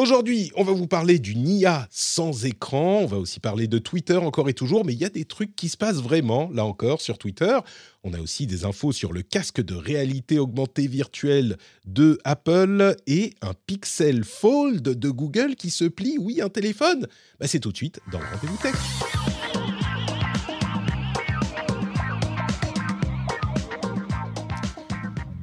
[0.00, 4.16] Aujourd'hui, on va vous parler d'une IA sans écran, on va aussi parler de Twitter
[4.16, 7.02] encore et toujours, mais il y a des trucs qui se passent vraiment, là encore,
[7.02, 7.58] sur Twitter.
[8.02, 13.34] On a aussi des infos sur le casque de réalité augmentée virtuelle de Apple et
[13.42, 17.06] un Pixel Fold de Google qui se plie, oui, un téléphone.
[17.38, 19.39] Bah, c'est tout de suite dans le rendez-vous.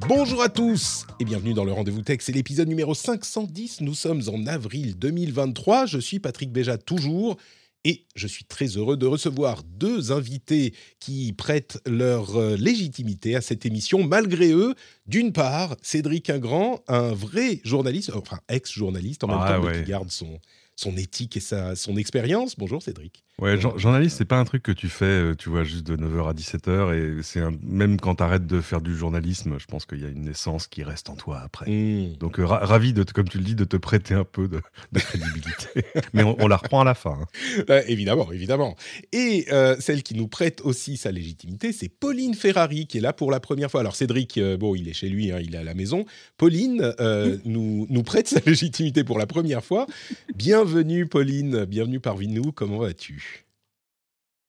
[0.08, 2.20] Bonjour à tous et bienvenue dans le Rendez-vous Tech.
[2.22, 3.82] C'est l'épisode numéro 510.
[3.82, 5.84] Nous sommes en avril 2023.
[5.84, 7.36] Je suis Patrick Béja toujours
[7.84, 13.42] et je suis très heureux de recevoir deux invités qui prêtent leur euh, légitimité à
[13.42, 14.74] cette émission malgré eux.
[15.06, 19.90] D'une part, Cédric Ingrand, un vrai journaliste, enfin ex-journaliste en même Ah temps, mais qui
[19.90, 20.40] garde son,
[20.74, 22.56] son éthique et sa, son expérience.
[22.56, 23.24] Bonjour Cédric.
[23.40, 25.94] Ouais, jour- journaliste, c'est pas un truc que tu fais, euh, tu vois, juste de
[25.96, 26.92] 9h à 17h.
[26.92, 30.04] Et c'est un- même quand tu arrêtes de faire du journalisme, je pense qu'il y
[30.04, 31.70] a une essence qui reste en toi après.
[31.70, 32.16] Hmm.
[32.18, 34.48] Donc, euh, ra- ravi, de, te- comme tu le dis, de te prêter un peu
[34.48, 35.84] de, de crédibilité.
[36.14, 37.16] Mais on, on la reprend à la fin.
[37.22, 37.26] hein.
[37.70, 38.74] Euh, évidemment, évidemment.
[39.12, 43.12] Et euh, celle qui nous prête aussi sa légitimité, c'est Pauline Ferrari, qui est là
[43.12, 43.78] pour la première fois.
[43.82, 46.06] Alors Cédric, euh, bon, il est chez lui, hein, il est à la maison.
[46.38, 49.86] Pauline euh, nous, nous prête sa légitimité pour la première fois.
[50.34, 53.27] Bienvenue Pauline, bienvenue parmi nous, comment vas-tu?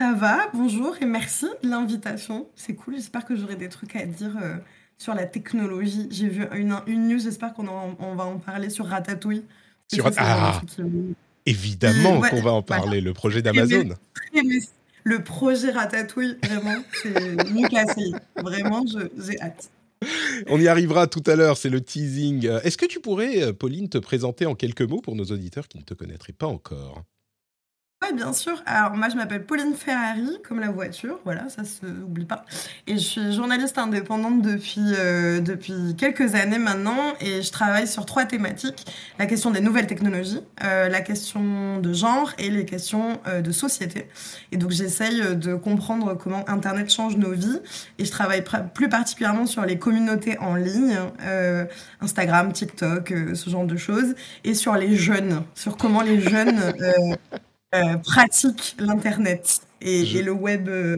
[0.01, 2.47] Ça va, bonjour et merci de l'invitation.
[2.55, 4.55] C'est cool, j'espère que j'aurai des trucs à dire euh,
[4.97, 6.07] sur la technologie.
[6.09, 9.43] J'ai vu une, une news, j'espère qu'on en- on va en parler sur Ratatouille.
[9.91, 10.49] Sur- Ça, c'est vraiment Ah.
[10.55, 11.13] un truc qui me-
[11.45, 12.81] Évidemment Ouais, qu'on va en voilà.
[12.83, 13.89] parler, le projet d'Amazon.
[14.13, 14.41] très-
[15.03, 17.13] Le projet Ratatouille, vraiment, c'est
[17.69, 18.11] classé.
[18.37, 19.69] Vraiment, je- j'ai hâte.
[20.47, 22.47] On y arrivera tout à l'heure, c'est le teasing.
[22.47, 25.67] Euh, Est-ce que tu pourrais, euh, Pauline, te présenter en quelques mots pour nos auditeurs
[25.67, 27.03] qui ne te connaîtraient pas encore?
[28.13, 28.61] Bien sûr.
[28.65, 32.43] Alors, moi, je m'appelle Pauline Ferrari, comme la voiture, voilà, ça se oublie pas.
[32.87, 38.05] Et je suis journaliste indépendante depuis, euh, depuis quelques années maintenant, et je travaille sur
[38.05, 38.85] trois thématiques
[39.19, 43.51] la question des nouvelles technologies, euh, la question de genre et les questions euh, de
[43.51, 44.07] société.
[44.51, 47.59] Et donc, j'essaye de comprendre comment Internet change nos vies,
[47.99, 50.97] et je travaille plus particulièrement sur les communautés en ligne,
[52.01, 56.73] Instagram, TikTok, ce genre de choses, et sur les jeunes, sur comment les jeunes.
[57.75, 60.97] euh, euh, pratique l'Internet et, Je- et le web euh,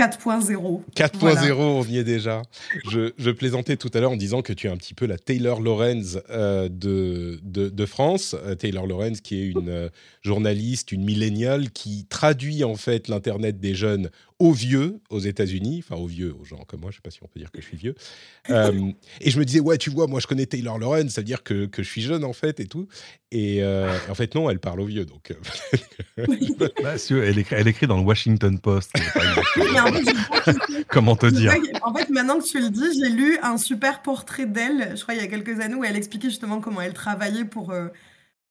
[0.00, 0.82] 4.0.
[0.96, 1.54] 4.0, Voilà.
[1.56, 2.42] on y est déjà.
[2.90, 5.16] Je, je plaisantais tout à l'heure en disant que tu es un petit peu la
[5.18, 8.34] Taylor Lorenz euh, de, de, de France.
[8.44, 9.88] Euh, Taylor Lorenz, qui est une euh,
[10.22, 14.10] journaliste, une milléniale, qui traduit en fait l'Internet des jeunes
[14.42, 17.22] aux vieux aux États-Unis, enfin aux vieux, aux gens comme moi, je sais pas si
[17.22, 17.94] on peut dire que je suis vieux.
[18.50, 21.24] Euh, et je me disais, ouais, tu vois, moi je connais Taylor Lorenz, ça veut
[21.24, 22.88] dire que, que je suis jeune en fait et tout.
[23.30, 25.06] Et euh, en fait, non, elle parle aux vieux.
[25.06, 26.26] Donc, euh,
[26.82, 28.92] Bah, si, elle, écrit, elle écrit dans le Washington Post.
[30.88, 34.46] Comment te dire en fait, maintenant que tu le dis, j'ai lu un super portrait
[34.46, 37.44] d'elle, je crois il y a quelques années, où elle expliquait justement comment elle travaillait
[37.44, 37.88] pour, euh,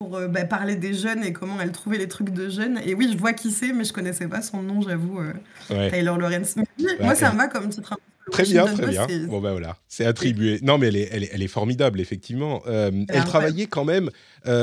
[0.02, 2.80] pour euh, bah, parler des jeunes et comment elle trouvait les trucs de jeunes.
[2.84, 5.32] Et oui, je vois qui c'est, mais je connaissais pas son nom, j'avoue, euh,
[5.70, 5.92] ouais.
[5.92, 6.56] Taylor Lawrence.
[6.56, 7.94] Mais Bah, moi, ça me va comme titre.
[8.26, 9.06] Le Très bien, très bien.
[9.28, 10.60] Bon ben voilà, c'est attribué.
[10.64, 12.62] Non mais elle est, elle est, elle est formidable effectivement.
[12.68, 13.28] Euh, elle incroyable.
[13.28, 14.10] travaillait quand même.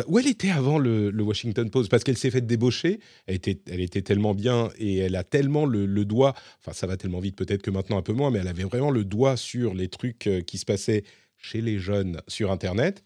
[0.08, 1.88] où elle était avant le, le Washington Post?
[1.90, 2.98] Parce qu'elle s'est faite débaucher.
[3.26, 6.34] Elle était, elle était tellement bien et elle a tellement le, le doigt.
[6.60, 8.90] Enfin ça va tellement vite peut-être que maintenant un peu moins, mais elle avait vraiment
[8.92, 11.02] le doigt sur les trucs qui se passaient
[11.36, 13.02] chez les jeunes sur Internet.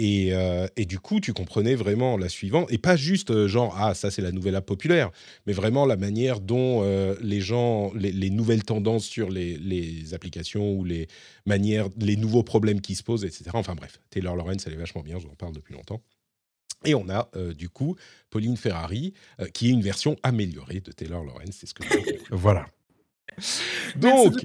[0.00, 3.74] Et, euh, et du coup, tu comprenais vraiment la suivante, et pas juste euh, genre
[3.76, 5.10] ah ça c'est la nouvelle app populaire,
[5.44, 10.14] mais vraiment la manière dont euh, les gens, les, les nouvelles tendances sur les, les
[10.14, 11.08] applications ou les
[11.46, 13.50] manières, les nouveaux problèmes qui se posent, etc.
[13.54, 16.00] Enfin bref, Taylor Lorenz, elle est vachement bien, je vous en parle depuis longtemps.
[16.84, 17.96] Et on a du coup
[18.30, 19.12] Pauline Ferrari,
[19.52, 21.90] qui est une version améliorée de Taylor Lorenz, c'est ce que je.
[22.30, 22.66] Voilà.
[23.96, 24.34] Donc.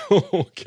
[0.00, 0.64] Donc,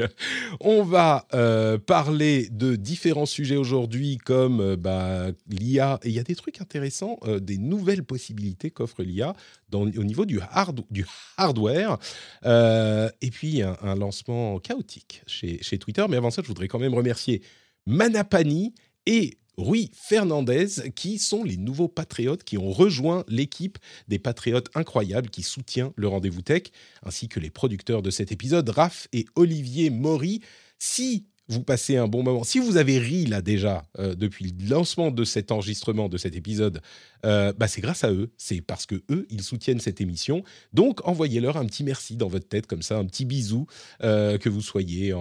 [0.59, 5.99] on va euh, parler de différents sujets aujourd'hui, comme euh, bah, l'IA.
[6.03, 9.35] Et il y a des trucs intéressants, euh, des nouvelles possibilités qu'offre l'IA
[9.73, 11.05] au niveau du, hard- du
[11.37, 11.97] hardware.
[12.45, 16.05] Et puis, un, un lancement chaotique chez, chez Twitter.
[16.09, 17.41] Mais avant ça, je voudrais quand même remercier
[17.85, 18.73] Manapani
[19.05, 25.29] et Rui Fernandez, qui sont les nouveaux patriotes qui ont rejoint l'équipe des patriotes incroyables
[25.29, 26.63] qui soutient le rendez-vous tech
[27.03, 30.41] ainsi que les producteurs de cet épisode, Raph et Olivier Maury.
[30.77, 34.69] Si vous passez un bon moment, si vous avez ri là déjà euh, depuis le
[34.69, 36.81] lancement de cet enregistrement, de cet épisode,
[37.25, 40.43] euh, bah, c'est grâce à eux, c'est parce que eux, ils soutiennent cette émission.
[40.73, 43.65] Donc envoyez-leur un petit merci dans votre tête, comme ça, un petit bisou,
[44.03, 45.13] euh, que vous soyez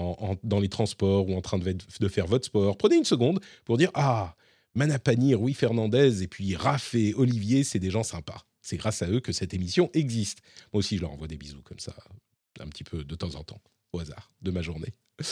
[0.42, 2.76] dans les transports ou en train de, de faire votre sport.
[2.76, 4.34] Prenez une seconde pour dire Ah,
[4.74, 8.44] Manapani, Rui Fernandez et puis Raph et Olivier, c'est des gens sympas.
[8.62, 10.38] C'est grâce à eux que cette émission existe.
[10.72, 11.94] Moi aussi, je leur envoie des bisous comme ça,
[12.58, 13.60] un petit peu de temps en temps,
[13.92, 14.92] au hasard de ma journée.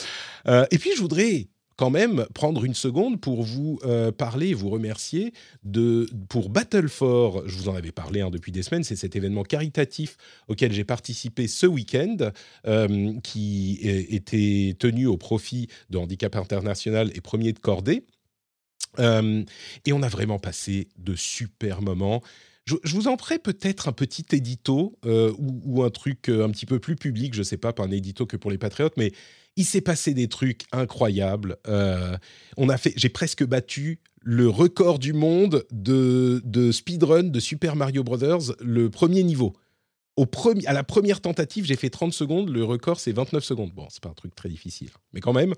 [0.46, 4.54] Euh, et puis, je voudrais quand même prendre une seconde pour vous euh, parler et
[4.54, 5.32] vous remercier
[5.64, 9.16] de, pour Battle for, je vous en avais parlé hein, depuis des semaines, c'est cet
[9.16, 12.30] événement caritatif auquel j'ai participé ce week-end,
[12.66, 18.04] euh, qui était tenu au profit de Handicap International et Premier de Cordée.
[18.98, 22.22] Et on a vraiment passé de super moments.
[22.66, 26.78] Je, vous en ferai peut-être un petit édito ou, ou, un truc un petit peu
[26.78, 29.10] plus public, je ne sais pas, pas un édito que pour les patriotes, mais
[29.56, 31.56] il s'est passé des trucs incroyables.
[31.68, 32.16] Euh,
[32.56, 37.76] on a fait, j'ai presque battu le record du monde de, de speedrun de Super
[37.76, 39.54] Mario Brothers, le premier niveau.
[40.16, 40.26] Au
[40.66, 42.48] à la première tentative, j'ai fait 30 secondes.
[42.48, 43.72] Le record, c'est 29 secondes.
[43.72, 45.54] Bon, c'est pas un truc très difficile, mais quand même.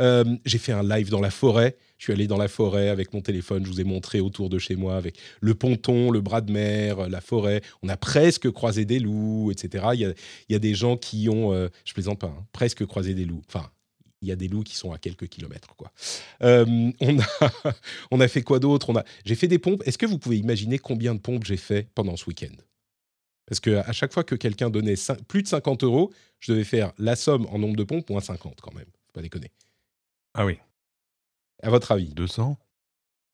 [0.00, 1.76] Euh, j'ai fait un live dans la forêt.
[1.98, 3.64] Je suis allé dans la forêt avec mon téléphone.
[3.64, 7.08] Je vous ai montré autour de chez moi avec le ponton, le bras de mer,
[7.08, 7.62] la forêt.
[7.82, 9.84] On a presque croisé des loups, etc.
[9.94, 10.14] Il
[10.48, 13.42] y a, des gens qui ont, euh, je plaisante pas, hein, presque croisé des loups.
[13.48, 13.70] Enfin,
[14.22, 15.68] il y a des loups qui sont à quelques kilomètres.
[16.42, 16.90] Euh,
[18.10, 18.92] on, a, fait quoi d'autre?
[19.24, 19.82] J'ai fait des pompes.
[19.84, 22.54] Est-ce que vous pouvez imaginer combien de pompes j'ai fait pendant ce week-end?
[23.46, 24.94] Parce que à chaque fois que quelqu'un donnait
[25.28, 28.60] plus de 50 euros, je devais faire la somme en nombre de pompes moins 50
[28.60, 28.86] quand même.
[28.86, 29.50] Faut pas déconner.
[30.34, 30.58] Ah oui.
[31.62, 32.12] À votre avis?
[32.14, 32.58] 200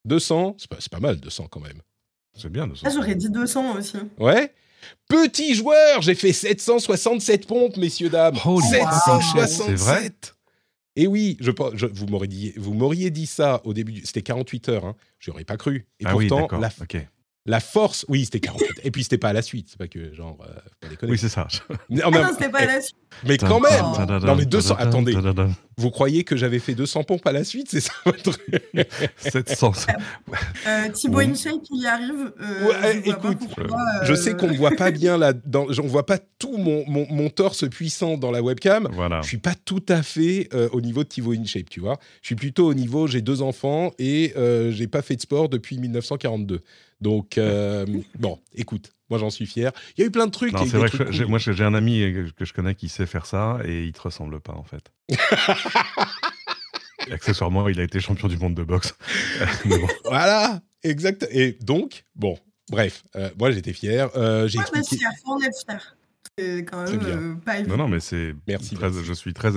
[0.05, 1.81] 200, c'est pas, pas, mal 200 quand même.
[2.35, 2.83] C'est bien 200.
[2.87, 3.97] Ah, j'aurais dit 200 aussi.
[4.19, 4.55] Ouais?
[5.09, 8.39] Petit joueur, j'ai fait 767 pompes, messieurs, dames.
[8.45, 10.13] Holy 767 C'est vrai?
[10.97, 14.85] Et oui, je, je, vous m'auriez dit, vous dit ça au début, c'était 48 heures,
[14.85, 14.97] hein.
[15.21, 15.87] j'aurais pas cru.
[16.01, 17.09] Et ah pourtant, oui, la, okay.
[17.47, 18.81] La force, oui, c'était 48.
[18.83, 21.13] Et puis c'était pas à la suite, c'est pas que genre, euh, pas déconner.
[21.13, 21.47] Oui, c'est ça.
[21.89, 22.97] Non, ah non, c'était pas à la suite.
[23.25, 24.21] Mais quand même.
[24.23, 24.75] Non, mais 200.
[24.77, 25.15] Attendez.
[25.79, 28.37] Vous croyez que j'avais fait 200 pompes à la suite, c'est ça votre
[29.17, 29.73] 700.
[30.67, 32.33] Euh, Thibaut InShape, il y arrive.
[32.41, 34.05] Euh, ouais, je écoute, pourquoi, euh...
[34.05, 37.07] je sais qu'on ne voit pas bien là, dans, on voit pas tout mon, mon,
[37.11, 38.89] mon, torse puissant dans la webcam.
[38.93, 39.21] Voilà.
[39.23, 41.99] Je suis pas tout à fait euh, au niveau de Thibaut InShape, tu vois.
[42.23, 45.49] Je suis plutôt au niveau, j'ai deux enfants et euh, j'ai pas fait de sport
[45.49, 46.61] depuis 1942.
[47.01, 47.87] Donc, euh,
[48.19, 49.73] bon, écoute, moi j'en suis fier.
[49.97, 50.57] Il y a eu plein de trucs.
[50.59, 51.27] C'est vrai que cool.
[51.27, 52.01] moi j'ai un ami
[52.37, 54.93] que je connais qui sait faire ça et il te ressemble pas en fait.
[57.13, 58.95] accessoirement, il a été champion du monde de boxe.
[59.65, 59.87] bon.
[60.05, 61.27] Voilà, exact.
[61.31, 62.39] Et donc, bon,
[62.71, 64.11] bref, euh, moi j'étais fier.
[64.17, 65.97] Euh, j'ai moi, je suis fier, faut en être fier.
[66.39, 67.77] C'est quand même euh, pas évident.
[67.77, 68.35] Non, non, mais c'est.
[68.47, 69.05] Merci, très, merci.
[69.05, 69.51] Je suis très.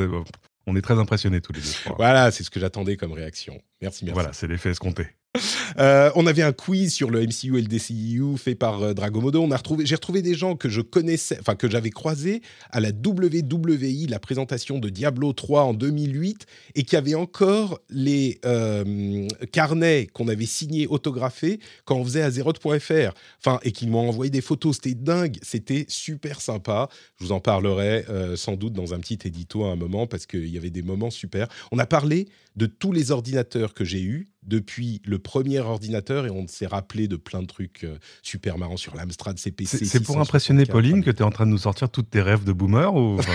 [0.68, 1.96] On est très impressionnés tous les deux.
[1.98, 3.54] Voilà, c'est ce que j'attendais comme réaction.
[3.82, 4.14] Merci, merci.
[4.14, 5.08] Voilà, c'est l'effet escompté.
[5.78, 9.42] Euh, on avait un quiz sur le MCU et le DCU fait par euh, Dragomodo.
[9.42, 12.42] On a retrouvé, j'ai retrouvé des gens que je connaissais, enfin que j'avais croisés
[12.72, 16.46] à la WWI, la présentation de Diablo 3 en 2008,
[16.76, 23.14] et qui avaient encore les euh, carnets qu'on avait signés, autographés quand on faisait Azeroth.fr.
[23.40, 24.76] Enfin, et qui m'ont envoyé des photos.
[24.76, 26.90] C'était dingue, c'était super sympa.
[27.20, 30.26] Je vous en parlerai euh, sans doute dans un petit édito à un moment parce
[30.26, 31.48] qu'il y avait des moments super.
[31.72, 36.30] On a parlé de tous les ordinateurs que j'ai eus depuis le premier ordinateur et
[36.30, 39.86] on s'est rappelé de plein de trucs euh, super marrants sur l'Amstrad CPC.
[39.86, 42.44] C'est pour impressionner Pauline que tu es en train de nous sortir toutes tes rêves
[42.44, 43.20] de boomer ou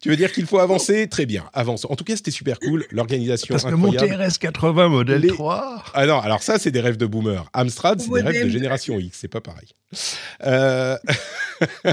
[0.00, 1.08] Tu veux dire qu'il faut avancer?
[1.08, 1.86] Très bien, avance.
[1.88, 2.84] En tout cas, c'était super cool.
[2.90, 4.16] L'organisation Parce que incroyable.
[4.16, 5.28] mon TRS-80 modèle Les...
[5.28, 7.48] 3 Ah non, alors ça, c'est des rêves de boomer.
[7.52, 9.68] Amstrad, c'est des rêves de génération X, c'est pas pareil.
[10.44, 10.96] Euh...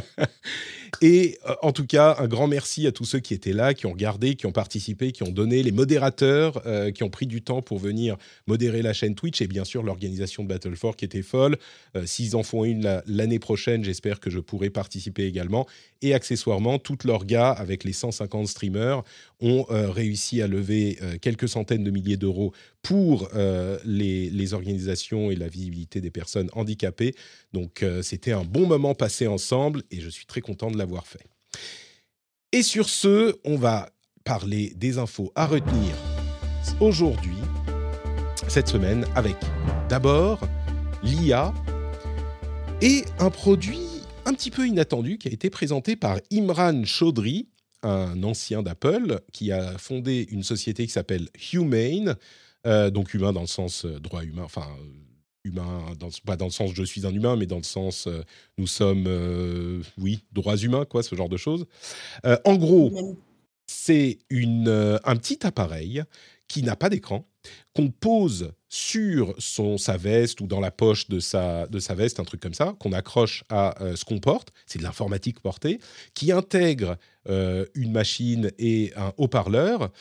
[1.05, 3.85] Et euh, en tout cas, un grand merci à tous ceux qui étaient là, qui
[3.87, 7.41] ont regardé, qui ont participé, qui ont donné, les modérateurs euh, qui ont pris du
[7.41, 8.15] temps pour venir
[8.47, 11.57] modérer la chaîne Twitch et bien sûr l'organisation de Battle4 qui était folle.
[11.97, 15.67] Euh, S'ils en font une l'année prochaine, j'espère que je pourrai participer également.
[16.01, 19.03] Et accessoirement, toute l'orga avec les 150 streamers
[19.41, 23.29] ont réussi à lever quelques centaines de milliers d'euros pour
[23.85, 27.15] les, organisations et la visibilité des personnes handicapées.
[27.53, 31.27] Donc c'était un bon moment passé ensemble et je suis très content de l'avoir fait.
[32.51, 33.89] Et sur ce, on va
[34.23, 35.95] parler des infos à retenir
[36.79, 37.37] aujourd'hui,
[38.47, 39.35] cette semaine, avec
[39.89, 40.39] d'abord
[41.01, 41.53] l'IA
[42.81, 43.79] et un produit
[44.25, 47.47] un petit peu inattendu qui a été présenté par Imran Chaudhry,
[47.81, 52.15] un ancien d'Apple qui a fondé une société qui s'appelle Humane,
[52.65, 54.85] euh, donc humain dans le sens euh, droit humain, enfin euh,
[55.43, 58.23] humain, dans, pas dans le sens je suis un humain, mais dans le sens euh,
[58.57, 61.65] nous sommes, euh, oui, droits humains, quoi, ce genre de choses.
[62.25, 63.17] Euh, en gros,
[63.67, 66.03] c'est un petit appareil
[66.47, 67.27] qui n'a pas d'écran,
[67.73, 72.19] qu'on pose sur son, sa veste ou dans la poche de sa, de sa veste,
[72.19, 75.79] un truc comme ça, qu'on accroche à ce qu'on porte, c'est de l'informatique portée,
[76.13, 76.97] qui intègre
[77.27, 79.91] une machine et un haut-parleur,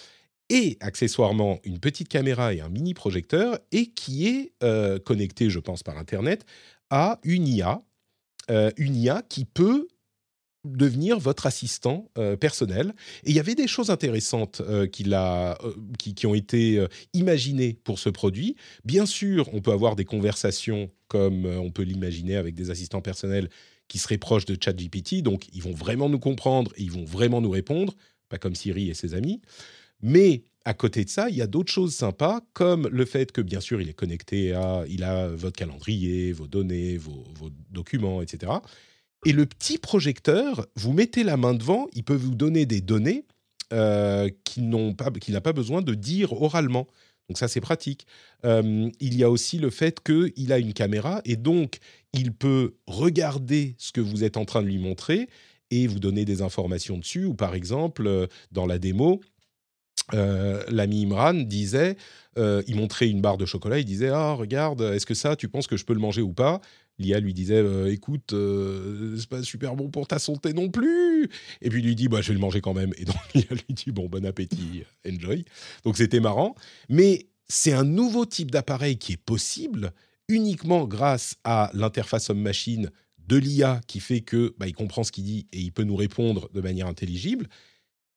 [0.52, 5.58] et accessoirement une petite caméra et un mini projecteur, et qui est euh, connecté, je
[5.58, 6.44] pense, par Internet,
[6.90, 7.82] à une IA,
[8.76, 9.88] une IA qui peut
[10.64, 12.94] devenir votre assistant euh, personnel.
[13.24, 15.54] Et il y avait des choses intéressantes euh, euh,
[15.98, 18.56] qui, ont été imaginées pour ce produit.
[18.84, 23.48] Bien sûr, on peut avoir des conversations comme on peut l'imaginer avec des assistants personnels
[23.88, 25.22] qui seraient proches de ChatGPT.
[25.22, 27.94] Donc, ils vont vraiment nous comprendre ils vont vraiment nous répondre,
[28.28, 29.42] pas comme Siri et ses amis.
[30.02, 33.40] Mais à côté de ça, il y a d'autres choses sympas, comme le fait que,
[33.40, 37.24] bien sûr, il est connecté à, il a votre calendrier, vos données, vos,
[37.70, 38.52] documents, etc.
[39.24, 43.24] Et le petit projecteur, vous mettez la main devant, il peut vous donner des données
[43.72, 46.86] euh, qu'il n'a pas besoin de dire oralement.
[47.28, 48.06] Donc ça, c'est pratique.
[48.44, 51.78] Euh, il y a aussi le fait qu'il a une caméra et donc
[52.12, 55.28] il peut regarder ce que vous êtes en train de lui montrer
[55.70, 57.24] et vous donner des informations dessus.
[57.24, 59.22] Ou par exemple, euh, dans la démo,
[60.14, 61.96] euh, l'ami Imran disait,
[62.36, 65.66] il montrait une barre de chocolat, il disait ah regarde, est-ce que ça, tu penses
[65.66, 66.60] que je peux le manger ou pas?
[66.98, 71.28] L'IA lui disait euh, écoute, euh, c'est pas super bon pour ta santé non plus.
[71.60, 72.92] Et puis il lui dit bah je vais le manger quand même.
[72.96, 75.44] Et donc l'IA lui dit bon bon appétit, enjoy.
[75.84, 76.54] Donc c'était marrant,
[76.88, 79.92] mais c'est un nouveau type d'appareil qui est possible
[80.28, 85.24] uniquement grâce à l'interface homme-machine de l'IA qui fait que bah, il comprend ce qu'il
[85.24, 87.48] dit et il peut nous répondre de manière intelligible.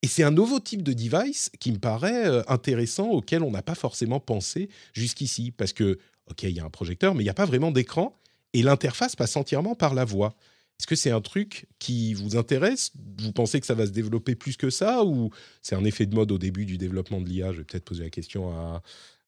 [0.05, 3.63] Et c'est un nouveau type de device qui me paraît euh, intéressant, auquel on n'a
[3.63, 5.49] pas forcément pensé jusqu'ici.
[5.49, 5.97] Parce que,
[6.29, 8.15] OK, il y a un projecteur, mais il n'y a pas vraiment d'écran
[8.53, 10.35] et l'interface passe entièrement par la voix.
[10.79, 12.91] Est-ce que c'est un truc qui vous intéresse?
[13.17, 15.31] Vous pensez que ça va se développer plus que ça ou
[15.63, 18.03] c'est un effet de mode au début du développement de l'IA Je vais peut-être poser
[18.03, 18.83] la question à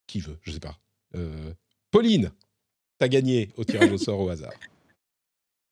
[0.06, 0.78] qui veut, je ne sais pas.
[1.16, 1.54] Euh,
[1.90, 2.30] Pauline,
[3.00, 4.54] tu as gagné au tirage au sort au hasard.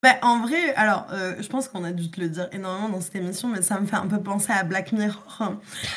[0.05, 3.01] Bah, en vrai, alors, euh, je pense qu'on a dû te le dire énormément dans
[3.01, 5.55] cette émission, mais ça me fait un peu penser à Black Mirror.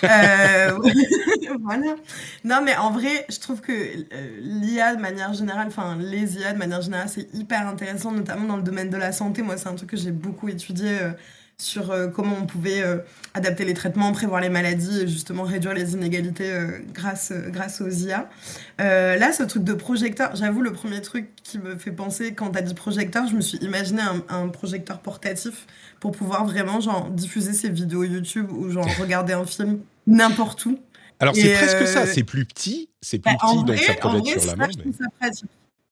[0.08, 0.78] Euh,
[1.60, 1.94] voilà.
[2.42, 6.54] Non, mais en vrai, je trouve que euh, l'IA de manière générale, enfin, les IA
[6.54, 9.42] de manière générale, c'est hyper intéressant, notamment dans le domaine de la santé.
[9.42, 10.96] Moi, c'est un truc que j'ai beaucoup étudié
[11.60, 12.98] sur euh, comment on pouvait euh,
[13.34, 17.90] adapter les traitements, prévoir les maladies et justement réduire les inégalités euh, grâce, grâce aux
[17.90, 18.28] IA.
[18.78, 22.58] là, ce truc de projecteur, j'avoue, le premier truc qui me fait penser quand tu
[22.58, 25.66] as dit projecteur, je me suis imaginé un, projecteur portatif
[26.00, 30.78] pour pouvoir vraiment genre, diffuser ces vidéos YouTube ou genre regarder un film n'importe où.
[31.20, 34.46] Alors c'est presque ça, c'est plus petit, c'est plus bah, petit, donc ça être sur
[34.46, 34.68] la main.
[34.84, 35.30] Mais...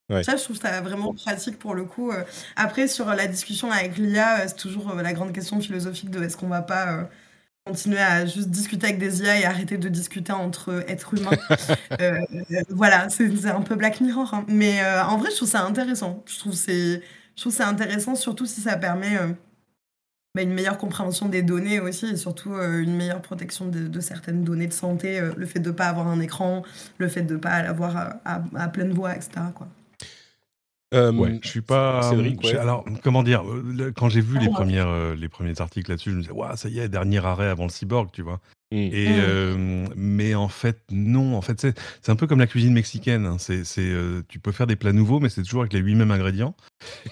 [0.08, 2.12] Ça, je trouve ça vraiment pratique pour le coup.
[2.12, 2.22] Euh.
[2.54, 6.22] Après, sur la discussion avec l'IA, euh, c'est toujours euh, la grande question philosophique de
[6.22, 7.08] est-ce qu'on va pas
[7.66, 11.30] continuer à juste discuter avec des IA et arrêter de discuter entre êtres humains.
[12.68, 14.32] voilà, c'est un peu Black Mirror.
[14.32, 14.44] Hein.
[14.46, 16.22] Mais en vrai, je trouve ça intéressant.
[16.26, 17.02] Je trouve c'est,
[17.34, 19.18] je trouve ça intéressant surtout si ça permet
[20.36, 24.68] bah, une meilleure compréhension des données aussi et surtout une meilleure protection de, certaines données
[24.68, 25.20] de santé.
[25.36, 26.62] le fait de ne pas avoir un écran,
[26.98, 29.40] le fait de ne pas l'avoir à, à, à, pleine voix, etc.
[29.52, 29.66] Quoi.
[30.94, 32.12] Euh, ouais, je suis pas.
[32.58, 33.44] Alors, comment dire
[33.96, 36.68] Quand j'ai vu les premières, euh, les premiers articles là-dessus, je me disais, waouh, ça
[36.68, 38.40] y est, dernier arrêt avant le cyborg, tu vois.
[38.72, 38.76] Mmh.
[38.76, 39.12] Et, mmh.
[39.18, 41.36] Euh, mais en fait, non.
[41.36, 43.24] En fait, c'est un peu comme la cuisine mexicaine.
[43.24, 43.36] Hein.
[43.38, 46.10] C'est, euh, tu peux faire des plats nouveaux, mais c'est toujours avec les huit mêmes
[46.10, 46.56] ingrédients.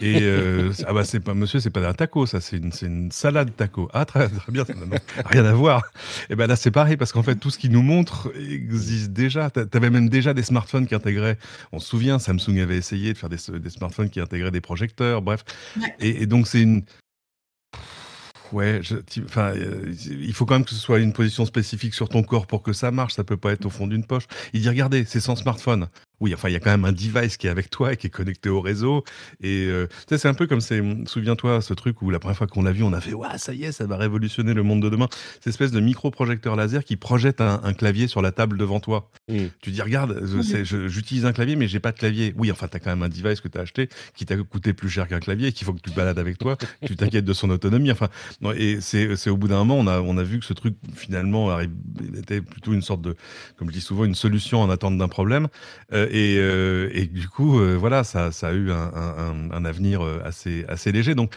[0.00, 3.11] Et euh, ah bah c'est pas, monsieur, c'est pas un taco, ça, c'est une, une,
[3.12, 3.88] salade taco.
[3.92, 5.84] Ah très, très bien, ça n'a rien à voir.
[6.28, 9.50] Et ben là, c'est pareil parce qu'en fait, tout ce qui nous montre existe déjà.
[9.50, 11.38] T'avais même déjà des smartphones qui intégraient.
[11.70, 15.23] On se souvient, Samsung avait essayé de faire des, des smartphones qui intégraient des projecteurs.
[15.23, 15.44] Bref.
[16.00, 16.82] Et, et donc c'est une
[18.54, 18.80] Ouais,
[19.25, 22.46] enfin, euh, il faut quand même que ce soit une position spécifique sur ton corps
[22.46, 23.14] pour que ça marche.
[23.14, 24.28] Ça peut pas être au fond d'une poche.
[24.52, 25.88] Il dit regardez, c'est sans smartphone.
[26.21, 28.06] Oui, enfin, il y a quand même un device qui est avec toi et qui
[28.06, 29.04] est connecté au réseau.
[29.42, 32.62] Et euh, c'est un peu comme c'est, souviens-toi, ce truc où la première fois qu'on
[32.62, 34.88] l'a vu, on a fait, ouais, ça y est, ça va révolutionner le monde de
[34.88, 35.09] demain.
[35.35, 39.11] Cette espèce de micro-projecteur laser qui projette un, clavier sur la table devant toi.
[39.28, 39.47] Mm.
[39.61, 40.25] Tu dis, regarde,
[40.87, 42.33] j'utilise un clavier, mais j'ai pas de clavier.
[42.37, 44.73] Oui, enfin, tu as quand même un device que tu as acheté qui t'a coûté
[44.73, 46.56] plus cher qu'un clavier et qu'il faut que tu te balades avec toi.
[46.87, 47.90] tu t'inquiètes de son autonomie.
[47.90, 48.09] Enfin,
[48.56, 51.59] et c'est au bout d'un moment, on a, on a vu que ce truc, finalement,
[52.16, 53.16] était plutôt une sorte de,
[53.56, 55.49] comme je dis souvent, une solution en attente d'un problème.
[55.92, 61.14] Euh, euh, et, du coup, euh, voilà, ça, a eu un, avenir euh, assez, léger.
[61.14, 61.34] Donc,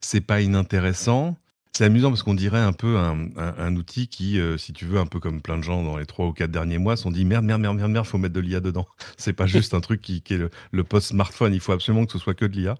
[0.00, 1.36] c'est pas inintéressant.
[1.72, 5.20] C'est amusant parce qu'on dirait un peu un, outil qui, si tu veux, un peu
[5.20, 7.60] comme plein de gens dans les trois ou quatre derniers mois, sont dit merde, merde,
[7.60, 8.88] merde, merde, merde, faut mettre de l'IA dedans.
[9.16, 11.54] C'est pas juste un truc qui, est le, post-smartphone.
[11.54, 12.74] Il faut absolument que ce soit que de l'IA.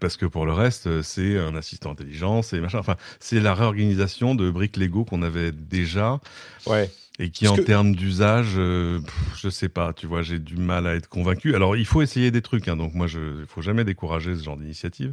[0.00, 2.78] parce que pour le reste, c'est un assistant intelligent, c'est machin.
[2.78, 6.20] Enfin, c'est la réorganisation de briques Lego qu'on avait déjà.
[6.66, 6.90] Ouais.
[7.20, 8.98] Et qui, en termes d'usage, euh,
[9.36, 11.54] je sais pas, tu vois, j'ai du mal à être convaincu.
[11.54, 14.42] Alors, il faut essayer des trucs, hein, donc moi, il ne faut jamais décourager ce
[14.42, 15.12] genre d'initiative.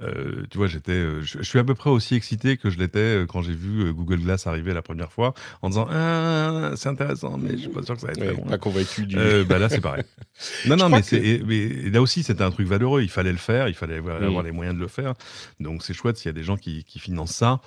[0.00, 3.26] Euh, tu vois, j'étais, euh, je, suis à peu près aussi excité que je l'étais
[3.28, 7.50] quand j'ai vu Google Glass arriver la première fois, en disant ah, c'est intéressant, mais
[7.50, 8.44] je suis pas sûr que ça va être très bon.
[8.44, 9.16] Pas convaincu du.
[9.46, 10.04] bah là, c'est pareil.
[10.66, 11.02] non, non, mais,
[11.46, 13.02] mais, là aussi, c'était un truc valeureux.
[13.02, 14.46] Il fallait le faire, il fallait avoir, mm.
[14.46, 15.12] les moyens de le faire.
[15.60, 17.60] Donc, c'est chouette s'il y a des gens qui, qui financent ça.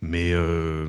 [0.00, 0.86] Mais euh,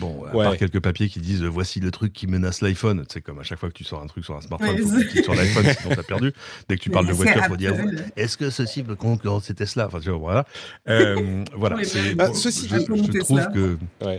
[0.00, 3.04] bon, à part quelques papiers qui disent voici le truc qui menace l'iPhone.
[3.08, 4.76] C'est comme à chaque fois que tu sors un truc sur un smartphone,
[5.10, 6.32] tu sur l'iPhone, sinon t'as perdu.
[6.68, 7.74] Dès que tu parles de voiture, faut dire
[8.16, 9.86] est-ce que ceci peut concurrencer Tesla?
[9.86, 10.44] Enfin, tu vois, voilà.
[10.88, 11.76] Euh, voilà.
[12.16, 13.78] Bah, ceci, je, je trouve que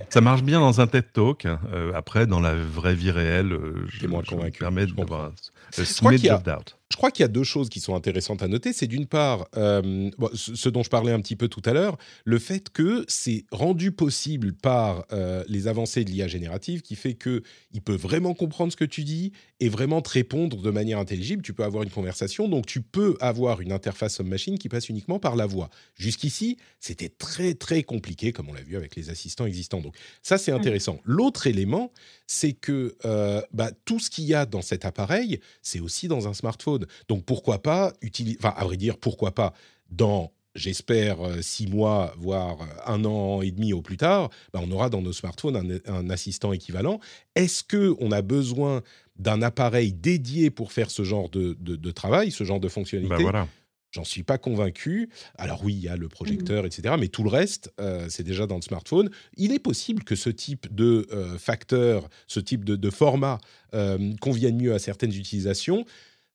[0.09, 1.45] ça marche bien dans un TED Talk.
[1.45, 5.31] Euh, après, dans la vraie vie réelle, euh, je, moins je me permets de voir.
[5.71, 6.41] Qu'il y a,
[6.89, 8.71] je crois qu'il y a deux choses qui sont intéressantes à noter.
[8.71, 12.39] C'est d'une part, euh, ce dont je parlais un petit peu tout à l'heure, le
[12.39, 17.81] fait que c'est rendu possible par euh, les avancées de l'IA générative qui fait qu'il
[17.83, 21.41] peut vraiment comprendre ce que tu dis et vraiment te répondre de manière intelligible.
[21.41, 25.19] Tu peux avoir une conversation, donc tu peux avoir une interface homme-machine qui passe uniquement
[25.19, 25.69] par la voix.
[25.95, 29.81] Jusqu'ici, c'était très très compliqué, comme on l'a vu avec les assistants existants.
[29.81, 30.55] Donc ça, c'est mmh.
[30.55, 30.99] intéressant.
[31.03, 31.91] L'autre élément,
[32.27, 36.27] c'est que euh, bah, tout ce qu'il y a dans cet appareil, c'est aussi dans
[36.27, 36.76] un smartphone.
[37.07, 39.53] Donc pourquoi pas utiliser, enfin à vrai dire, pourquoi pas
[39.89, 44.59] dans j'espère euh, six mois, voire euh, un an et demi au plus tard, bah,
[44.61, 46.99] on aura dans nos smartphones un, assistant équivalent.
[47.35, 48.81] Est-ce que on a besoin
[49.17, 53.15] d'un appareil dédié pour faire ce genre de, travail, ce genre de fonctionnalité?
[53.15, 53.47] Bah, voilà.
[53.91, 55.09] J'en suis pas convaincu.
[55.37, 56.67] Alors oui, il y a le projecteur, mmh.
[56.67, 56.95] etc.
[56.99, 59.09] Mais tout le reste, euh, c'est déjà dans le smartphone.
[59.37, 61.07] Il est possible que ce type de
[61.39, 63.39] facteur, ce type de, format
[64.19, 65.85] convienne mieux à certaines utilisations.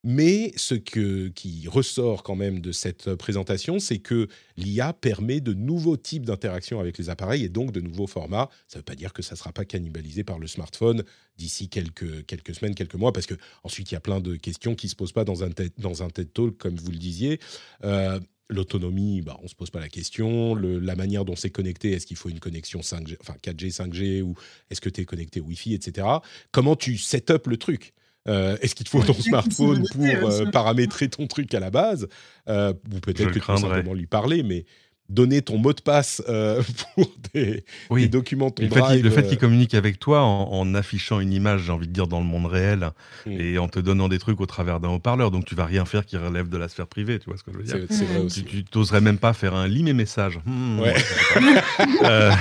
[0.05, 5.97] Mais ce qui ressort quand même de cette présentation, c'est que l'IA permet de nouveaux
[5.97, 8.51] types d'interactions avec les appareils et donc de nouveaux formats.
[8.67, 11.05] Ça ne veut pas dire que ça ne sera pas cannibalisé par le smartphone
[11.39, 14.87] d'ici quelques, quelques semaines, quelques mois, parce qu'ensuite, il y a plein de questions qui
[14.87, 17.39] ne se posent pas dans un, TED, dans un TED Talk, comme vous le disiez.
[17.85, 18.19] Euh,
[18.49, 20.57] l'autonomie, bah, on ne se pose pas la question.
[20.57, 24.35] la manière dont c'est connecté, est-ce qu'il faut une connexion 5G, enfin 4G, 5G, ou
[24.69, 26.09] est-ce que tu es connecté Wi-Fi, etc.
[26.51, 27.95] Comment tu set up le truc?
[28.29, 32.09] Euh, est-ce qu'il te faut ton smartphone pour euh, paramétrer ton truc à la base?
[32.49, 34.65] Euh, Ou peut-être que tu peux simplement lui parler, mais
[35.09, 36.63] donner ton mot de passe euh,
[36.95, 37.65] pour des,
[38.09, 39.03] documents ton le drive.
[39.03, 42.07] Fait le fait qu'il communique avec toi en, affichant une image, j'ai envie de dire,
[42.07, 42.91] dans le monde réel,
[43.27, 43.33] hmm.
[43.33, 46.07] et en te donnant des trucs au travers d'un haut-parleur, donc tu vas rien faire
[46.07, 47.77] qui relève de la sphère privée, tu vois ce que je veux dire?
[47.91, 48.45] C'est vrai aussi.
[48.45, 50.41] Tu n'oserais même pas faire un lit mes messages.
[50.47, 50.95] Hmm, ouais.
[52.05, 52.33] euh...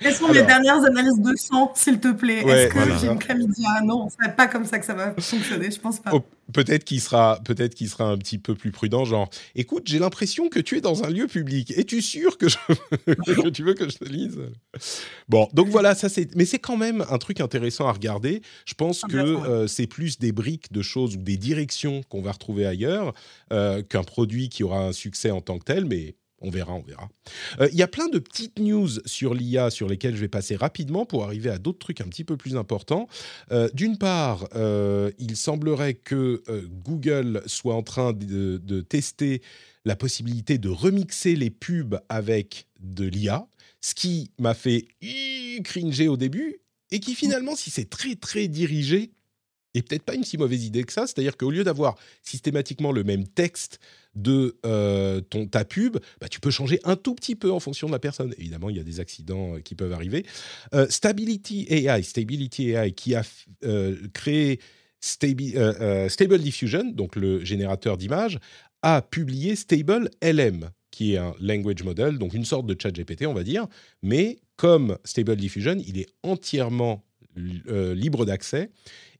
[0.00, 3.80] Quelles sont les dernières analyses de sang, s'il te plaît Est-ce que j'ai une chlamydia
[3.84, 6.10] Non, c'est pas comme ça que ça va fonctionner, je pense pas.
[6.12, 9.98] Oh, peut-être qu'il sera, peut-être qu'il sera un petit peu plus prudent, genre, écoute, j'ai
[9.98, 11.72] l'impression que tu es dans un lieu public.
[11.76, 12.56] Es-tu sûr que, je...
[13.50, 14.38] tu veux que je te lise?
[15.28, 18.42] Bon, donc voilà, ça c'est, mais c'est quand même un truc intéressant à regarder.
[18.64, 22.32] Je pense que euh, c'est plus des briques de choses ou des directions qu'on va
[22.32, 23.12] retrouver ailleurs
[23.52, 26.14] euh, qu'un produit qui aura un succès en tant que tel, mais
[26.46, 27.08] on verra, on verra.
[27.60, 30.54] Euh, il y a plein de petites news sur l'IA sur lesquelles je vais passer
[30.54, 33.08] rapidement pour arriver à d'autres trucs un petit peu plus importants.
[33.50, 36.42] Euh, d'une part, euh, il semblerait que
[36.84, 39.42] Google soit en train de, de, tester
[39.84, 43.48] la possibilité de remixer les pubs avec de l'IA,
[43.80, 44.86] ce qui m'a fait
[45.64, 46.60] cringer au début
[46.92, 49.10] et qui finalement, si c'est très très dirigé,
[49.78, 51.06] est peut-être pas une si mauvaise idée que ça.
[51.06, 53.80] C'est-à-dire qu'au lieu d'avoir systématiquement le même texte
[54.16, 57.86] de euh, ton, ta pub, bah, tu peux changer un tout petit peu en fonction
[57.86, 58.34] de la personne.
[58.38, 60.24] Évidemment, il y a des accidents euh, qui peuvent arriver.
[60.74, 63.22] Euh, Stability AI, Stability AI qui a
[64.14, 64.58] créé
[65.00, 68.38] Stable Diffusion, donc le générateur d'images,
[68.82, 73.26] a publié Stable LM, qui est un language model, donc une sorte de chat GPT,
[73.26, 73.66] on va dire.
[74.02, 77.04] Mais comme Stable Diffusion, il est entièrement
[77.36, 78.70] libre d'accès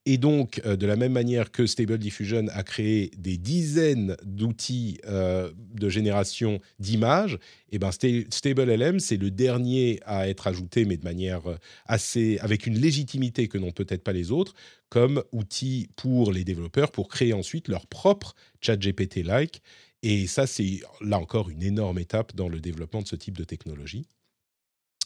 [0.08, 4.98] et donc, euh, de la même manière que Stable Diffusion a créé des dizaines d'outils
[5.06, 7.34] euh, de génération d'images,
[7.72, 11.56] et eh ben Stable LM, c'est le dernier à être ajouté, mais de manière euh,
[11.86, 14.54] assez, avec une légitimité que n'ont peut-être pas les autres,
[14.88, 19.60] comme outil pour les développeurs pour créer ensuite leur propre chat GPT-like.
[20.04, 23.42] Et ça, c'est là encore une énorme étape dans le développement de ce type de
[23.44, 24.06] technologie.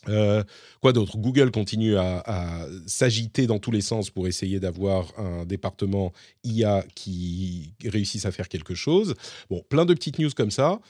[0.08, 0.42] Euh,
[0.80, 1.18] quoi d'autre?
[1.18, 6.12] Google continue à, s'agiter dans tous les sens pour essayer d'avoir un département
[6.44, 9.14] IA qui réussisse à faire quelque chose.
[9.48, 10.80] Bon, plein de petites news comme ça.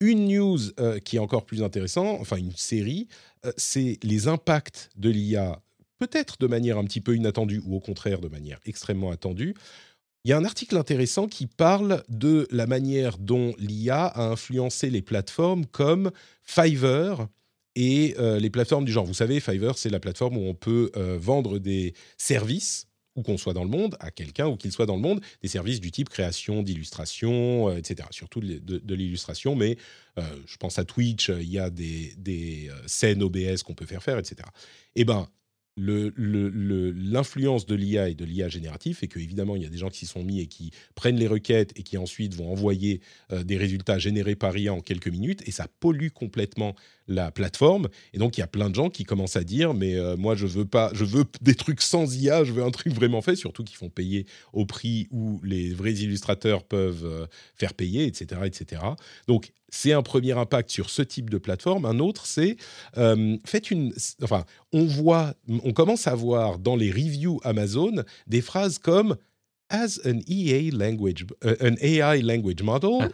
[0.00, 3.08] Une news euh, qui est encore plus intéressante, enfin une série,
[3.46, 5.62] euh, c'est les impacts de l'IA,
[5.98, 9.54] peut-être de manière un petit peu inattendue ou au contraire de manière extrêmement attendue.
[10.24, 14.90] Il y a un article intéressant qui parle de la manière dont l'IA a influencé
[14.90, 16.10] les plateformes comme
[16.42, 17.28] Fiverr,
[17.76, 19.04] et les plateformes du genre.
[19.04, 23.52] Vous savez, Fiverr, c'est la plateforme où on peut vendre des services où qu'on soit
[23.52, 26.08] dans le monde, à quelqu'un ou qu'il soit dans le monde, des services du type
[26.08, 28.08] création d'illustration, euh, etc.
[28.10, 29.76] Surtout de, l'illustration, mais
[30.18, 32.14] euh, je pense à Twitch, il y a des,
[32.70, 34.48] euh, scènes OBS qu'on peut faire faire, etc.
[34.96, 35.28] Eh ben,
[35.76, 39.88] l'influence de l'IA et de l'IA génératif et que évidemment il y a des gens
[39.88, 43.00] qui s'y sont mis et qui prennent les requêtes et qui ensuite vont envoyer
[43.42, 47.88] des résultats générés par IA en quelques minutes et ça pollue complètement la plateforme.
[48.12, 50.34] Et donc, il y a plein de gens qui commencent à dire, mais euh, moi,
[50.34, 53.36] je veux pas, je veux des trucs sans IA, je veux un truc vraiment fait,
[53.36, 58.42] surtout qui font payer au prix où les vrais illustrateurs peuvent euh, faire payer, etc.,
[58.44, 58.82] etc.
[59.28, 61.84] Donc, c'est un premier impact sur ce type de plateforme.
[61.84, 62.56] Un autre, c'est
[62.96, 68.40] euh, faites une, enfin, on voit, on commence à voir dans les reviews Amazon des
[68.40, 69.16] phrases comme
[69.70, 73.08] as an EA language, uh, an AI language model,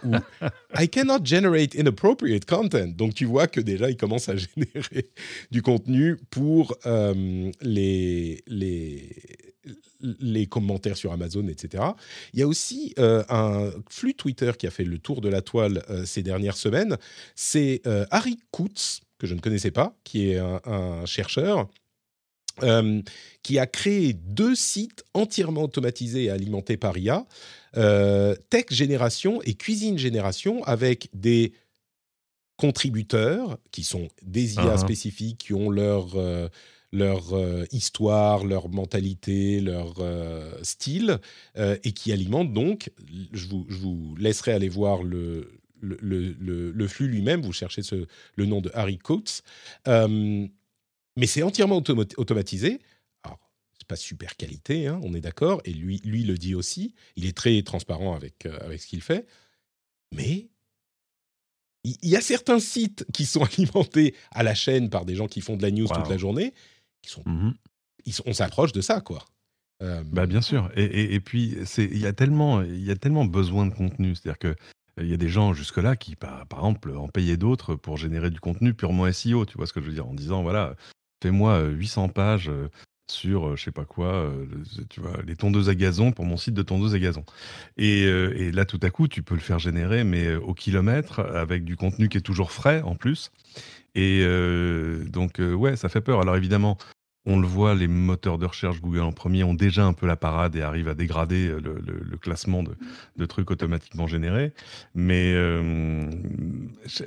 [0.75, 2.97] I cannot generate inappropriate content.
[2.97, 5.11] Donc tu vois que déjà il commence à générer
[5.51, 8.43] du contenu pour euh, les
[10.47, 11.85] commentaires sur Amazon, etc.
[12.33, 15.43] Il y a aussi euh, un flux Twitter qui a fait le tour de la
[15.43, 16.97] toile euh, ces dernières semaines.
[17.35, 21.69] C'est Harry Kutz, que je ne connaissais pas, qui est un chercheur
[22.63, 23.03] euh,
[23.43, 27.27] qui a créé deux sites entièrement automatisés et alimentés par IA,
[27.77, 31.53] euh, Tech Génération et Cuisine Génération, avec des
[32.57, 34.79] contributeurs qui sont des IA uh-huh.
[34.79, 36.49] spécifiques, qui ont leur, euh,
[36.93, 37.33] leur
[37.73, 39.95] histoire, leur mentalité, leur
[40.63, 41.19] style,
[41.57, 42.91] et qui alimentent donc,
[43.33, 45.97] je vous, je vous laisserai aller voir le, le,
[46.39, 49.43] le, le flux lui-même, vous cherchez ce, le nom de Harry Coates
[51.17, 51.83] mais c'est entièrement
[52.17, 52.81] automatisé.
[53.23, 53.39] Alors,
[53.79, 56.95] c'est pas super qualité, hein, on est d'accord, et lui, lui le dit aussi.
[57.17, 59.27] Il est très transparent avec, euh, avec ce qu'il fait.
[60.13, 60.49] Mais
[61.85, 65.41] il y, a certains sites qui sont alimentés à la chaîne par des gens qui
[65.41, 66.53] font de la news toute la journée,
[67.03, 67.53] qui sont, mmh
[68.27, 69.25] on s'approche de ça, quoi.
[69.83, 70.71] Euh, bah bien sûr.
[70.75, 74.15] Et, et, puis, il y, a tellement, y a tellement besoin de contenu.
[74.15, 74.57] C'est-à-dire que
[75.01, 78.31] il y a des gens jusque-là qui, par, par, exemple, en payaient d'autres pour générer
[78.31, 80.75] du contenu purement SEO, tu vois ce que je veux dire, en disant, voilà,
[81.23, 82.51] fais-moi 800 pages
[83.11, 84.33] sur je sais pas quoi,
[84.89, 87.25] tu vois, les tondeuses à gazon pour mon site de tondeuse à gazon.
[87.77, 91.77] Et, là, tout à coup, tu peux le faire générer, mais au kilomètre, avec du
[91.77, 93.31] contenu qui est toujours frais en plus.
[93.97, 94.25] Et
[95.07, 96.21] donc, ouais, ça fait peur.
[96.21, 96.79] Alors évidemment,
[97.27, 100.17] on le voit, les moteurs de recherche Google en premier ont déjà un peu la
[100.17, 104.53] parade et arrivent à dégrader euh, le, classement de, trucs automatiquement générés.
[104.95, 106.11] Mais euh,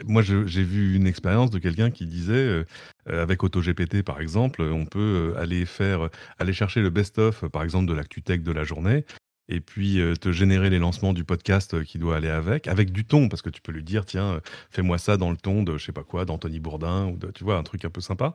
[0.05, 2.63] moi, j'ai vu une expérience de quelqu'un qui disait, euh,
[3.07, 7.93] avec AutoGPT par exemple, on peut aller faire, aller chercher le best-of, par exemple, de
[7.93, 9.05] l'actu-tech de la journée
[9.49, 13.27] et puis te générer les lancements du podcast qui doit aller avec, avec du ton,
[13.27, 15.91] parce que tu peux lui dire, tiens, fais-moi ça dans le ton de, je sais
[15.91, 18.33] pas quoi, d'Anthony Bourdin, ou de, tu vois, un truc un peu sympa.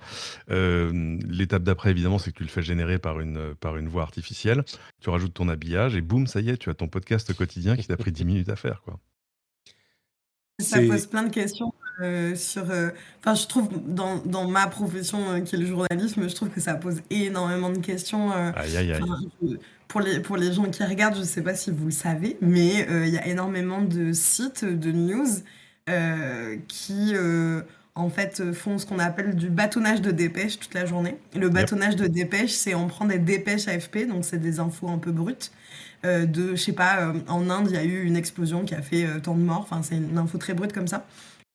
[0.49, 4.65] L'étape d'après, évidemment, c'est que tu le fais générer par une, par une voix artificielle,
[5.01, 7.87] tu rajoutes ton habillage, et boum, ça y est, tu as ton podcast quotidien qui
[7.87, 8.99] t'a pris 10 minutes à faire, quoi.
[10.61, 11.73] Ça pose plein de questions
[12.35, 12.65] sur.
[12.65, 16.75] Enfin, je trouve dans, dans ma profession qui est le journalisme, je trouve que ça
[16.75, 18.33] pose énormément de questions.
[18.33, 21.71] aïe, aïe, aïe pour les, pour les gens qui regardent, je ne sais pas si
[21.71, 25.27] vous le savez, mais euh, il y a énormément de sites de news
[25.89, 27.63] euh, qui, euh,
[27.95, 31.17] en fait, font ce qu'on appelle du bâtonnage de dépêches toute la journée.
[31.35, 34.99] Le bâtonnage de dépêches, c'est on prend des dépêches AFP, donc c'est des infos un
[34.99, 35.51] peu brutes.
[36.05, 39.07] de, je sais pas, en Inde, il y a eu une explosion qui a fait
[39.23, 39.67] tant de morts.
[39.69, 41.07] Enfin, c'est une info très brute comme ça.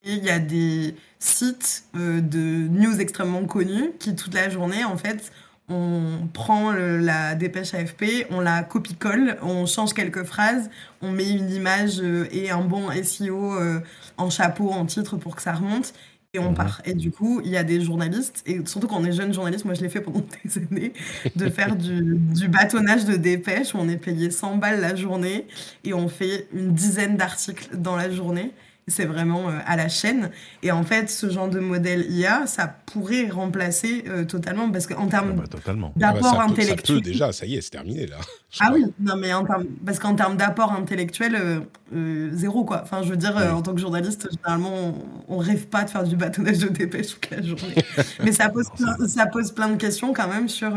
[0.03, 4.97] Et il y a des sites de news extrêmement connus qui, toute la journée, en
[4.97, 5.31] fait,
[5.69, 10.69] on prend la dépêche AFP, on la copie-colle, on change quelques phrases,
[11.01, 13.79] on met une image euh, et un bon SEO euh,
[14.17, 15.93] en chapeau, en titre pour que ça remonte
[16.33, 16.55] et on mhm.
[16.55, 16.81] part.
[16.85, 19.65] Et du coup, il y a des journalistes, et surtout quand on est jeune journaliste,
[19.65, 20.93] moi je l'ai fait pendant des années,
[21.35, 25.47] de faire du, du, bâtonnage de dépêche où on est payé 100 balles la journée
[25.83, 28.51] et on fait une dizaine d'articles dans la journée
[28.87, 30.29] c'est vraiment euh, à la chaîne.
[30.61, 35.07] Et en fait, ce genre de modèle IA, ça pourrait remplacer euh, totalement, parce qu'en
[35.07, 37.01] termes ah bah, d'apport ah bah, intellectuel...
[37.01, 38.17] déjà, ça y est, c'est terminé là.
[38.59, 41.63] ah oui, non mais en termes, parce qu'en termes d'apport intellectuel,
[41.95, 42.81] euh, zéro quoi.
[42.83, 46.15] Enfin, je veux dire, en tant que journaliste, généralement, on, rêve pas de faire du
[46.15, 47.75] bâtonnage de dépêche toute la journée.
[48.23, 50.73] mais ça pose, plein, ça pose plein de questions quand même sur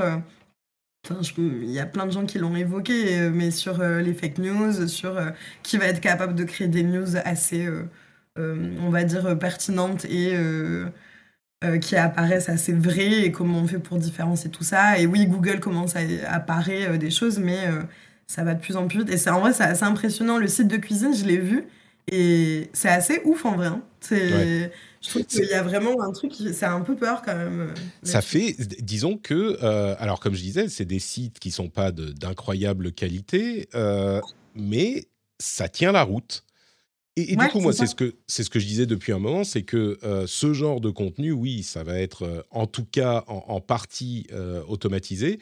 [1.39, 4.39] il y a plein de gens qui l'ont évoqué, euh, mais sur euh, les fake
[4.39, 5.31] news, sur euh,
[5.63, 7.69] qui va être capable de créer des news assez,
[8.37, 10.37] on va dire, pertinentes et
[11.81, 14.99] qui apparaissent assez vraies et comment on fait pour différencier tout ça.
[14.99, 17.67] Et oui, Google commence à apparaître des choses, mais
[18.27, 19.11] ça va de plus en plus vite.
[19.11, 20.39] Et c'est en vrai, c'est assez impressionnant.
[20.39, 21.65] Le site de cuisine, je l'ai vu
[22.11, 23.67] et c'est assez ouf en vrai.
[23.69, 23.83] Hein.
[24.01, 24.71] C'est
[25.03, 27.35] Je trouve qu'il y a vraiment un truc, qui, ça a un peu peur quand
[27.37, 27.61] même.
[27.61, 31.69] Euh, ça fait, disons que, euh, alors comme je disais, c'est des sites qui sont
[31.69, 34.21] pas d'incroyable qualité, euh,
[34.55, 36.45] mais ça tient la route.
[37.19, 39.43] Et, du coup, moi, c'est ce que c'est ce que je disais depuis un moment,
[39.43, 43.61] c'est que ce genre de contenu, oui, ça va être en tout cas en, en
[43.63, 44.27] partie
[44.69, 45.39] automatisé,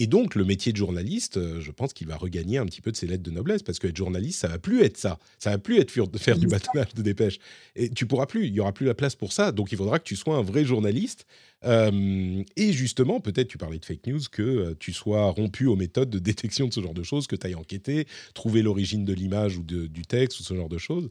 [0.00, 2.90] et donc, le métier de journaliste, euh, je pense qu'il va regagner un petit peu
[2.90, 5.18] de ses lettres de noblesse, parce que être journaliste, ça va plus être ça.
[5.38, 7.38] Ça va plus être faire du bâtonnage de dépêche.
[7.76, 9.52] Et tu pourras plus, il y aura plus la place pour ça.
[9.52, 11.26] Donc, il faudra que tu sois un vrai journaliste.
[11.66, 15.76] Euh, et justement, peut-être, tu parlais de fake news, que euh, tu sois rompu aux
[15.76, 19.12] méthodes de détection de ce genre de choses, que tu ailles enquêter, trouver l'origine de
[19.12, 21.10] l'image ou du texte ou ce genre de choses.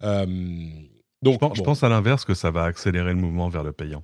[0.00, 4.02] donc, je pense, à l'inverse que ça va accélérer le mouvement vers le payant.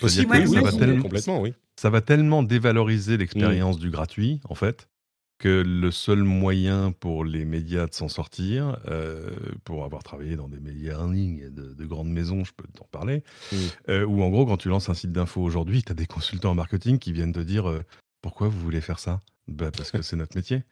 [0.00, 3.80] Possible, oui, ça va tellement, complètement, oui ça va tellement dévaloriser l'expérience mmh.
[3.80, 4.90] du gratuit, en fait,
[5.38, 9.30] que le seul moyen pour les médias de s'en sortir, euh,
[9.64, 12.84] pour avoir travaillé dans des médias en ligne de, de grandes maisons, je peux t'en
[12.92, 13.56] parler, mmh.
[13.88, 16.50] euh, où en gros, quand tu lances un site d'info aujourd'hui, tu as des consultants
[16.50, 17.82] en marketing qui viennent te dire euh,
[18.20, 19.20] Pourquoi vous voulez faire ça?
[19.48, 20.64] Bah, Parce que c'est notre métier.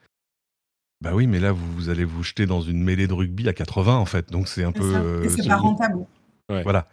[1.01, 3.97] Bah oui, mais là, vous, allez vous jeter dans une mêlée de rugby à 80,
[3.97, 4.31] en fait.
[4.31, 5.27] Donc c'est un peu.
[5.31, 6.05] c'est pas rentable.
[6.51, 6.89] Voilà,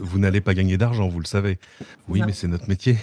[0.00, 1.58] vous n'allez pas gagner d'argent, vous le savez.
[2.08, 2.96] Oui, mais c'est notre métier.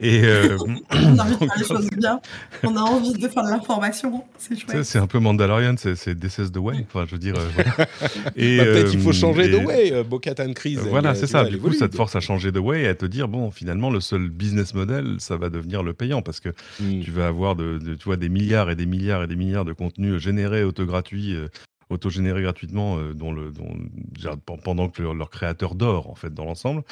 [0.00, 0.56] Et euh,
[0.90, 2.20] on a envie de faire les choses bien.
[2.62, 4.24] On a envie de faire de l'information.
[4.38, 4.82] C'est chouette.
[4.82, 6.86] C'est un peu Mandalorian, c'est This is the way.
[6.88, 7.34] Enfin, je veux dire.
[7.36, 7.84] Euh,
[8.36, 10.02] et bah, peut-être qu'il faut euh, changer de way.
[10.04, 10.78] Bocatan Crise.
[10.88, 11.44] voilà, c'est ça.
[11.44, 13.90] Du coup, ça te force à changer de way et à te dire bon, finalement,
[13.90, 16.48] le seul business model, ça va devenir le payant parce que
[16.80, 17.00] hmm.
[17.00, 19.74] tu vas avoir de, tu vois, des milliards et des milliards et des milliards de
[19.74, 21.36] contenus générés auto gratuits
[21.92, 26.82] autogénérés gratuitement euh, dont le, dont, pendant que leur, créateur dort en fait dans l'ensemble.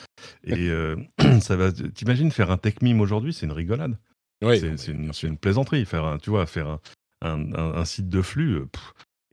[0.45, 0.97] Et euh,
[1.41, 1.73] ça va.
[1.73, 3.97] T'imagines faire un tech meme aujourd'hui, c'est une rigolade.
[4.43, 5.85] c'est une, une, plaisanterie.
[5.85, 6.79] Faire un, tu vois, faire
[7.23, 8.57] un, un, site de flux.
[8.57, 8.67] Euh,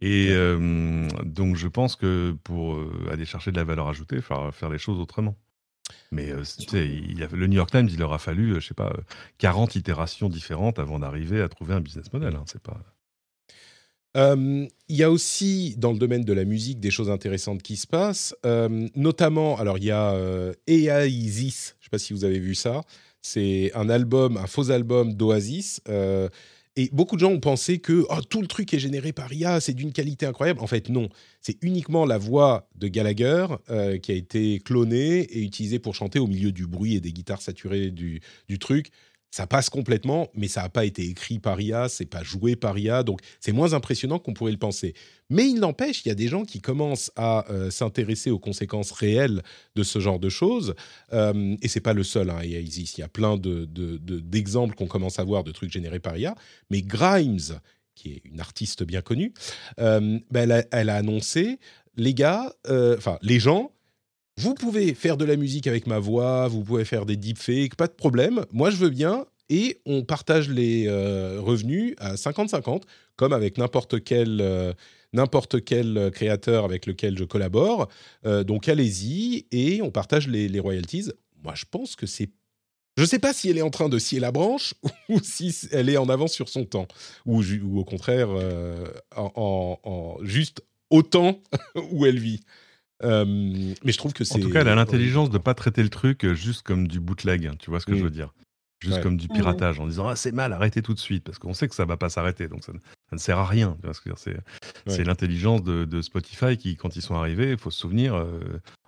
[0.01, 2.80] et donc je pense que pour
[3.12, 5.36] aller chercher de la valeur ajoutée, il faudra faire les choses autrement.
[6.12, 6.34] Mais
[6.73, 8.93] il a, le New York Times, il leur a fallu, je sais pas,
[9.38, 12.36] 40 itérations différentes avant d'arriver à trouver un business model.
[12.36, 12.77] Hein, c'est pas.
[14.15, 17.76] Euh, il y a aussi dans le domaine de la musique des choses intéressantes qui
[17.76, 22.13] se passent, euh, notamment, alors il y a euh, Easis, je ne sais pas si
[22.13, 22.82] vous avez vu ça,
[23.22, 25.82] c'est un album, un faux album d'Oasis,
[26.80, 29.60] et beaucoup de gens ont pensé que oh, tout le truc est généré par IA,
[29.60, 30.60] c'est d'une qualité incroyable.
[30.62, 31.10] En fait, non,
[31.41, 33.48] c'est uniquement la voix de Gallagher
[34.04, 37.41] qui a été clonée et utilisée pour chanter au milieu du bruit et des guitares
[37.41, 38.22] saturées du
[38.60, 38.91] truc
[39.32, 42.78] ça passe complètement, mais ça n'a pas été écrit par IA, c'est pas joué par
[42.78, 44.94] IA, donc c'est moins impressionnant qu'on pourrait le penser.
[45.30, 48.92] Mais il n'empêche, il y a des gens qui commencent à euh, s'intéresser aux conséquences
[48.92, 49.44] réelles
[49.76, 50.76] de ce genre de choses,
[51.13, 52.30] euh, et c'est pas le seul.
[52.30, 56.18] Hein, il y a plein d'exemples de, qu'on commence à voir de trucs générés par
[56.18, 56.36] IA.
[56.70, 57.60] Mais Grimes,
[57.96, 59.34] qui est une artiste bien connue,
[59.80, 61.60] euh, ben, elle, elle, a, annoncé,
[61.98, 63.72] les gars, euh, enfin les gens
[64.38, 67.88] vous pouvez faire de la musique avec ma voix, vous pouvez faire des deepfakes, pas
[67.88, 68.45] de problème.
[68.52, 69.26] Moi, je veux bien.
[69.50, 72.84] Et on partage les euh, revenus à 50-50,
[73.15, 74.73] comme avec n'importe quel, euh,
[75.65, 77.88] quel créateur avec lequel je collabore.
[78.26, 81.12] Euh, donc allez-y et on partage les, royalties.
[81.43, 82.30] Moi, je pense que c'est
[82.97, 84.73] je ne sais pas si elle est en train de scier la branche
[85.10, 86.88] ou si elle est en avance sur son temps,
[87.28, 87.43] ou,
[87.78, 88.30] au contraire,
[89.15, 91.39] en, en, juste autant
[91.91, 92.41] où elle vit.
[93.03, 94.36] Euh, mais je trouve que c'est.
[94.36, 96.88] En tout cas, elle a l'intelligence de ne pas traiter le truc euh, juste comme
[96.88, 97.45] du bootleg.
[97.45, 98.03] Hein, tu vois ce que je mm.
[98.03, 98.33] veux dire?
[98.79, 101.55] Juste comme du piratage, en disant ah, c'est mal, arrêtez tout de suite, parce qu'on
[101.55, 102.73] sait que ça va pas s'arrêter, donc ça,
[103.12, 103.75] ne sert à rien.
[104.86, 108.39] C'est l'intelligence de, Spotify qui, quand ils sont arrivés, il faut se souvenir, euh,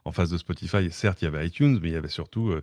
[0.06, 2.54] en face de Spotify, certes, il y avait iTunes, mais il y avait surtout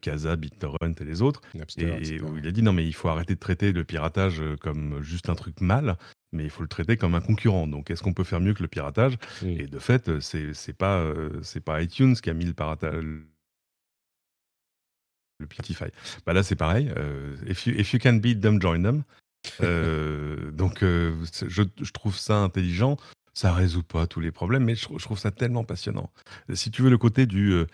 [0.00, 1.40] Casa, BitTorrent et les autres.
[1.76, 5.02] et, où il a dit non, mais il faut arrêter de traiter le piratage comme
[5.02, 5.96] juste un truc mal
[6.32, 7.66] mais il faut le traiter comme un concurrent.
[7.66, 9.18] Donc, est-ce qu'on peut faire mieux que le piratage?
[9.44, 12.52] Et de fait, euh, c'est c'est pas euh, c'est pas iTunes qui a mis le
[12.52, 13.02] piratage.
[13.02, 13.26] Le
[15.46, 15.86] Spotify.
[16.26, 16.92] Bah là, c'est pareil.
[16.96, 19.04] Euh, if, you, if, you, can beat them, join them.
[20.52, 21.14] donc, je,
[21.48, 22.98] je, trouve ça intelligent.
[23.32, 26.10] Ça résout pas tous les problèmes, mais je, trouve ça tellement passionnant.
[26.52, 27.64] Si tu veux le côté du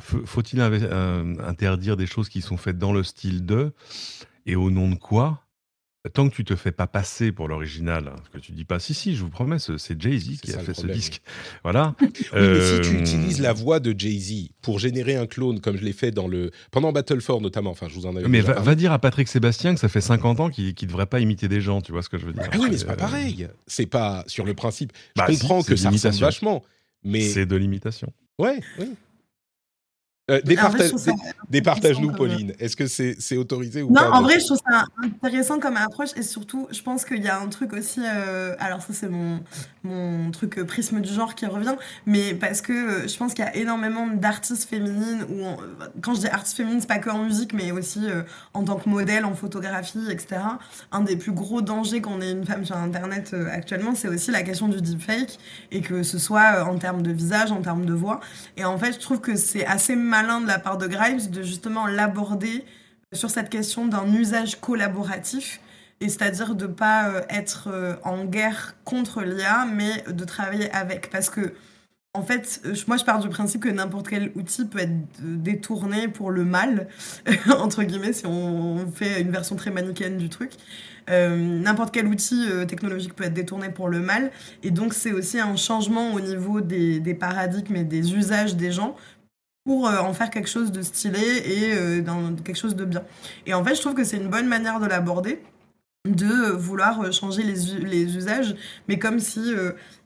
[0.00, 3.74] faut-il interdire des choses qui sont faites dans le style de?
[4.46, 5.44] Et au nom de quoi?
[6.14, 8.94] Tant que tu te fais pas passer pour l'original, hein, que tu dis pas si
[8.94, 11.20] si, je vous promets, c'est Jay-Z qui a fait ce disque.
[11.62, 11.94] Voilà.
[12.00, 15.76] oui, mais si tu euh, utilises la voix de Jay-Z pour générer un clone comme
[15.76, 18.40] je l'ai fait dans le pendant Battle 4 notamment, enfin je vous en avais Mais
[18.40, 21.48] va, dire à Patrick Sébastien que ça fait 50 ans qu'il ne devrait pas imiter
[21.48, 22.96] des gens, tu vois ce que je veux dire ah oui, mais c'est pas euh,
[22.96, 23.48] pareil.
[23.66, 24.92] C'est pas sur le principe.
[25.16, 26.64] Je bah comprends que ça ressemble vachement,
[27.04, 28.10] mais c'est de l'imitation.
[28.38, 28.94] Ouais, oui.
[30.30, 30.40] Euh,
[31.48, 32.52] départage-nous, Pauline.
[32.58, 35.76] Est-ce que c'est autorisé ou non, pas Non, en vrai, je trouve ça intéressant comme
[35.76, 38.00] approche et surtout, je pense qu'il y a un truc aussi.
[38.04, 39.40] Euh, alors, ça, c'est mon,
[39.82, 41.74] mon truc euh, prisme du genre qui revient,
[42.06, 45.44] mais parce que je pense qu'il y a énormément d'artistes féminines, ou
[46.00, 48.06] quand je dis artistes féminines, c'est pas que en musique, mais aussi
[48.54, 50.42] en tant que modèle, en photographie, etc.
[50.92, 54.42] Un des plus gros dangers qu'on ait une femme sur Internet actuellement, c'est aussi la
[54.42, 55.38] question du deepfake
[55.72, 58.20] et que ce soit en termes de visage, en termes de voix.
[58.56, 61.86] Et en fait, je trouve que c'est assez de la part de Grimes de justement
[61.86, 62.64] l'aborder
[63.12, 65.60] sur cette question d'un usage collaboratif,
[66.00, 71.10] et c'est-à-dire de pas euh, être euh, en guerre contre l'IA, mais de travailler avec.
[71.10, 71.52] Parce que,
[72.14, 76.08] en fait, euh, moi je pars du principe que n'importe quel outil peut être détourné
[76.08, 76.88] pour le mal,
[77.58, 80.52] entre guillemets, si on fait une version très manichéenne du truc.
[81.08, 84.30] n'importe quel outil technologique peut être détourné pour le mal.
[84.62, 88.94] Et donc, c'est aussi un changement au niveau des, paradigmes et des usages des gens
[89.70, 93.04] pour euh, en faire quelque chose de stylé et euh, dans quelque chose de bien.
[93.46, 95.40] Et en fait, je trouve que c'est une bonne manière de l'aborder,
[96.08, 98.56] de vouloir euh, changer les, les, usages,
[98.88, 99.40] mais comme si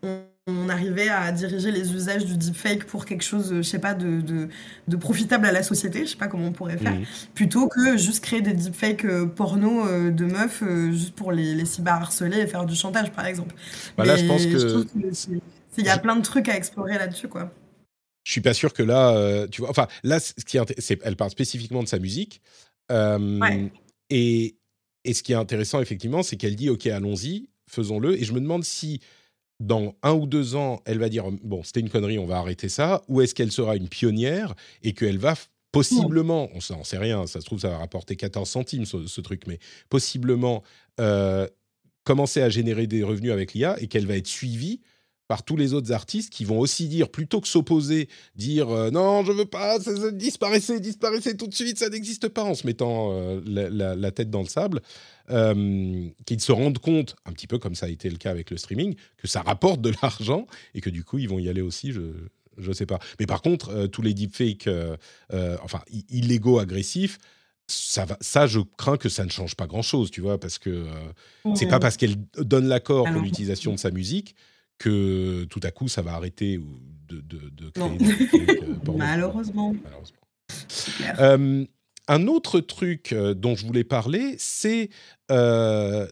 [0.03, 4.21] on, arrivait à diriger les usages du deepfake pour quelque chose, je sais pas, de,
[4.21, 4.49] de,
[4.87, 7.05] de, profitable à la société, je sais pas comment on pourrait faire, mmh.
[7.33, 12.47] plutôt que juste créer des deepfakes porno de meufs juste pour les, les cyberharceler et
[12.47, 13.55] faire du chantage, par exemple.
[13.97, 14.87] Bah là, je pense que...
[15.79, 17.51] Il y a plein de trucs à explorer là-dessus, quoi.
[18.25, 19.71] Je suis pas sûr que là, euh, tu vois.
[19.71, 22.41] Enfin, là, ce qui est, elle parle spécifiquement de sa musique.
[22.91, 24.57] et,
[25.05, 28.21] et ce qui est intéressant, effectivement, c'est qu'elle dit OK, allons-y, faisons-le.
[28.21, 29.01] Et je me demande si
[29.61, 32.69] dans un ou deux ans, elle va dire bon, c'était une connerie, on va arrêter
[32.69, 35.35] ça, ou est-ce qu'elle sera une pionnière et qu'elle va
[35.73, 39.43] possiblement, on n'en sait rien, ça se trouve, ça va rapporter 14 centimes ce, truc,
[39.49, 39.59] mais
[39.89, 40.63] possiblement
[41.01, 41.49] euh,
[42.05, 44.81] commencer à générer des revenus avec l'IA et qu'elle va être suivie
[45.29, 49.25] par tous les autres artistes qui vont aussi dire, plutôt que s'opposer, dire euh, non,
[49.25, 53.11] je veux pas, ça, disparaissez, disparaissez tout de suite, ça n'existe pas, en se mettant
[53.13, 54.83] euh, la, tête dans le sable,
[55.31, 58.51] euh, qu'ils se rendent compte, un petit peu comme ça a été le cas avec
[58.51, 61.63] le streaming, que ça rapporte de l'argent et que du coup ils vont y aller
[61.63, 61.93] aussi.
[61.93, 62.03] Je,
[62.59, 63.01] je sais pas.
[63.19, 64.69] Mais par contre, tous les deepfakes,
[65.61, 67.19] enfin illégaux, agressifs,
[67.67, 70.85] ça, va, ça, je crains que ça ne change pas grand-chose, tu vois, parce que
[71.57, 74.37] c'est pas parce qu'elle donne l'accord pour l'utilisation de sa musique
[74.79, 76.61] que tout à coup ça va arrêter
[77.09, 79.75] de, de, créer des euh, Malheureusement.
[81.21, 81.65] Euh,
[82.07, 84.91] un autre truc euh, dont je voulais parler, c'est,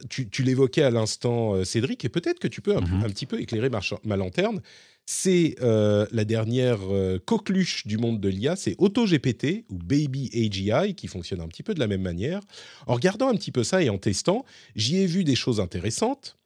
[0.09, 3.69] tu, l'évoquais à l'instant, Cédric, et peut-être que tu peux un, mmh petit peu éclairer
[4.03, 4.61] ma, lanterne,
[5.05, 6.79] c'est la dernière
[7.25, 11.73] coqueluche du monde de l'IA, c'est AutoGPT ou Baby AGI, qui fonctionne un petit peu
[11.73, 12.39] de la même manière.
[12.87, 14.45] En regardant un petit peu ça et en testant,
[14.75, 16.37] j'y ai vu des choses intéressantes,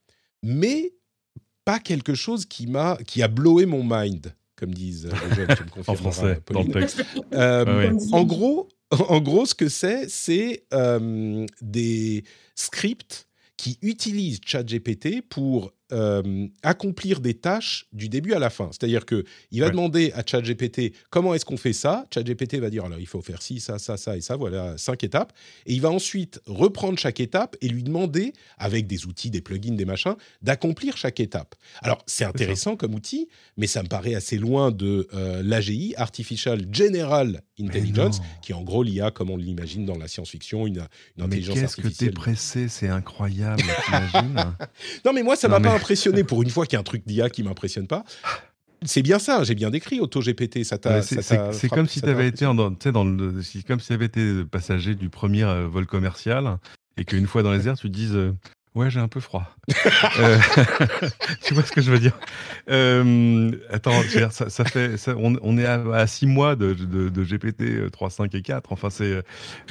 [0.43, 0.91] mais
[1.67, 5.47] pas quelque chose qui m'a qui a blowé mon mind, comme disent les jeunes.
[5.87, 7.03] en français, dans le texte.
[7.33, 8.69] Euh, en gros,
[9.09, 12.23] en gros, ce que c'est, c'est euh, des
[12.55, 13.27] scripts
[13.57, 18.69] qui utilisent ChatGPT pour euh, accomplir des tâches du début à la fin.
[18.71, 22.05] C'est-à-dire que il va demander à ChatGPT comment est-ce qu'on fait ça?
[22.13, 24.35] ChatGPT va dire alors il faut faire ci, ça, ça, ça et ça.
[24.35, 25.31] Voilà cinq étapes.
[25.65, 29.75] Et il va ensuite reprendre chaque étape et lui demander avec des outils, des plugins,
[29.75, 31.55] des machins, d'accomplir chaque étape.
[31.81, 36.65] Alors c'est intéressant comme outil, mais ça me paraît assez loin de euh, l'AGI, Artificial
[36.71, 40.85] General Intelligence, qui est en gros l'IA comme on l'imagine dans la science-fiction, une,
[41.17, 41.85] une intelligence artificielle.
[41.85, 43.63] Qu'est-ce que t'es pressé, c'est incroyable,
[45.05, 47.03] Non mais moi ça m'a pas impressionné pour une fois qu'il y a un truc
[47.05, 48.03] d'IA qui m'impressionne pas.
[48.85, 51.01] C'est bien ça, j'ai bien décrit AutoGPT, ça t'a.
[51.01, 55.09] C'est comme si tu avais été dans, dans le, comme si avais été passager du
[55.09, 56.57] premier euh, vol commercial
[56.95, 58.33] et qu'une fois dans les airs, tu te dises euh,
[58.75, 59.49] Ouais, j'ai un peu froid.
[60.19, 60.37] Euh,
[61.43, 62.17] tu vois ce que je veux dire?
[63.69, 68.71] Attends, ça, fait, on, est à, 6 mois de, de, GPT 3, 5 et 4.
[68.71, 69.23] Enfin, c'est.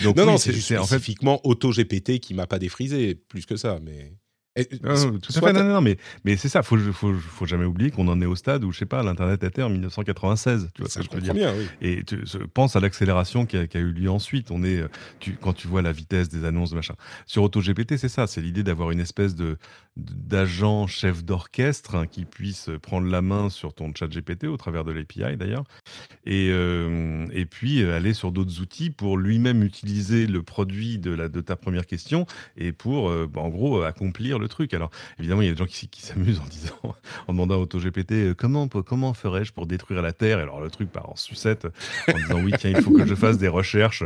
[0.05, 1.49] non, non, c'est spécifiquement fait...
[1.49, 4.13] AutoGPT qui m'a pas défrisé plus que ça, mais.
[4.59, 7.91] Euh, tout à fait, non, non, mais, mais c'est ça, faut, faut, faut jamais oublier
[7.91, 10.71] qu'on en est au stade où, je sais pas, l'Internet était en 1996.
[10.75, 11.35] Tu vois ça, je veux dire.
[11.35, 11.67] Bien, oui.
[11.81, 12.19] Et tu,
[12.53, 14.51] pense à l'accélération qui, qui a, eu lieu ensuite.
[14.51, 14.83] On est,
[15.21, 16.95] tu, quand tu vois la vitesse des annonces, machin.
[17.27, 19.57] Sur AutoGPT, c'est ça, c'est l'idée d'avoir une espèce de
[19.97, 24.85] d'agent chef d'orchestre hein, qui puisse prendre la main sur ton chat GPT au travers
[24.85, 25.65] de l'API d'ailleurs,
[26.27, 31.29] et, euh, et puis aller sur d'autres outils pour lui-même utiliser le produit de, la,
[31.29, 34.73] de ta première question et pour, euh, en gros, accomplir le le truc.
[34.75, 36.95] Alors, évidemment, il y a des gens qui, s'amusent en disant,
[37.27, 40.39] en demandant à AutoGPT euh, comment, comment ferais-je pour détruire la Terre?
[40.39, 41.67] Et alors, le truc part en sucette
[42.09, 44.05] en disant oui, tiens, il faut que je fasse des recherches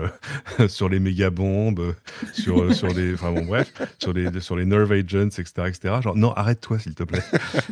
[0.59, 1.95] euh, sur les méga-bombes,
[2.33, 3.15] sur, sur les.
[3.15, 5.53] Enfin, bon, bref, sur les, sur les nerve agents, etc.
[5.67, 5.95] etc.
[6.03, 7.23] Genre, non, arrête-toi, s'il te plaît.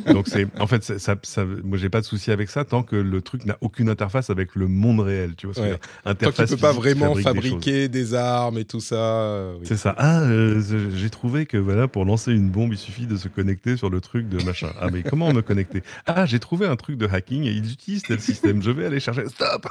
[0.06, 0.46] Donc, c'est.
[0.60, 3.44] En fait, ça, ça, moi, j'ai pas de souci avec ça tant que le truc
[3.44, 5.34] n'a aucune interface avec le monde réel.
[5.36, 5.78] Tu vois, ouais.
[6.04, 8.96] interface Tant tu peux pas vraiment fabriquer des, armes et tout ça.
[8.96, 9.94] Euh, c'est ça.
[9.98, 10.60] Ah, euh,
[10.94, 14.00] j'ai trouvé que voilà, pour lancer une bombe, il suffit de se connecter sur le
[14.00, 14.72] truc de machin.
[14.80, 15.82] Ah, mais comment me connecter?
[16.06, 18.62] Ah, j'ai trouvé un truc de hacking et ils utilisent tel système.
[18.62, 19.28] Je vais aller chercher.
[19.28, 19.68] Stop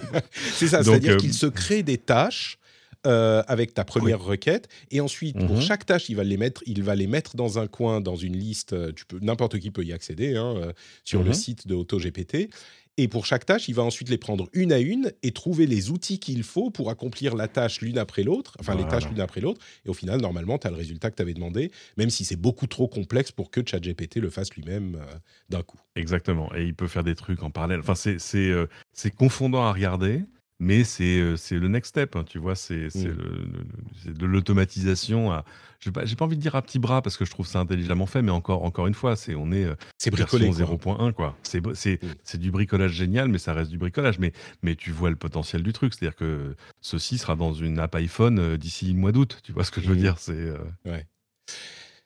[0.32, 2.58] C'est ça, c'est-à-dire euh, qu'il se crée des tâches.
[3.04, 5.62] avec ta première requête et ensuite pour mhm.
[5.62, 8.36] chaque tâche il va les mettre il va les mettre dans un coin dans une
[8.36, 11.34] liste tu peux n'importe qui peut y accéder hein, sur le mhm.
[11.34, 12.50] site de AutoGPT
[13.02, 15.90] et pour chaque tâche, il va ensuite les prendre une à une et trouver les
[15.90, 19.40] outils qu'il faut pour accomplir la tâche l'une après l'autre, enfin les tâches l'une après
[19.40, 19.64] l'autre.
[19.86, 22.36] Et au final, normalement, tu as le résultat que tu avais demandé, même si c'est
[22.36, 25.14] beaucoup trop complexe pour que ChatGPT le fasse lui-même euh,
[25.48, 25.80] d'un coup.
[25.96, 26.54] Exactement.
[26.54, 27.80] Et il peut faire des trucs en parallèle.
[27.80, 28.66] Enfin, c'est euh,
[29.16, 30.22] confondant à regarder
[30.60, 34.12] mais c'est c'est le next step, hein, tu vois, c'est mmh.
[34.12, 35.44] de l'automatisation à,
[35.80, 38.06] j'ai pas, pas envie de dire à petit bras parce que je trouve ça intelligemment
[38.06, 39.66] fait, mais encore, encore une fois, c'est on est,
[39.98, 41.36] c'est bricolé 0.1 quoi.
[41.42, 42.08] C'est c'est mmh.
[42.22, 44.18] c'est du bricolage génial, mais ça reste du bricolage.
[44.18, 44.32] Mais
[44.62, 48.56] mais tu vois le potentiel du truc, c'est-à-dire que ceci sera dans une app iPhone
[48.56, 49.40] d'ici le mois d'août.
[49.42, 50.00] Tu vois ce que je veux mmh.
[50.00, 50.52] dire C'est
[50.84, 51.06] ouais.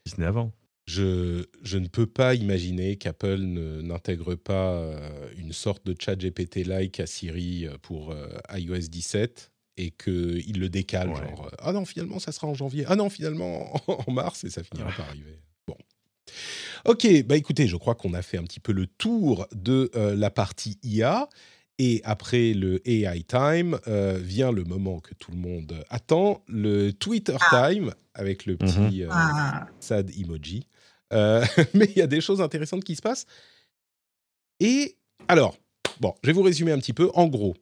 [0.07, 0.53] si ce n'est avant.
[0.87, 7.01] Je, je, ne peux pas imaginer qu'Apple n'intègre pas euh, une sorte de chat GPT-like
[7.01, 12.20] à Siri euh, pour euh, iOS 17 et qu'il le décale, genre ah non, finalement,
[12.20, 15.41] ça sera en janvier, ah non, finalement, en mars, et ça finira par arriver.
[15.66, 15.76] Bon.
[16.85, 20.30] Ok, bah écoutez, je crois qu'on a fait un petit peu le tour de la
[20.30, 21.28] partie IA.
[21.80, 23.80] Et après le AI Time,
[24.20, 27.72] vient le moment que tout le monde attend, le Twitter ah.
[27.72, 29.09] Time, avec le petit mhm.
[29.11, 29.66] ah.
[29.80, 30.68] sad emoji.
[31.13, 31.45] Euh,
[31.75, 33.27] mais il y a des choses intéressantes qui se passent.
[34.61, 34.97] Et
[35.29, 35.57] alors,
[36.01, 37.11] bon, je vais vous résumer un petit peu.
[37.15, 37.55] En gros,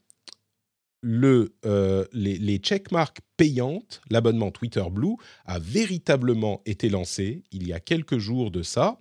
[1.03, 7.73] le, euh, les, les checkmarks payantes, l'abonnement Twitter Blue, a véritablement été lancé il y
[7.73, 9.01] a quelques jours de ça.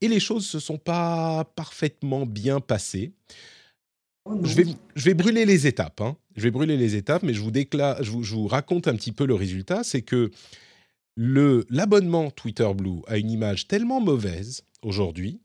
[0.00, 3.12] Et les choses ne se sont pas parfaitement bien passées.
[4.42, 4.64] Je vais,
[4.94, 6.02] je vais brûler les étapes.
[6.02, 6.16] Hein.
[6.36, 8.94] Je vais brûler les étapes, mais je vous, déclare, je vous, je vous raconte un
[8.94, 9.84] petit peu le résultat.
[9.84, 10.30] C'est que
[11.18, 15.40] l'abonnement Twitter Blue a une image tellement mauvaise aujourd'hui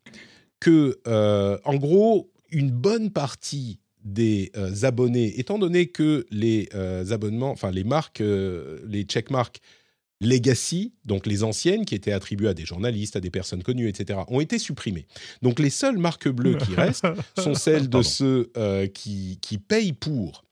[0.60, 7.10] que, euh, en gros, une bonne partie des euh, abonnés, étant donné que les euh,
[7.12, 9.62] abonnements, enfin les marques, les checkmarks
[10.28, 14.20] legacy, donc les anciennes qui étaient attribuées à des journalistes, à des personnes connues, etc.,
[14.28, 15.08] ont été supprimées.
[15.42, 17.08] Donc les seules marques bleues qui restent
[17.38, 18.52] sont celles de ceux
[18.94, 20.44] qui, qui payent pour.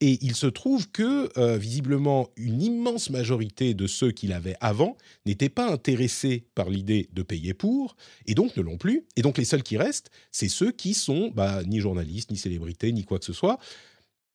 [0.00, 4.96] Et il se trouve que, euh, visiblement, une immense majorité de ceux qui l'avaient avant
[5.26, 7.96] n'étaient pas intéressés par l'idée de payer pour,
[8.26, 9.04] et donc ne l'ont plus.
[9.16, 12.92] Et donc les seuls qui restent, c'est ceux qui sont bah, ni journalistes, ni célébrités,
[12.92, 13.58] ni quoi que ce soit,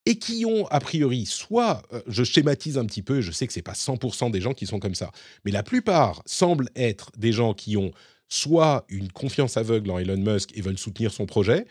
[0.09, 3.53] et qui ont, a priori, soit, euh, je schématise un petit peu, je sais que
[3.53, 5.11] ce n'est pas 100% des gens qui sont comme ça,
[5.45, 7.91] mais la plupart semblent être des gens qui ont
[8.27, 11.67] soit une confiance aveugle en Elon Musk et veulent soutenir son projet,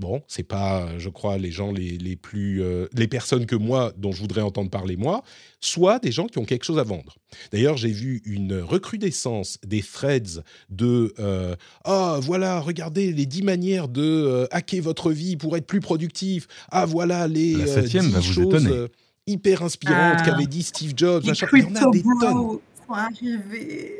[0.00, 3.92] Bon, c'est pas, je crois, les gens les, les plus, euh, les personnes que moi
[3.96, 5.22] dont je voudrais entendre parler moi,
[5.60, 7.16] soit des gens qui ont quelque chose à vendre.
[7.52, 13.86] D'ailleurs, j'ai vu une recrudescence des threads de euh, ah voilà, regardez les dix manières
[13.86, 16.48] de euh, hacker votre vie pour être plus productif.
[16.72, 18.88] Ah voilà les dix choses
[19.26, 20.22] hyper inspirantes ah.
[20.24, 21.22] qu'avait dit Steve Jobs.
[21.24, 22.58] Il y en a des tonnes.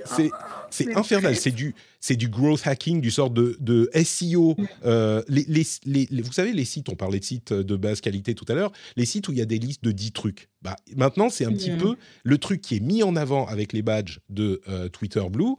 [0.06, 1.36] C'est ah, infernal.
[1.36, 4.54] C'est du, c'est du growth hacking, du sort de, de SEO.
[4.58, 4.66] Mm.
[4.84, 8.44] Euh, les, les, vous savez, les sites, on parlait de sites de basse qualité tout
[8.48, 10.48] à l'heure, les sites où il y a des listes de 10 trucs.
[10.62, 11.78] Bah, maintenant, c'est un petit mm.
[11.78, 15.54] peu le truc qui est mis en avant avec les badges de euh, Twitter Blue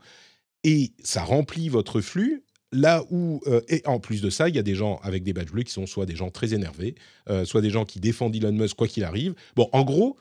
[0.63, 2.43] et ça remplit votre flux.
[2.71, 5.31] Là où, euh, et en plus de ça, il y a des gens avec des
[5.31, 6.95] badges bleus qui sont soit des gens très énervés,
[7.45, 9.33] soit des gens qui défendent Elon Musk quoi qu'il arrive.
[9.55, 10.17] Bon, en gros,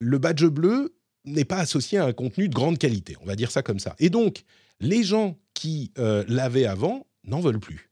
[0.00, 0.94] le badge bleu,
[1.24, 3.94] n'est pas associé à un contenu de grande qualité, on va dire ça comme ça.
[3.98, 4.44] Et donc,
[4.80, 7.90] les gens qui euh, l'avaient avant n'en veulent plus.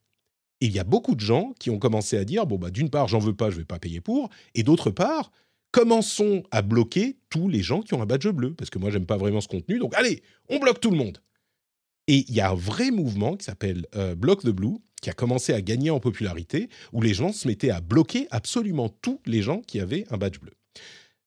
[0.60, 2.90] Et il y a beaucoup de gens qui ont commencé à dire, bon, bah, d'une
[2.90, 5.30] part, j'en veux pas, je vais pas payer pour, et d'autre part,
[5.70, 9.06] commençons à bloquer tous les gens qui ont un badge bleu, parce que moi, j'aime
[9.06, 11.22] pas vraiment ce contenu, donc allez, on bloque tout le monde.
[12.06, 15.12] Et il y a un vrai mouvement qui s'appelle euh, Block the Blue, qui a
[15.12, 19.42] commencé à gagner en popularité, où les gens se mettaient à bloquer absolument tous les
[19.42, 20.52] gens qui avaient un badge bleu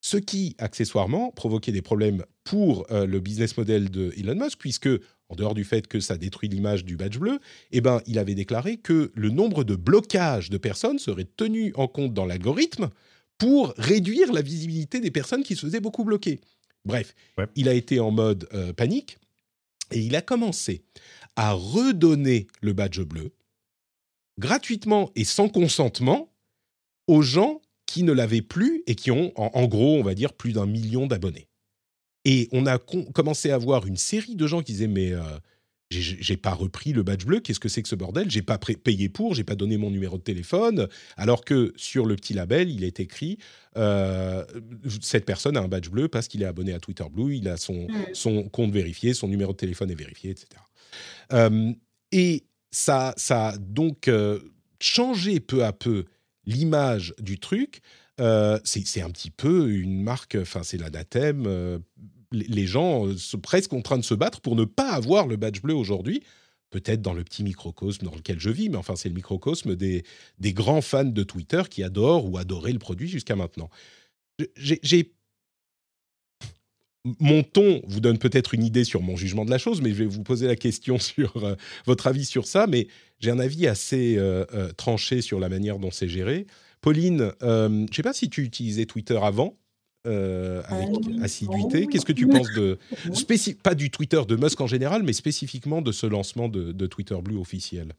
[0.02, 4.90] ce qui, accessoirement, provoquait des problèmes pour euh, le business model de Elon Musk, puisque,
[5.30, 7.40] en dehors du fait que ça détruit l'image du badge bleu,
[7.72, 11.88] eh ben, il avait déclaré que le nombre de blocages de personnes serait tenu en
[11.88, 12.90] compte dans l'algorithme
[13.38, 16.42] pour réduire la visibilité des personnes qui se faisaient beaucoup bloquer.
[16.84, 17.16] Bref,
[17.56, 19.18] il a été en mode euh, panique.
[19.94, 20.84] Et il a commencé
[21.36, 23.32] à redonner le badge bleu
[24.40, 26.30] gratuitement et sans consentement
[27.08, 27.62] aux gens
[27.92, 31.08] qui ne l'avaient plus et qui ont, en, gros, on va dire, plus d'un million
[31.08, 31.50] d'abonnés.
[32.24, 35.22] Et on a commencé à voir une série de gens qui disaient mais euh,
[35.90, 38.32] j'ai pas repris le badge bleu, qu'est-ce que c'est que ce bordel?
[38.32, 40.88] J'ai pas payé pour, j'ai pas donné mon numéro de téléphone,
[41.18, 43.40] alors que sur le petit label, il est écrit
[43.76, 44.46] euh,
[45.02, 47.58] cette personne a un badge bleu parce qu'il est abonné à Twitter Blue, il a
[47.58, 48.14] son, mmh.
[48.14, 50.48] son compte vérifié, son numéro de téléphone est vérifié, etc.
[51.34, 51.74] Euh,
[52.14, 54.40] et ça, ça a donc euh,
[54.80, 56.06] changé peu à peu
[56.46, 57.82] l'image du truc.
[58.20, 61.46] Euh, c'est un petit peu une marque, enfin c'est l'anathème.
[61.48, 61.80] Euh,
[62.32, 65.62] les gens sont presque en train de se battre pour ne pas avoir le badge
[65.62, 66.24] bleu aujourd'hui.
[66.70, 70.04] Peut-être dans le petit microcosme dans lequel je vis, mais enfin c'est le microcosme des,
[70.40, 73.70] des grands fans de Twitter qui adorent ou adoraient le produit jusqu'à maintenant.
[74.56, 75.12] J'ai
[77.20, 79.96] mon ton vous donne peut-être une idée sur mon jugement de la chose, mais je
[79.96, 82.68] vais vous poser la question sur euh, votre avis sur ça.
[82.68, 82.88] Mais
[83.20, 86.48] j'ai un avis assez euh, euh, tranché sur la manière dont c'est géré.
[86.82, 89.56] Pauline, je ne sais pas si tu utilisais Twitter avant.
[90.06, 90.90] avec
[91.22, 91.86] assiduité.
[91.86, 92.80] Qu'est-ce que tu penses de
[93.64, 97.18] pas du Twitter de Musk en général, mais spécifiquement de ce lancement de, de Twitter
[97.22, 97.94] Blue officiel?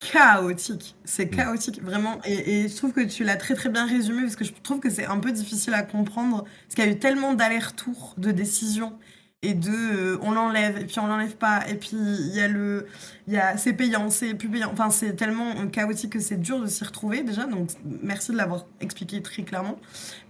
[0.00, 0.96] Chaotique.
[1.04, 1.36] C'est mmh.
[1.36, 2.20] chaotique, vraiment.
[2.24, 4.90] Et, je trouve que tu l'as très très bien résumé parce que je trouve que
[4.90, 8.98] c'est un peu difficile à comprendre parce qu'il y a eu tellement d'allers-retours, de décisions
[9.42, 12.48] et de euh, on l'enlève et puis on l'enlève pas et puis il y a
[12.48, 12.86] le
[13.28, 16.58] il y a c'est payant c'est plus payant enfin c'est tellement chaotique que c'est dur
[16.58, 17.68] de s'y retrouver déjà donc
[18.02, 19.78] merci de l'avoir expliqué très clairement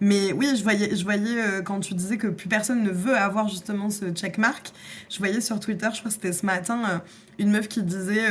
[0.00, 3.16] mais oui je voyais je voyais euh, quand tu disais que plus personne ne veut
[3.16, 4.72] avoir justement ce checkmark
[5.08, 6.98] je voyais sur Twitter je crois que c'était ce matin euh,
[7.38, 8.26] une meuf qui disait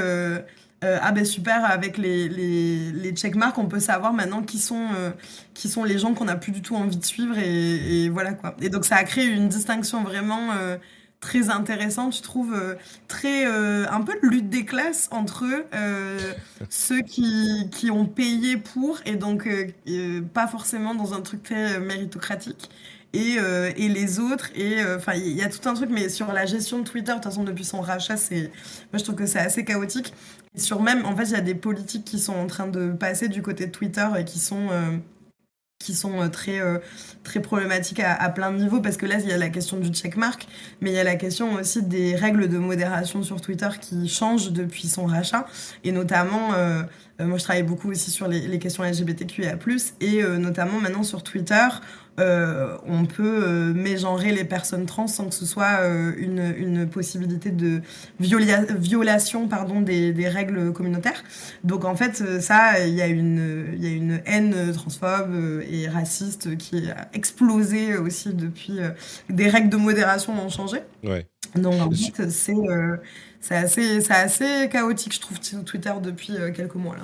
[0.83, 4.87] euh, ah ben super, avec les, les, les checkmarks, on peut savoir maintenant qui sont,
[4.95, 5.11] euh,
[5.53, 8.55] qui sont les gens qu'on n'a plus du tout envie de suivre et, voilà quoi.
[8.61, 10.77] Et donc ça a créé une distinction vraiment euh,
[11.21, 12.55] très intéressante, je trouve,
[13.07, 15.45] très un peu de lutte des classes entre
[16.69, 19.49] ceux qui, qui, ont payé pour et donc
[20.33, 22.69] pas forcément dans un truc très méritocratique.
[23.13, 23.37] Et,
[23.77, 24.49] et, les autres.
[24.55, 27.15] Et enfin, il y a tout un truc, mais sur la gestion de Twitter, de
[27.15, 28.51] toute façon, depuis son rachat, c'est,
[28.91, 30.13] moi je trouve que c'est assez chaotique.
[30.57, 33.27] Sur même, en fait, il y a des politiques qui sont en train de passer
[33.27, 34.97] du côté de Twitter et qui sont, euh,
[35.79, 36.79] qui sont euh, très, euh,
[37.23, 39.93] très problématiques à, plein de niveaux, parce que là, il y a la question du
[39.93, 40.47] checkmark,
[40.79, 44.51] mais il y a la question aussi des règles de modération sur Twitter qui changent
[44.51, 45.45] depuis son rachat,
[45.83, 46.51] et notamment,
[47.19, 49.57] moi je travaille beaucoup aussi sur les, les questions LGBTQIA+,
[49.99, 51.67] et notamment maintenant sur Twitter,
[52.17, 57.51] euh, on peut euh, mégenrer les personnes trans sans que ce soit euh, une, possibilité
[57.51, 57.81] de
[58.19, 61.23] violation pardon, des, règles communautaires.
[61.63, 66.57] Donc en fait, ça, il y, a une, y a une haine transphobe et raciste
[66.57, 68.79] qui a explosé aussi depuis
[69.29, 70.79] des règles de modération ont changé.
[71.03, 71.27] Ouais.
[71.55, 77.03] Donc en fait, c'est assez, assez chaotique, je trouve, Twitter depuis quelques mois là.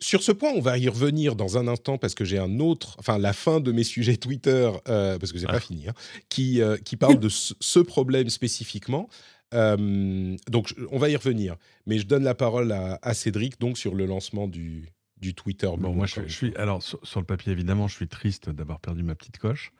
[0.00, 2.96] Sur, ce point, on va y revenir dans un instant parce que j'ai un autre,
[2.98, 5.60] enfin la fin de mes sujets Twitter, euh, parce que c'est pas ah.
[5.60, 5.94] fini, hein,
[6.28, 9.08] qui, euh, qui parle de ce, problème spécifiquement.
[9.54, 11.56] Euh, donc on va y revenir,
[11.86, 15.70] mais je donne la parole à, Cédric donc sur le lancement du, du Twitter.
[15.78, 19.14] Bon, moi je, suis alors sur, le papier évidemment, je suis triste d'avoir perdu ma
[19.14, 19.72] petite coche.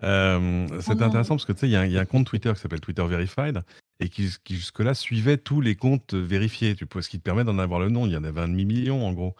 [0.00, 2.80] c'est oh intéressant parce que tu sais, il y, a un compte Twitter qui s'appelle
[2.80, 3.62] Twitter Verified
[4.00, 7.80] et qui, jusque-là suivait tous les comptes vérifiés, tu ce qui te permet d'en avoir
[7.80, 8.06] le nom.
[8.06, 9.34] Il y en avait un demi-million en gros.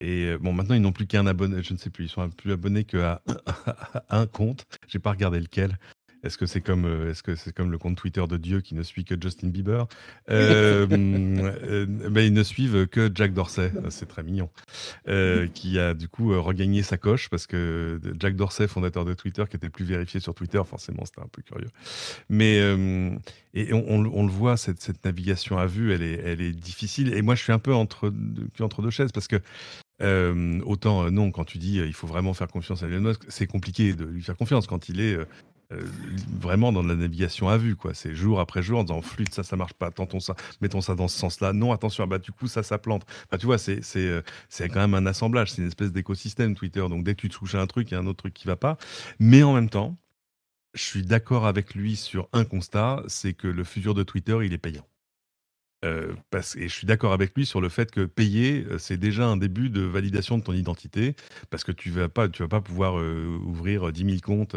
[0.00, 2.28] Et euh, bon, maintenant, ils n'ont plus qu'un abonné, je ne sais plus, ils sont
[2.30, 3.22] plus abonnés qu'à
[4.10, 4.66] un compte.
[4.88, 5.78] J'ai pas regardé lequel.
[6.22, 8.74] Est-ce que c'est comme, euh, est-ce que c'est comme le compte Twitter de Dieu qui
[8.74, 9.86] ne suit que Justin Bieber?
[10.28, 14.50] Euh, euh ben, Ils ne suivent que Jack Dorsey, c'est très mignon,
[15.54, 19.56] qui a du coup regagné sa coche parce que Jack Dorsey, fondateur de Twitter, qui
[19.56, 21.70] était plus vérifié sur Twitter, forcément c'était un peu curieux.
[22.28, 22.56] Mais
[23.54, 27.14] et on, le voit, cette, cette, navigation à vue, elle est, elle est difficile.
[27.14, 28.12] Et moi, je suis un peu entre,
[28.60, 29.40] entre deux chaises parce que
[30.00, 33.94] autant non, quand tu dis il faut vraiment faire confiance à Elon Musk, c'est compliqué
[33.94, 35.18] de lui faire confiance quand il est
[35.72, 35.84] euh,
[36.38, 37.92] vraiment dans la navigation à vue, quoi.
[37.92, 40.94] C'est jour après jour en disant flûte, ça, ça marche pas, tentons ça, mettons ça
[40.94, 41.52] dans ce sens-là.
[41.52, 43.04] Non, attention, ah bah du coup, ça, ça plante.
[43.30, 46.86] Bah, tu vois, c'est, euh, c'est quand même un assemblage, c'est une espèce d'écosystème Twitter.
[46.88, 48.46] Donc dès que tu touches à un truc, il y a un autre truc qui
[48.46, 48.78] va pas.
[49.18, 49.96] Mais en même temps,
[50.74, 54.52] je suis d'accord avec lui sur un constat, c'est que le futur de Twitter, il
[54.52, 54.86] est payant.
[55.86, 56.12] Euh,
[56.56, 59.70] et je suis d'accord avec lui sur le fait que payer, c'est déjà un début
[59.70, 61.14] de validation de ton identité,
[61.50, 64.56] parce que tu vas pas, vas pas pouvoir ouvrir 10 000 comptes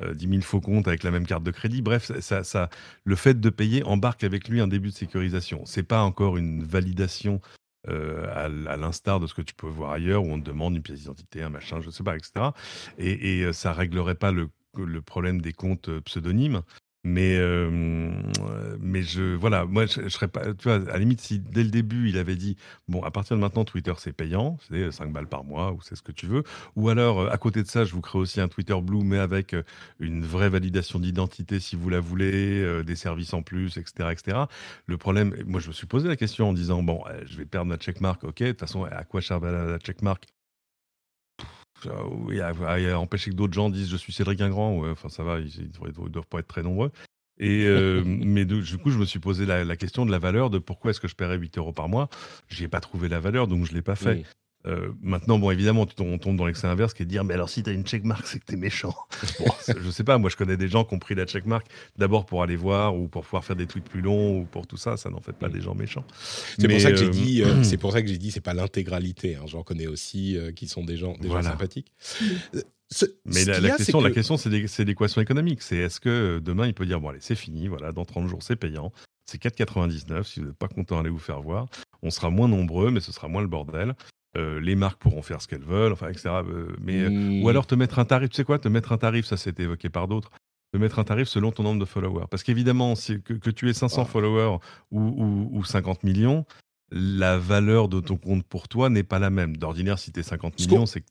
[0.00, 1.82] 10 euh, 000 faux comptes avec la même carte de crédit.
[1.82, 2.70] Bref, ça, ça,
[3.04, 5.64] le fait de payer embarque avec lui un début de sécurisation.
[5.66, 7.40] C'est pas encore une validation
[7.88, 10.82] euh, à, l'instar de ce que tu peux voir ailleurs où on te demande une
[10.82, 12.46] pièce d'identité, un machin, je sais pas, etc.
[12.98, 14.48] Et, et euh, ça réglerait pas le,
[15.02, 16.62] problème des comptes pseudonymes.
[17.04, 18.10] Mais, euh,
[19.38, 22.16] voilà, moi, je, serais pas, tu vois, à la limite, si dès le début, il
[22.16, 22.56] avait dit,
[22.88, 25.96] bon, à partir de maintenant, Twitter, c'est payant, c'est 5 balles par mois, ou c'est
[25.96, 26.44] ce que tu veux.
[26.76, 29.18] Ou alors, euh, à côté de ça, je vous crée aussi un Twitter Blue, mais
[29.18, 29.62] avec euh,
[30.00, 34.38] une vraie validation d'identité, si vous la voulez, des services en plus, etc., etc.
[34.86, 37.66] Le problème, moi, je me suis posé la question en disant, bon, je vais perdre
[37.68, 40.26] ma checkmark, ok, de toute façon, à quoi sert la checkmark?
[42.26, 42.52] Oui, à,
[42.98, 46.08] empêcher que d'autres gens disent je suis Cédric Ingrand, ouais, enfin ça va, ils ne
[46.08, 46.90] doivent, pas être très nombreux.
[47.38, 50.58] Et euh, mais du coup, je me suis posé la, question de la valeur, de
[50.58, 52.08] pourquoi est-ce que je paierais 8 euros par mois.
[52.48, 54.24] J'y ai pas trouvé la valeur, donc je l'ai pas fait.
[54.66, 57.50] Euh, maintenant, bon, évidemment, on tombe dans l'excès inverse qui est de dire, mais alors
[57.50, 58.94] si tu as une checkmark, c'est que tu es méchant.
[59.38, 59.46] bon,
[59.78, 62.42] je sais pas, moi je connais des gens qui ont pris la checkmark d'abord pour
[62.42, 65.10] aller voir ou pour pouvoir faire des tweets plus longs ou pour tout ça, ça
[65.10, 65.52] n'en fait pas mm.
[65.52, 66.04] des gens méchants.
[66.58, 68.40] C'est pour ça que j'ai euh, dit, euh, c'est pour ça que j'ai dit, c'est
[68.40, 69.36] pas l'intégralité.
[69.36, 69.44] Hein.
[69.46, 71.92] J'en connais aussi qui sont des gens, des gens sympathiques.
[73.26, 75.60] mais la, question, la question, c'est l'équation économique.
[75.60, 78.42] C'est est-ce que demain il peut dire, bon allez, c'est fini, voilà, dans 30 jours
[78.42, 78.92] c'est payant,
[79.26, 80.24] c'est 4,99.
[80.24, 81.66] Si vous n'êtes pas content, allez vous faire voir.
[82.02, 83.94] On sera moins nombreux, mais ce sera moins le bordel.
[84.36, 86.30] Euh, les marques pourront faire ce qu'elles veulent, enfin, etc.
[86.46, 88.98] Euh, mais, euh, Ou alors te mettre un tarif, tu sais quoi, te mettre un
[88.98, 90.30] tarif, ça s'est évoqué par d'autres,
[90.72, 92.26] te mettre un tarif selon ton nombre de followers.
[92.30, 94.58] Parce qu'évidemment, que, que, tu aies 500 followers
[94.90, 96.44] ou, ou, 50 millions,
[96.90, 99.56] la valeur de ton compte pour toi n'est pas la même.
[99.56, 101.04] D'ordinaire, si tu es 50 millions, c'est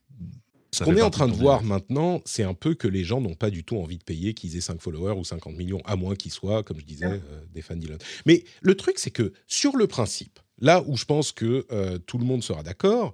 [0.72, 3.36] ce qu'on est en train de voir maintenant, c'est un peu que les gens n'ont
[3.36, 6.16] pas du tout envie de payer qu'ils aient 5 followers ou 50 millions, à moins
[6.16, 7.22] qu'ils soient, comme je disais,
[7.54, 7.96] des fans d'Elon.
[8.26, 12.16] Mais le truc, c'est que sur le principe, Là où je pense que euh, tout
[12.16, 13.12] le monde sera d'accord,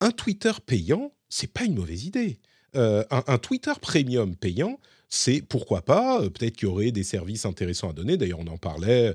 [0.00, 2.38] un Twitter payant, c'est pas une mauvaise idée.
[2.76, 4.78] Euh, un, Twitter premium payant,
[5.08, 8.46] c'est pourquoi pas, euh, peut-être qu'il y aurait des services intéressants à donner, d'ailleurs on
[8.46, 9.12] en parlait,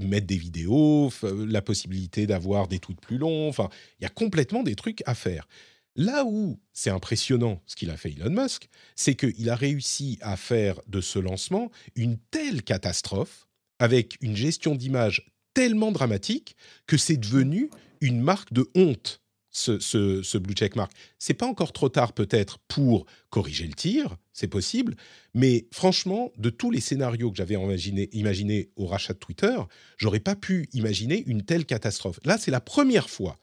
[0.00, 3.68] mettre des vidéos, la possibilité d'avoir des tweets plus longs, enfin,
[4.00, 5.46] il y a complètement des trucs à faire.
[5.94, 10.38] Là où c'est impressionnant ce qu'il a fait Elon Musk, c'est qu'il a réussi à
[10.38, 13.46] faire de ce lancement une telle catastrophe,
[13.78, 19.20] avec une gestion d'image tellement dramatique que c'est devenu une marque de honte.
[19.54, 20.90] Ce, ce, blue check mark.
[21.18, 24.96] C'est pas encore trop tard peut-être pour corriger le tir, c'est possible,
[25.34, 29.54] mais franchement, de tous les scénarios que j'avais imaginé, imaginé au rachat de Twitter,
[29.98, 32.18] j'aurais pas pu imaginer une telle catastrophe.
[32.24, 33.38] Là, c'est la première fois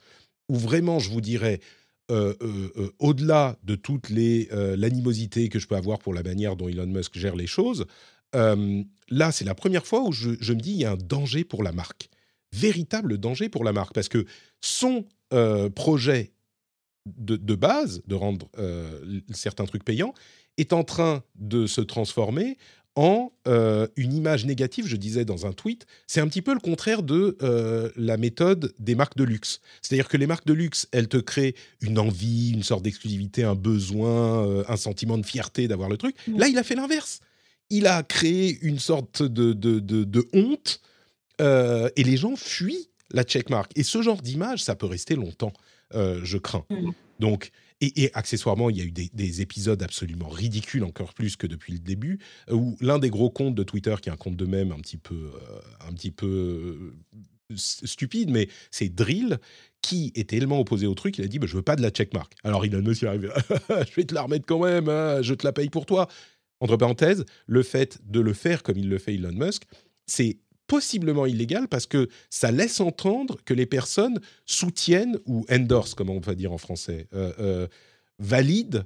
[0.50, 1.60] où vraiment, je vous dirais,
[2.12, 6.68] euh, euh, euh, au-delà de toute l'animosité que je peux avoir pour la manière dont
[6.68, 7.86] Elon Musk gère les choses,
[8.34, 11.64] là, c'est la première fois où je, me dis il y a un danger pour
[11.64, 12.10] la marque,
[12.54, 14.26] véritable danger pour la marque, parce que
[14.62, 15.06] son
[15.76, 16.34] projet
[17.06, 18.50] de, base, de rendre
[19.34, 20.14] certains trucs payants,
[20.58, 22.58] est en train de se transformer
[22.96, 23.32] en
[23.96, 27.38] une image négative, je disais dans un tweet, c'est un petit peu le contraire de
[27.96, 29.62] la méthode des marques de luxe.
[29.82, 33.56] C'est-à-dire que les marques de luxe, elles te créent une envie, une sorte d'exclusivité, un
[33.56, 36.16] besoin, un sentiment de fierté d'avoir le truc.
[36.28, 37.22] Là, il a fait l'inverse
[37.70, 40.82] il a créé une sorte de, de, honte
[41.42, 43.72] euh, et les gens fuient la checkmark.
[43.76, 45.54] Et ce genre d'image, ça peut rester longtemps,
[45.94, 46.66] euh, je crains.
[46.70, 46.92] Mm.
[47.20, 47.52] Donc,
[47.82, 51.80] et, accessoirement, il y a eu des, épisodes absolument ridicules, encore plus que depuis le
[51.80, 52.20] début,
[52.52, 54.98] où l'un des gros comptes de Twitter, qui est un compte de même un petit
[54.98, 56.94] peu, euh, un petit peu
[57.56, 59.40] stupide, mais c'est Drill,
[59.82, 61.90] qui est tellement opposé au truc, il a dit bah, Je veux pas de la
[61.90, 62.34] checkmark.
[62.44, 63.30] Alors Elon Musk est arrivé
[63.70, 66.10] Je vais te la remettre quand même, hein, je te la paye pour toi
[66.60, 69.64] entre parenthèses, le fait de le faire comme il le fait Elon Musk,
[70.06, 70.38] c'est
[70.68, 76.20] possiblement illégal parce que ça laisse entendre que les personnes soutiennent ou endorse, comme on
[76.20, 77.68] va dire en français, euh, euh,
[78.20, 78.86] valident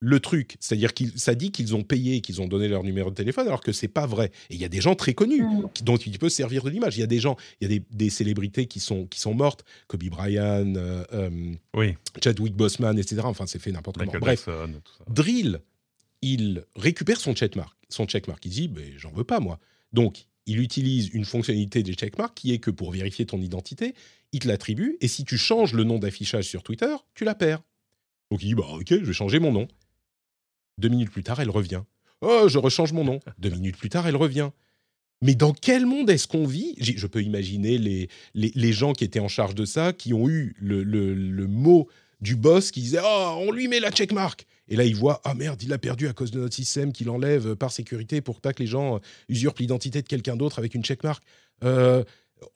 [0.00, 0.56] le truc.
[0.58, 3.60] C'est-à-dire que ça dit qu'ils ont payé, qu'ils ont donné leur numéro de téléphone, alors
[3.60, 4.32] que c'est pas vrai.
[4.50, 5.84] Et il y a des gens très connus mm.
[5.84, 6.96] dont il peut servir de l'image.
[6.96, 9.64] Il y a des gens, il y a des, célébrités qui sont, qui sont mortes,
[9.86, 11.94] Kobe Bryant, euh, oui.
[12.22, 13.20] Chadwick Boseman, etc.
[13.24, 14.12] Enfin, c'est fait n'importe comment.
[14.18, 14.48] Bref,
[15.08, 15.60] Drill
[16.22, 17.76] il récupère son checkmark.
[17.88, 19.58] Son checkmark, il dit ben, j'en veux pas moi.
[19.92, 23.94] Donc il utilise une fonctionnalité des checkmarks qui est que pour vérifier ton identité,
[24.32, 27.62] il te l'attribue et si tu changes le nom d'affichage sur Twitter, tu la perds.
[28.30, 29.68] Donc il dit bah ok, je vais changer mon nom.
[30.78, 31.82] Deux minutes plus tard, elle revient.
[32.22, 33.20] Oh, je rechange mon nom.
[33.38, 34.50] Deux minutes plus tard, elle revient.
[35.20, 36.74] Mais dans quel monde est-ce qu'on vit?
[36.78, 41.46] Je peux imaginer les, gens qui étaient en charge de ça, qui ont eu le
[41.46, 41.88] mot
[42.22, 44.46] du boss qui disait Oh, on lui met la checkmark.
[44.68, 47.10] Et là, il voit Ah merde, il a perdu à cause de notre système qu'il
[47.10, 50.84] enlève par sécurité pour pas que les gens usurpent l'identité de quelqu'un d'autre avec une
[50.84, 51.22] checkmark.
[51.64, 52.02] Euh,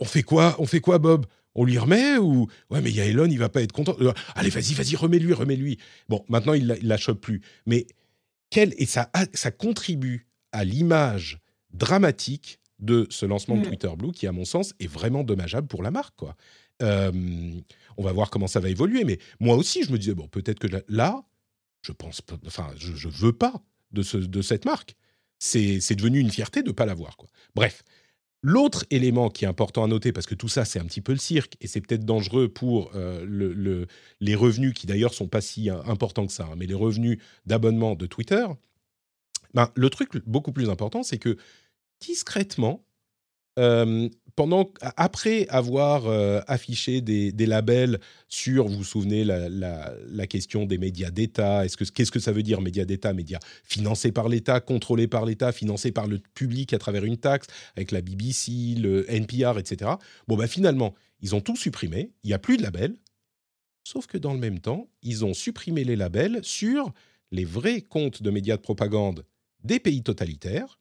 [0.00, 1.26] on fait quoi On fait quoi, Bob?
[1.54, 2.48] On lui remet ou?
[2.70, 4.94] Ouais mais il y a Elon il va pas être content euh, allez vas-y vas-y
[4.94, 7.86] remets-lui remets-lui bon maintenant il la, la chope plus mais
[8.50, 11.38] quel et ça ça contribue à l'image
[11.72, 13.68] dramatique de ce lancement de mm.
[13.68, 16.34] Twitter Blue qui à mon sens est vraiment dommageable pour la marque quoi euh,
[16.80, 19.04] on va voir comment ça va évoluer.
[19.04, 21.24] Mais moi aussi, je me disais, bon, peut-être que là,
[21.82, 23.62] je pense, enfin, je, je veux pas
[23.92, 24.96] de, ce, de cette marque.
[25.38, 27.16] c'est devenu une fierté de ne pas l'avoir.
[27.54, 27.82] Bref,
[28.42, 31.10] L'autre élément qui est important à noter, parce que tout ça c'est un petit peu
[31.10, 33.86] le cirque, et c'est peut-être dangereux pour le,
[34.20, 37.96] les revenus, qui d'ailleurs sont pas si importants que ça, hein, mais les revenus d'abonnement
[37.96, 38.46] de Twitter,
[39.54, 41.38] ben, le truc beaucoup plus important, c'est que
[41.98, 42.84] discrètement,
[44.36, 46.06] pendant, après avoir
[46.46, 52.10] affiché des, labels sur, vous vous souvenez, la, question des médias d'État, est-ce que, qu'est-ce
[52.10, 56.06] que ça veut dire médias d'État Médias financés par l'État, contrôlés par l'État, financés par
[56.06, 59.92] le public à travers une taxe, avec la BBC, le NPR, etc.
[60.28, 62.96] Bon, bah finalement, ils ont tout supprimé, il n'y a plus de labels,
[63.84, 66.92] sauf que dans le même temps, ils ont supprimé les labels sur
[67.32, 69.24] les vrais comptes de médias de propagande
[69.64, 70.78] des pays totalitaires.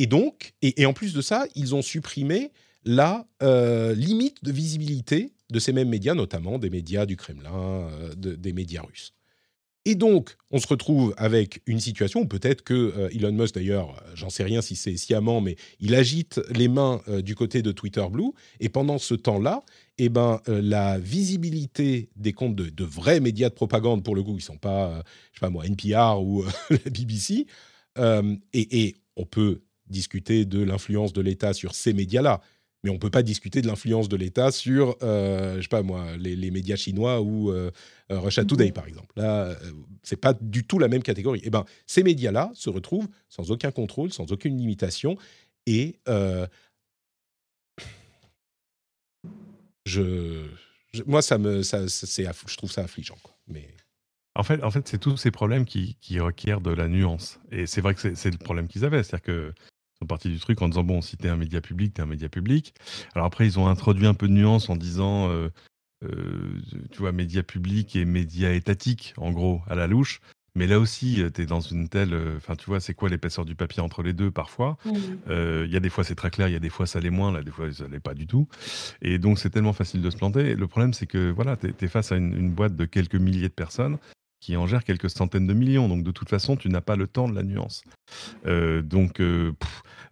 [0.00, 2.52] Et donc, et, en plus de ça, ils ont supprimé
[2.86, 8.14] la euh, limite de visibilité de ces mêmes médias, notamment des médias du Kremlin, euh,
[8.16, 9.12] des médias russes.
[9.84, 14.02] Et donc, on se retrouve avec une situation où peut-être que euh, Elon Musk, d'ailleurs,
[14.14, 18.06] j'en sais rien si c'est sciemment, mais il agite les mains du côté de Twitter
[18.10, 18.32] Blue.
[18.58, 19.62] Et pendant ce temps-là,
[19.98, 24.36] eh ben, la visibilité des comptes de, vrais médias de propagande, pour le coup, ils
[24.36, 27.46] ne sont pas, je sais pas moi, NPR ou la BBC,
[27.98, 29.60] et, et, on peut
[29.90, 32.40] discuter de l'influence de l'État sur ces médias-là,
[32.82, 35.82] mais on ne peut pas discuter de l'influence de l'État sur, euh, je sais pas
[35.82, 37.70] moi, les, médias chinois ou euh,
[38.10, 39.12] euh, Russia Today, par exemple.
[39.16, 39.54] Là, euh,
[40.02, 41.40] c'est pas du tout la même catégorie.
[41.44, 45.16] Eh ben, ces médias-là se retrouvent sans aucun contrôle, sans aucune limitation,
[45.66, 45.96] et
[49.86, 50.46] je,
[51.06, 53.18] moi, ça me, ça, c'est, je trouve ça affligeant.
[53.22, 53.36] Quoi.
[53.46, 53.68] Mais
[54.34, 57.40] en fait, en fait c'est tous ces problèmes qui, qui, requièrent de la nuance.
[57.50, 59.02] Et c'est vrai que c'est le problème qu'ils avaient.
[59.02, 59.52] C'est-à-dire que
[60.00, 62.28] sont partis du truc en disant bon, si t'es un média public, t'es un média
[62.28, 62.74] public.
[63.14, 65.50] Alors après, ils ont introduit un peu de nuance en disant, euh,
[66.04, 66.58] euh,
[66.90, 70.20] tu vois, média public et média étatique, en gros, à la louche.
[70.56, 72.12] Mais là aussi, tu es dans une telle.
[72.36, 74.78] Enfin, tu vois, c'est quoi l'épaisseur du papier entre les deux parfois?
[75.28, 77.10] Il y a des fois, c'est très clair, il y a des fois, ça l'est
[77.10, 78.48] moins, là, des fois, ça l'est pas du tout.
[79.00, 80.56] Et donc, c'est tellement facile de se planter.
[80.56, 83.48] le problème, c'est que voilà, tu es, face à une, une, boîte de quelques milliers
[83.48, 83.98] de personnes
[84.40, 85.88] qui en gère quelques centaines de millions.
[85.88, 87.84] Donc de toute façon, tu n'as pas le temps de la nuance.
[88.46, 89.52] Euh, donc, euh,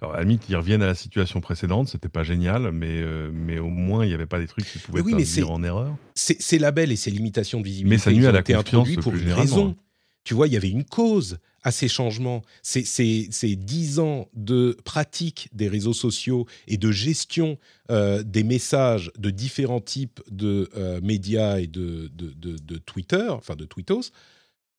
[0.01, 1.89] alors, à la limite, ils reviennent à la situation précédente.
[1.89, 4.79] C'était pas génial, mais, euh, mais au moins, il n'y avait pas des trucs qui
[4.79, 5.97] pouvaient oui, dire en erreur.
[6.15, 9.33] Ces labels et ces limitations de visibilité mais ça nuit à la confiance pour une
[9.33, 9.77] raison.
[10.23, 12.43] Tu vois, il y avait une cause à ces changements.
[12.63, 17.59] Ces dix ans de pratique des réseaux sociaux et de gestion
[17.91, 23.65] euh, des messages de différents types de euh, médias et de, de, Twitter, enfin de
[23.65, 24.13] Twittos,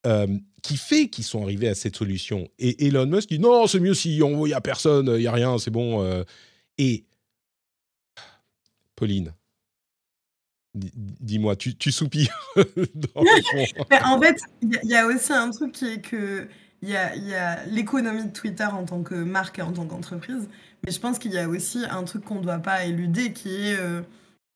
[0.06, 0.28] euh,
[0.62, 2.48] qui fait qu'ils sont arrivés à cette solution.
[2.60, 5.32] Et Elon Musk dit non, c'est mieux si il n'y a personne, il n'y a
[5.32, 6.24] rien, c'est bon.
[6.78, 7.06] Et
[8.96, 9.34] Pauline,
[10.76, 12.38] Dis-moi, tu, tu soupires
[13.16, 16.48] en fait, il y, a aussi un truc qui est que
[16.82, 20.48] il y a, l'économie de Twitter en tant que marque et en tant qu'entreprise,
[20.86, 23.50] mais je pense qu'il y a aussi un truc qu'on ne doit pas éluder qui
[23.50, 24.02] est euh,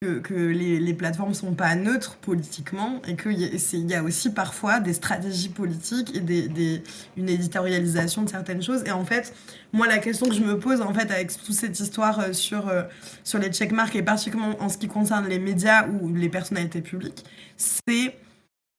[0.04, 4.94] que, les, les, plateformes sont pas neutres politiquement et qu'il y, a aussi parfois des
[4.94, 6.84] stratégies politiques et
[7.18, 8.84] une éditorialisation de certaines choses.
[8.86, 9.34] Et en fait,
[9.72, 12.68] moi, la question que je me pose en fait avec toute cette histoire euh, sur,
[12.68, 12.84] euh,
[13.24, 17.24] sur les checkmarks et particulièrement en ce qui concerne les médias ou les personnalités publiques,
[17.58, 18.18] c'est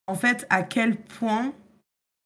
[0.06, 1.52] en fait à quel point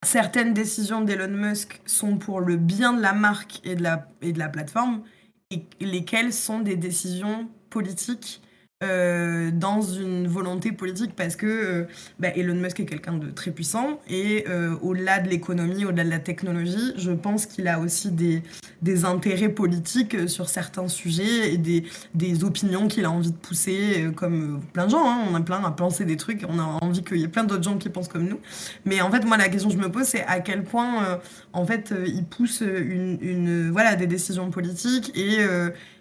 [0.05, 4.33] certaines décisions d'Elon Musk sont pour le bien de la marque et de la, et
[4.33, 5.03] de la plateforme
[5.51, 8.43] et lesquelles sont des décisions politiques
[8.85, 11.85] euh, dans une volonté politique parce que euh,
[12.21, 16.11] bah, Elon Musk est quelqu'un de très puissant et euh, au-delà de l'économie, au-delà de
[16.11, 18.41] la technologie, je pense qu'il a aussi des,
[18.81, 21.83] des intérêts politiques sur certains sujets et des,
[22.15, 25.11] des opinions qu'il a envie de pousser comme plein de gens.
[25.11, 25.25] Hein.
[25.29, 27.65] on a plein à penser des trucs, on a envie qu'il y ait plein d'autres
[27.65, 28.39] gens qui pensent comme nous.
[28.85, 31.19] Mais en fait, moi, la question que je me pose, c'est à quel point
[31.53, 35.39] en fait il pousse une, une, voilà, des décisions politiques et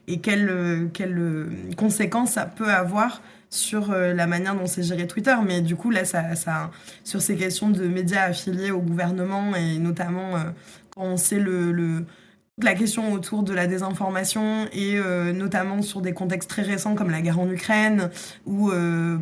[0.07, 4.83] et quelles, euh, quelles euh, conséquences ça peut avoir sur euh, la manière dont c'est
[4.83, 5.35] géré Twitter.
[5.45, 6.71] Mais du coup, là, ça, ça,
[7.03, 10.33] sur ces questions de médias affiliés au gouvernement et notamment
[10.93, 12.05] quand on sait le, le,
[12.61, 14.99] la question autour de la désinformation et
[15.33, 18.09] notamment sur des contextes très récents comme la guerre en Ukraine
[18.45, 18.71] ou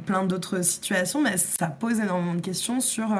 [0.06, 3.16] plein d'autres situations, mais ça pose énormément de questions sur,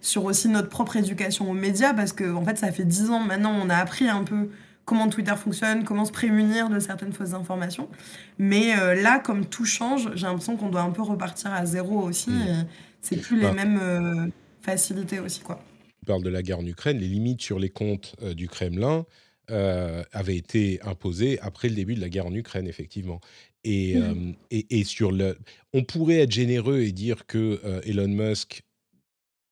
[0.00, 3.20] sur aussi notre propre éducation aux médias parce que en fait, ça fait dix ans
[3.20, 4.48] maintenant, on a appris un peu
[4.92, 7.88] comment Twitter fonctionne, comment se prémunir de certaines fausses informations.
[8.36, 12.02] Mais euh, là, comme tout change, j'ai l'impression qu'on doit un peu repartir à zéro
[12.02, 12.28] aussi.
[12.28, 12.66] Mmh.
[13.00, 13.54] c'est plus les bah.
[13.54, 14.26] mêmes euh,
[14.60, 15.64] facilités aussi, quoi.
[16.00, 19.06] Tu parles de la guerre en Ukraine, les limites sur les comptes euh, du Kremlin
[19.48, 23.20] avaient été imposées après le début de la guerre en Ukraine, effectivement.
[23.64, 24.34] Et, mmh.
[24.50, 25.36] et, et, sur le,
[25.74, 28.62] on pourrait être généreux et dire que Elon Musk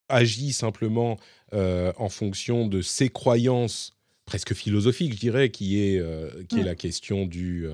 [0.09, 1.19] agit simplement
[1.51, 3.93] en fonction de ses croyances
[4.25, 6.01] presque philosophique, je dirais, qui est,
[6.47, 7.67] qui est la question du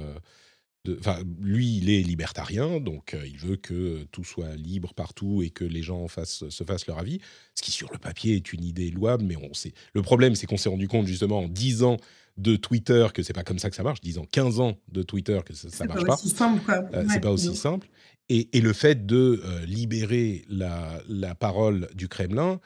[0.99, 5.49] Enfin, lui, il est libertarien, donc euh, il veut que tout soit libre partout et
[5.49, 7.19] que les gens se fassent leur avis.
[7.55, 9.73] Ce qui, sur le papier, est une idée louable, mais on sait.
[9.93, 11.97] Le problème, c'est qu'on s'est rendu compte justement en 10 ans
[12.37, 14.01] de Twitter que c'est pas comme ça que ça marche.
[14.01, 15.99] 10 ans, 15 ans de Twitter que ça, ne marche pas.
[15.99, 17.87] C'est pas aussi simple, euh, c'est pas aussi simple.
[18.29, 22.59] Et, le fait de euh, libérer la, parole du Kremlin,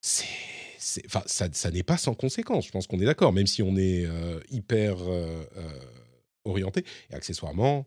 [0.00, 0.26] c'est
[0.80, 2.66] ça, ça n'est pas sans conséquence.
[2.66, 4.06] Je pense qu'on est d'accord, même si on est
[4.50, 4.96] hyper
[6.44, 6.84] orienté.
[7.10, 7.86] Et accessoirement,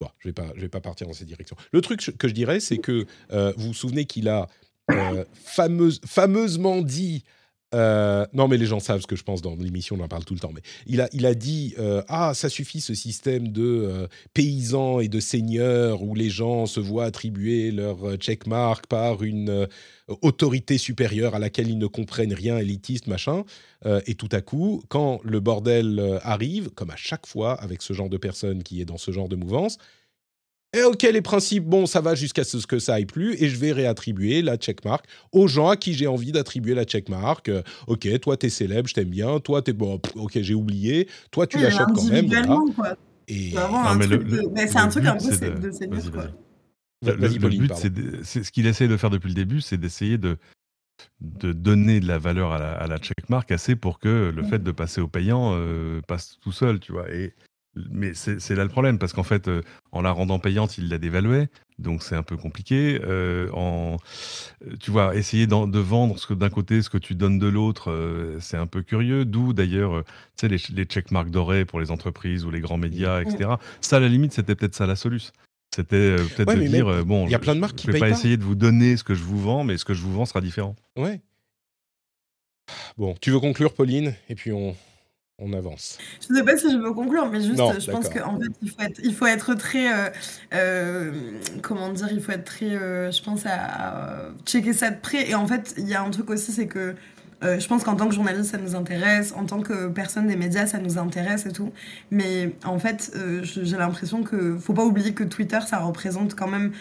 [0.00, 1.56] bon, je ne vais, pas, vais pas partir dans cette direction.
[1.72, 4.48] Le truc que je dirais, c'est que euh, vous vous souvenez qu'il a
[4.90, 7.24] euh, fameuse, fameusement dit
[7.74, 10.24] euh, non, mais les gens savent ce que je pense dans l'émission, on en parle
[10.24, 10.52] tout le temps.
[10.54, 11.74] Mais il a, il a dit
[12.08, 17.04] Ah, ça suffit ce système de paysans et de seigneurs où les gens se voient
[17.04, 19.66] attribuer leur checkmark par une
[20.08, 23.44] autorité supérieure à laquelle ils ne comprennent rien, élitiste, machin.
[23.84, 27.82] Euh, et tout à coup, quand le bordel euh, arrive, comme à chaque fois avec
[27.82, 29.78] ce genre de personne qui est dans ce genre de mouvance,
[30.76, 33.56] et ok, les principes, bon, ça va jusqu'à ce que ça aille plus, et je
[33.56, 37.48] vais réattribuer la checkmark aux gens à qui j'ai envie d'attribuer la checkmark.
[37.48, 39.40] Euh, ok, toi, t'es célèbre, je t'aime bien.
[39.40, 41.08] Toi, t'es bon, ok, j'ai oublié.
[41.30, 42.28] Toi, tu l'achètes quand même.
[42.74, 42.96] Quoi.
[43.28, 43.52] Et...
[43.52, 47.72] C'est un truc un peu de, de le, but,
[48.22, 50.38] c'est ce qu'il essaie de faire depuis le début, c'est d'essayer de,
[51.20, 54.62] de donner de la valeur à la, à la checkmark assez pour que le fait
[54.62, 57.10] de passer au payant euh, passe tout seul, tu vois.
[57.12, 57.34] Et,
[57.90, 59.62] mais c'est là le problème, parce qu'en fait, euh,
[59.92, 61.48] en la rendant payante, il l'a dévaluée,
[61.78, 63.00] donc c'est un peu compliqué.
[63.04, 63.98] Euh, en,
[64.80, 68.66] tu vois, essayer de vendre d'un côté ce que tu donnes de l'autre, c'est un
[68.66, 69.24] peu curieux.
[69.24, 73.20] D'où d'ailleurs, tu sais, les, les checkmarks dorés pour les entreprises ou les grands médias,
[73.20, 73.50] etc.
[73.80, 75.32] Ça, à la limite, c'était peut-être ça la solution.
[75.74, 77.92] C'était euh, peut-être de dire, euh, bon, il y a plein de marques je, ne
[77.92, 80.00] vais pas, essayer de vous donner ce que je vous vends, mais ce que je
[80.00, 80.74] vous vends sera différent.
[80.96, 81.20] Ouais.
[82.96, 84.74] Bon, tu veux conclure, Pauline, et puis on,
[85.38, 85.98] on avance.
[86.26, 88.70] Je ne sais pas si je veux conclure, mais juste, je pense qu'en fait, il
[88.70, 90.12] faut être, il faut être très,
[90.54, 91.10] euh,
[91.62, 95.28] comment dire, il faut être très, je pense à, checker ça de près.
[95.28, 96.94] Et en fait, il y a un truc aussi, c'est que
[97.42, 100.36] euh, je pense qu'en tant que journaliste, ça nous intéresse, en tant que personne des
[100.36, 101.72] médias, ça nous intéresse et tout.
[102.10, 106.48] Mais en fait, euh, j'ai l'impression que faut pas oublier que Twitter, ça représente quand
[106.48, 106.72] même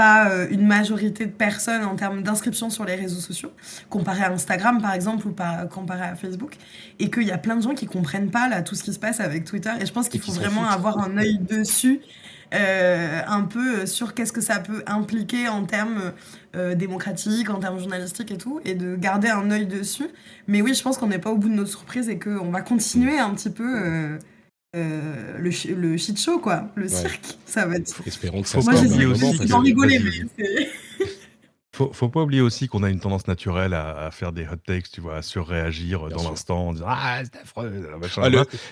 [0.00, 3.52] pas euh, une majorité de personnes en termes d'inscription sur les réseaux sociaux,
[3.90, 6.56] comparé à Instagram par exemple ou pas comparé à Facebook,
[6.98, 8.98] et qu'il y a plein de gens qui comprennent pas là tout ce qui se
[8.98, 9.72] passe avec Twitter.
[9.78, 12.00] Et je pense qu'il faut vraiment avoir un œil dessus
[12.54, 16.12] euh, un peu sur qu'est-ce que ça peut impliquer en termes
[16.56, 20.08] euh, démocratiques, en termes journalistiques et tout, et de garder un œil dessus.
[20.48, 22.62] Mais oui, je pense qu'on n'est pas au bout de notre surprise et qu'on va
[22.62, 23.70] continuer un petit peu.
[23.84, 24.18] Euh,
[24.74, 28.02] le, le shit show, quoi, le cirque, ça va être.
[28.06, 30.68] Espérons que ça Moi, j'ai aussi rigoler, mais
[31.80, 34.90] faut, faut pas oublier aussi qu'on a une tendance naturelle à, faire des hot takes,
[34.90, 37.88] tu vois, à surréagir dans l'instant en disant Ah, c'est affreux.
[38.18, 38.28] Ah,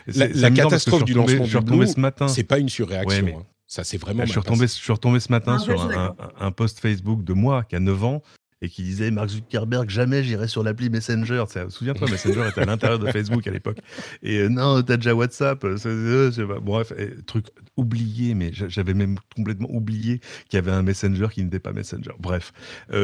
[0.07, 2.29] la, catastrophe du lancement du Blue, ce matin.
[2.29, 3.09] C'est pas une surréaction.
[3.09, 3.47] Ouais, mais, hein.
[3.67, 4.25] Ça, c'est vraiment.
[4.25, 7.65] je, suis retombé, je suis retombé ce matin sur un, un, post Facebook de moi
[7.65, 8.23] qui a 9 ans
[8.61, 11.45] et qui disait Mark Zuckerberg, jamais j'irai sur l'appli Messenger.
[11.69, 13.79] Souviens-toi, Messenger était à l'intérieur de Facebook à l'époque.
[14.23, 15.63] Et euh, non, t'as déjà WhatsApp.
[15.65, 16.93] Euh, euh, bref,
[17.27, 17.47] truc
[17.77, 22.13] oublié, mais j'avais même complètement oublié qu'il y avait un Messenger qui n'était pas Messenger.
[22.19, 22.53] Bref,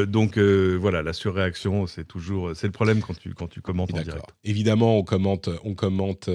[0.07, 4.01] donc voilà, la surréaction, c'est toujours, c'est le problème quand tu quand tu commentes en
[4.01, 4.25] direct.
[4.43, 6.29] Évidemment, on commente, on commente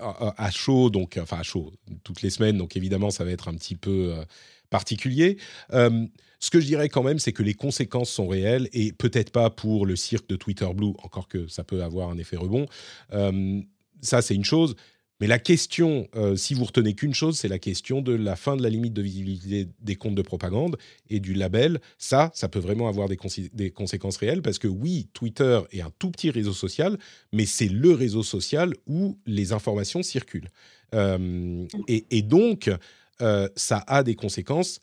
[0.00, 1.72] à, chaud, donc enfin à chaud
[2.02, 4.14] toutes les semaines, donc évidemment, ça va être un petit peu
[4.70, 5.38] particulier.
[6.38, 9.50] Ce que je dirais quand même, c'est que les conséquences sont réelles et peut-être pas
[9.50, 12.66] pour le cirque de Twitter Blue, encore que ça peut avoir un effet rebond.
[13.12, 13.60] Euh,
[14.02, 14.76] ça, c'est une chose.
[15.18, 18.54] Mais la question, euh, si vous retenez qu'une chose, c'est la question de la fin
[18.54, 20.76] de la limite de visibilité des comptes de propagande
[21.08, 21.80] et du label.
[21.96, 23.16] Ça, ça peut vraiment avoir des,
[23.70, 26.98] conséquences réelles parce que oui, Twitter est un tout petit réseau social,
[27.32, 30.50] mais c'est le réseau social où les informations circulent.
[30.94, 32.70] Euh, et, donc,
[33.56, 34.80] ça a des conséquences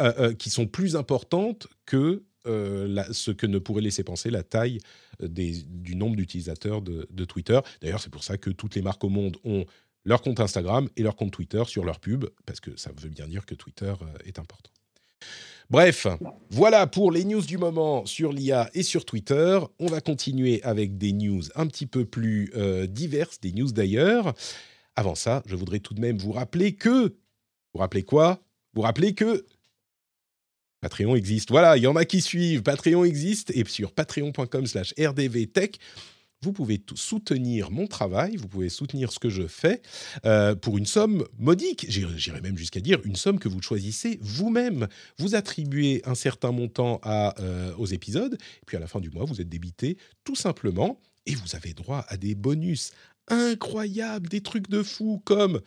[0.00, 4.42] euh, euh, qui sont plus importantes que euh, ce que ne pourrait laisser penser la
[4.42, 4.78] taille
[5.20, 7.58] du nombre d'utilisateurs de, Twitter.
[7.82, 9.66] D'ailleurs, c'est pour ça que toutes les marques au monde ont
[10.04, 13.26] leur compte Instagram et leur compte Twitter sur leur pub, parce que ça veut bien
[13.26, 13.92] dire que Twitter
[14.24, 14.70] est important.
[15.68, 16.06] Bref,
[16.50, 19.58] voilà pour les news du moment sur l'IA et sur Twitter.
[19.80, 22.52] On va continuer avec des news un petit peu plus
[22.88, 24.32] diverses, des news d'ailleurs.
[24.94, 27.16] Avant ça, je voudrais tout de même vous rappeler que...
[27.74, 28.40] Vous rappelez quoi?
[28.74, 29.44] Vous rappelez que
[30.80, 31.50] Patreon existe.
[31.50, 32.62] Voilà, il y en a qui suivent.
[32.62, 35.78] Patreon existe et sur patreon.com slash rdvtech,
[36.40, 39.82] vous pouvez soutenir mon travail, vous pouvez soutenir ce que je fais
[40.24, 41.86] euh, pour une somme modique.
[41.88, 44.86] J'irais même jusqu'à dire une somme que vous choisissez vous-même.
[45.18, 49.40] Vous attribuez un certain montant euh, aux épisodes, puis à la fin du mois, vous
[49.40, 52.92] êtes débité tout simplement, et vous avez droit à des bonus
[53.26, 55.60] incroyables, des trucs de fou comme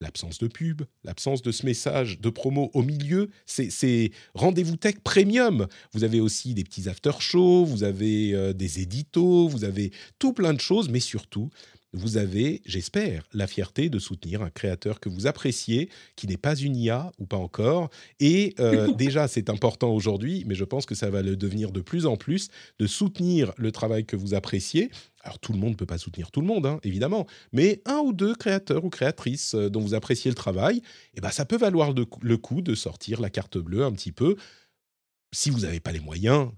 [0.00, 5.66] l'absence de pub, l'absence de ce message de promo au milieu, c'est rendez-vous tech premium.
[5.92, 10.54] Vous avez aussi des petits after-shows, vous avez euh, des éditos, vous avez tout plein
[10.54, 11.50] de choses, mais surtout,
[11.92, 16.54] vous avez, j'espère, la fierté de soutenir un créateur que vous appréciez, qui n'est pas
[16.54, 17.90] une IA ou pas encore.
[18.20, 21.80] Et euh, déjà, c'est important aujourd'hui, mais je pense que ça va le devenir de
[21.80, 24.90] plus en plus, de soutenir le travail que vous appréciez.
[25.22, 27.98] Alors tout le monde ne peut pas soutenir tout le monde, hein, évidemment, mais un
[27.98, 30.82] ou deux créateurs ou créatrices euh, dont vous appréciez le travail,
[31.14, 34.36] eh ben, ça peut valoir le coup de sortir la carte bleue un petit peu.
[35.32, 36.50] Si vous n'avez pas les moyens,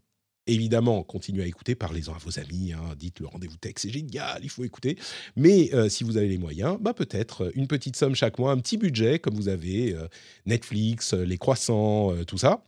[0.49, 4.40] Évidemment, continuez à écouter, parlez-en à vos amis, hein, dites le rendez-vous tech, c'est génial,
[4.43, 4.99] il faut écouter.
[5.36, 8.51] Mais euh, si vous avez les moyens, bah peut-être euh, une petite somme chaque mois,
[8.51, 10.09] un petit budget, comme vous avez euh,
[10.47, 12.64] Netflix, les croissants, tout ça.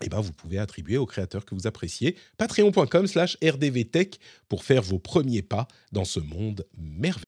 [0.00, 2.16] Et eh ben, vous pouvez attribuer aux créateurs que vous appréciez.
[2.36, 4.18] Patreon.com slash rdvtech
[4.48, 7.27] pour faire vos premiers pas dans ce monde merveilleux.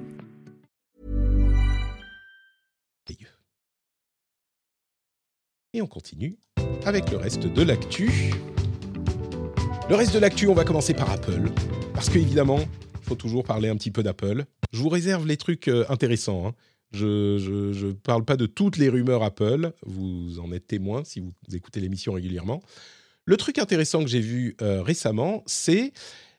[5.73, 6.35] Et on continue
[6.83, 8.33] avec le reste de l'actu.
[9.87, 11.49] Le reste de l'actu, on va commencer par Apple.
[11.93, 14.43] Parce qu'évidemment, il faut toujours parler un petit peu d'Apple.
[14.73, 16.45] Je vous réserve les trucs euh, intéressants.
[16.45, 16.55] Hein.
[16.91, 19.71] Je ne parle pas de toutes les rumeurs Apple.
[19.85, 22.61] Vous en êtes témoin si vous écoutez l'émission régulièrement.
[23.23, 25.93] Le truc intéressant que j'ai vu euh, récemment, c'est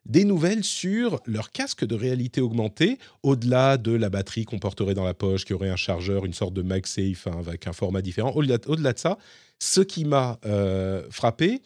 [0.07, 5.05] des nouvelles sur leur casque de réalité augmentée, au-delà de la batterie qu'on porterait dans
[5.05, 8.33] la poche, qui aurait un chargeur, une sorte de MagSafe hein, avec un format différent.
[8.33, 9.19] Au-delà, de ça,
[9.59, 11.63] ce qui m'a euh, frappé,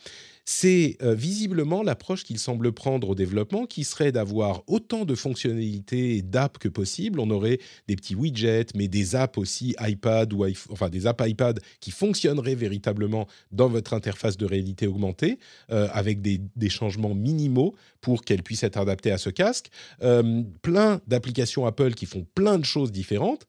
[0.49, 6.23] c'est euh, visiblement l'approche qu'il semble prendre au développement, qui serait d'avoir autant de fonctionnalités
[6.23, 7.19] d'apps que possible.
[7.19, 11.61] On aurait des petits widgets, mais des apps aussi iPad ou enfin des apps iPad
[11.81, 15.41] qui fonctionneraient véritablement dans votre interface de réalité augmentée,
[15.73, 19.69] euh, avec des, changements minimaux pour qu'elles puissent être adaptées à ce casque.
[20.03, 23.47] Euh, plein d'applications Apple qui font plein de choses différentes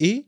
[0.00, 0.26] et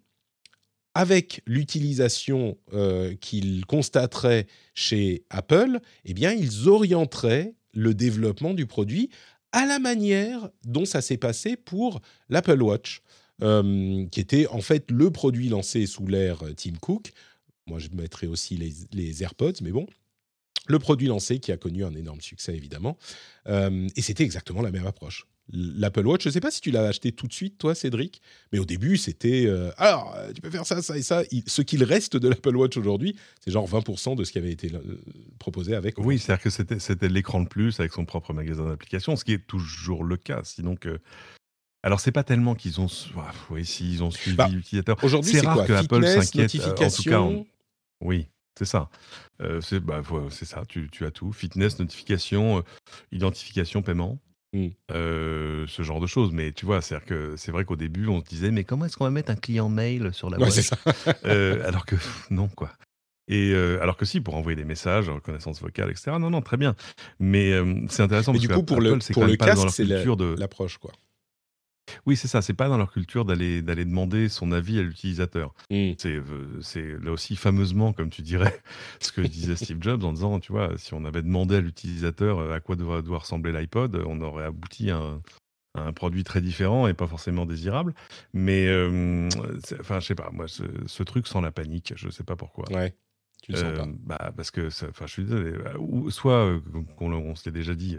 [1.01, 9.09] avec l'utilisation euh, qu'ils constateraient chez Apple, eh bien, ils orienteraient le développement du produit
[9.53, 13.01] à la manière dont ça s'est passé pour l'Apple Watch,
[13.43, 17.13] euh, qui était en fait le produit lancé sous l'ère Tim Cook.
[17.67, 18.59] Moi, je mettrais aussi
[18.93, 19.87] les, AirPods, mais bon,
[20.67, 22.99] le produit lancé qui a connu un énorme succès, évidemment.
[23.49, 26.23] Euh, et c'était exactement la même approche l'Apple Watch.
[26.23, 28.21] Je ne sais pas si tu l'as acheté tout de suite, toi, Cédric,
[28.53, 31.23] mais au début, c'était euh, alors, euh, tu peux faire ça, ça et ça.
[31.47, 34.73] ce qu'il reste de l'Apple Watch aujourd'hui, c'est genre 20% de ce qui avait été
[34.73, 34.81] euh,
[35.39, 35.99] proposé avec.
[35.99, 39.33] Oui, c'est-à-dire que c'était, c'était l'écran de plus avec son propre magasin d'applications, ce qui
[39.33, 40.41] est toujours le cas.
[40.45, 40.99] Sinon que.
[41.83, 42.89] Alors, c'est pas tellement qu'ils ont,
[43.49, 45.03] oui, s'ils ont suivi bah, l'utilisateur.
[45.03, 46.55] Aujourd'hui, c'est, rare que Apple s'inquiète.
[46.67, 47.27] En tout cas,
[48.01, 48.27] oui.
[48.59, 48.91] C'est ça.
[49.63, 51.33] c'est bah, c'est ça, tu, tu, as tout.
[51.33, 52.63] Fitness, notification,
[53.11, 54.19] identification, paiement.
[54.53, 54.71] Mmh.
[54.89, 56.33] ce genre de choses.
[56.33, 58.97] Mais tu vois, c'est que c'est vrai qu'au début, on se disait, mais comment est-ce
[58.97, 60.51] qu'on va mettre un client mail sur la ouais,
[61.65, 61.97] Alors que
[62.31, 62.73] non, quoi.
[63.29, 66.13] Et alors que si, pour envoyer des messages, reconnaissance vocale, etc.
[66.19, 66.75] Non, non, très bien.
[67.21, 67.53] Mais
[67.89, 70.93] c'est intéressant parce du coup, pour le, pour le casque, c'est l'approche, quoi.
[72.07, 72.43] Oui, c'est ça.
[72.43, 75.55] C'est pas dans leur culture d'aller d'aller demander son avis à l'utilisateur.
[75.71, 75.93] Mmh.
[75.99, 76.21] C'est
[76.63, 78.61] c'est là aussi fameusement, comme tu dirais,
[79.01, 82.53] ce que disait Steve Jobs en disant, tu vois, si on avait demandé à l'utilisateur
[82.53, 85.23] à quoi doit, doit ressembler l'iPod, on aurait abouti à un,
[85.75, 87.95] un, produit très différent et pas forcément désirable.
[88.33, 88.69] Mais
[89.81, 90.31] enfin, je sais pas.
[90.33, 92.71] Moi, ce, truc sans la panique, je sais pas pourquoi.
[92.73, 92.95] Ouais.
[93.43, 93.87] Tu le sens pas.
[93.87, 95.55] Bah, parce que, enfin, je suis désolé.
[96.11, 96.61] Soit,
[97.01, 97.97] on, on se l'est déjà dit,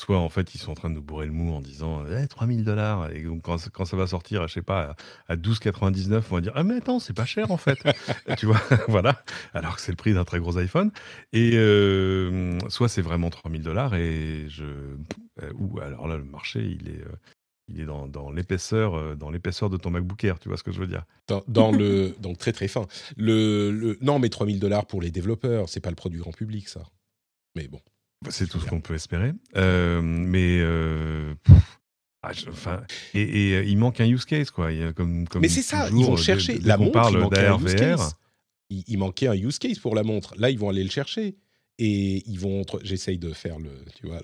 [0.00, 2.28] Soit en fait ils sont en train de nous bourrer le mou en disant eh,
[2.28, 3.10] 3000 dollars.
[3.10, 4.94] Et donc quand, quand, ça va sortir je sais pas
[5.26, 7.78] à 12,99 on va dire ah mais attends c'est pas cher en fait.
[8.38, 9.20] Tu vois voilà.
[9.54, 10.92] Alors que c'est le prix d'un très gros iPhone.
[11.32, 16.60] Et euh, soit c'est vraiment 3000 dollars et je euh, ou alors là le marché
[16.60, 17.16] il est euh,
[17.66, 20.70] il est dans, dans l'épaisseur dans l'épaisseur de ton MacBook Air tu vois ce que
[20.70, 21.04] je veux dire?
[21.26, 22.86] Dans, dans le donc très très fin.
[23.16, 26.68] Le, le non mais 3000 dollars pour les développeurs c'est pas le produit grand public
[26.68, 26.84] ça.
[27.56, 27.80] Mais bon
[28.28, 29.32] c'est tout ce qu'on peut espérer.
[29.54, 30.62] mais
[32.22, 32.82] ah, enfin,
[33.14, 34.70] et, il manque un use case, quoi.
[34.92, 36.58] comme, comme mais c'est ça, ils vont chercher.
[36.58, 37.60] la montre, parle d'AR,
[38.70, 40.34] il, il, manquait un use case pour la montre.
[40.36, 41.36] Là, ils vont aller le chercher.
[41.78, 42.64] Et ils vont.
[42.82, 43.70] J'essaye de faire le.
[43.94, 44.20] Tu vois,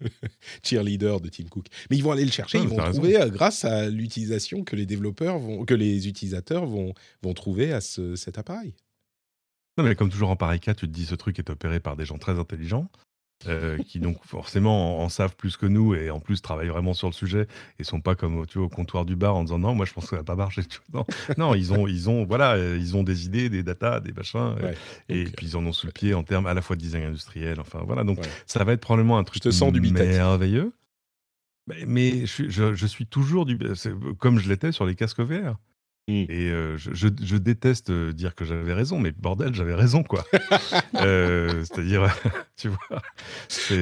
[0.00, 0.08] le
[0.64, 1.66] cheerleader de Tim Cook.
[1.90, 2.58] Mais ils vont aller le chercher.
[2.58, 5.66] ils vont trouver, euh, grâce à l'utilisation que les développeurs vont.
[5.66, 8.74] que les utilisateurs vont, vont trouver à ce, cet appareil.
[9.76, 11.96] Non, mais comme toujours en pareil cas, tu te dis ce truc est opéré par
[11.96, 12.88] des gens très intelligents.
[13.46, 17.06] Euh, qui donc forcément en, savent plus que nous et en plus travaillent vraiment sur
[17.06, 17.46] le sujet
[17.78, 19.92] et sont pas comme tu vois, au comptoir du bar en disant non moi je
[19.92, 20.62] pense que ça va pas marcher
[20.94, 21.04] non,
[21.36, 24.56] non ils ont ils ont voilà euh, ils ont des idées des datas des machins
[24.62, 24.72] euh,
[25.10, 27.04] et puis ils en ont sous le pied en termes à la fois de design
[27.04, 28.04] industriel enfin voilà.
[28.04, 30.72] Donc ça va être probablement un truc je te sens merveilleux.
[31.66, 33.58] Mais, mais je, je, je, suis toujours du
[34.18, 35.56] comme je l'étais sur les casques VR
[36.08, 36.26] Mmh.
[36.28, 40.24] Et je, déteste dire que j'avais raison, mais bordel, j'avais raison, quoi.
[40.94, 42.14] C'est-à-dire,
[42.56, 43.02] tu vois,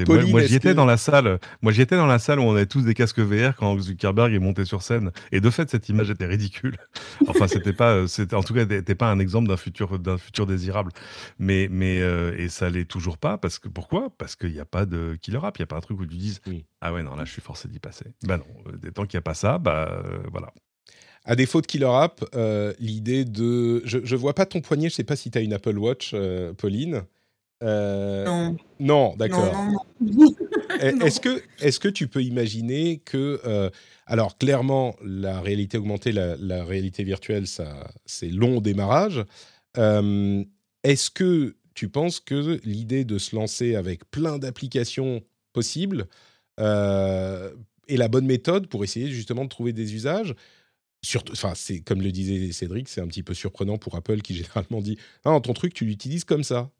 [0.06, 1.38] moi, j'y étais dans la salle.
[1.60, 4.32] Moi, j'y étais dans la salle où on avait tous des casques VR quand Zuckerberg
[4.32, 5.10] est monté sur scène.
[5.32, 6.76] Et de fait, cette image était ridicule.
[7.28, 10.46] Enfin, c'était pas, c'était en tout cas, n'était pas un exemple d'un futur, d'un futur
[10.46, 10.92] désirable.
[11.38, 11.96] Mais, mais
[12.38, 14.10] et ça l'est toujours pas parce que pourquoi?
[14.16, 16.06] Parce qu'il n'y a pas de killer app, il n'y a pas un truc où
[16.06, 16.52] tu dises, mmh.
[16.80, 18.06] ah ouais, non, là, je suis forcé d'y passer.
[18.22, 18.44] Bah non,
[18.94, 20.52] tant qu'il n'y a pas ça, bah voilà.
[21.26, 23.80] À défaut de Killer App, euh, l'idée de.
[23.86, 25.78] Je ne vois pas ton poignet, je ne sais pas si tu as une Apple
[25.78, 27.02] Watch, euh, Pauline.
[27.62, 28.56] Euh, non.
[28.78, 29.54] Non, d'accord.
[30.80, 33.70] Est-ce que, est que tu peux imaginer que.
[34.06, 39.24] alors, clairement, la réalité augmentée, la, la réalité virtuelle, ça, c'est long démarrage.
[39.78, 45.22] Est-ce que tu penses que l'idée de se lancer avec plein d'applications
[45.54, 46.06] possibles
[46.58, 50.34] est la bonne méthode pour essayer justement de trouver des usages?
[51.32, 54.80] Enfin, c'est comme le disait Cédric, c'est un petit peu surprenant pour Apple qui généralement
[54.80, 56.70] dit ah, ton truc, tu l'utilises comme ça.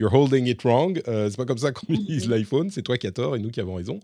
[0.00, 1.00] You're holding it wrong.
[1.06, 2.70] Euh, c'est pas comme ça qu'on utilise l'iPhone.
[2.70, 4.00] C'est toi qui as tort et nous qui avons raison.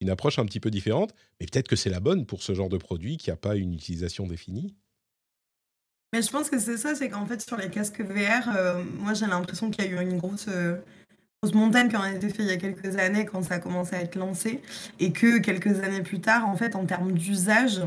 [0.00, 2.68] Une approche un petit peu différente, mais peut-être que c'est la bonne pour ce genre
[2.68, 4.74] de produit qui n'a pas une utilisation définie.
[6.12, 9.14] Mais je pense que c'est ça, c'est qu'en fait sur les casques VR, euh, moi
[9.14, 10.76] j'ai l'impression qu'il y a eu une grosse, euh,
[11.42, 13.58] grosse montagne qui en a été faite il y a quelques années quand ça a
[13.60, 14.60] commencé à être lancé,
[15.00, 17.80] et que quelques années plus tard, en fait en termes d'usage,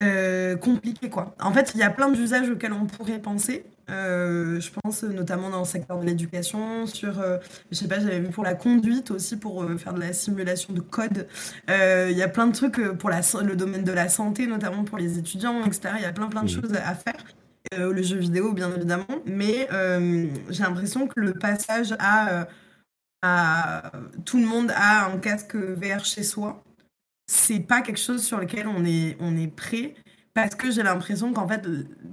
[0.00, 1.34] euh, compliqué quoi.
[1.40, 3.64] En fait, il y a plein d'usages auxquels on pourrait penser.
[3.90, 7.38] Euh, je pense notamment dans le secteur de l'éducation, sur, euh,
[7.72, 10.80] je sais pas, j'avais vu pour la conduite aussi, pour faire de la simulation de
[10.80, 11.26] code.
[11.68, 14.98] Il y a plein de trucs pour la, le domaine de la santé, notamment pour
[14.98, 15.94] les étudiants, etc.
[15.96, 17.24] Il y a plein plein de choses à faire.
[17.76, 19.06] le jeu vidéo, bien évidemment.
[19.26, 19.68] Mais
[20.48, 22.46] j'ai l'impression que le passage à,
[23.22, 23.90] à
[24.24, 26.62] tout le monde a un casque VR chez soi,
[27.28, 29.94] c'est pas quelque chose sur lequel on est, on est prêt
[30.34, 31.62] parce que j'ai l'impression qu'en fait,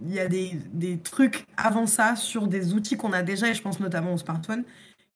[0.06, 3.54] il y a des, des, trucs avant ça sur des outils qu'on a déjà, et
[3.54, 4.64] je pense notamment au smartphone,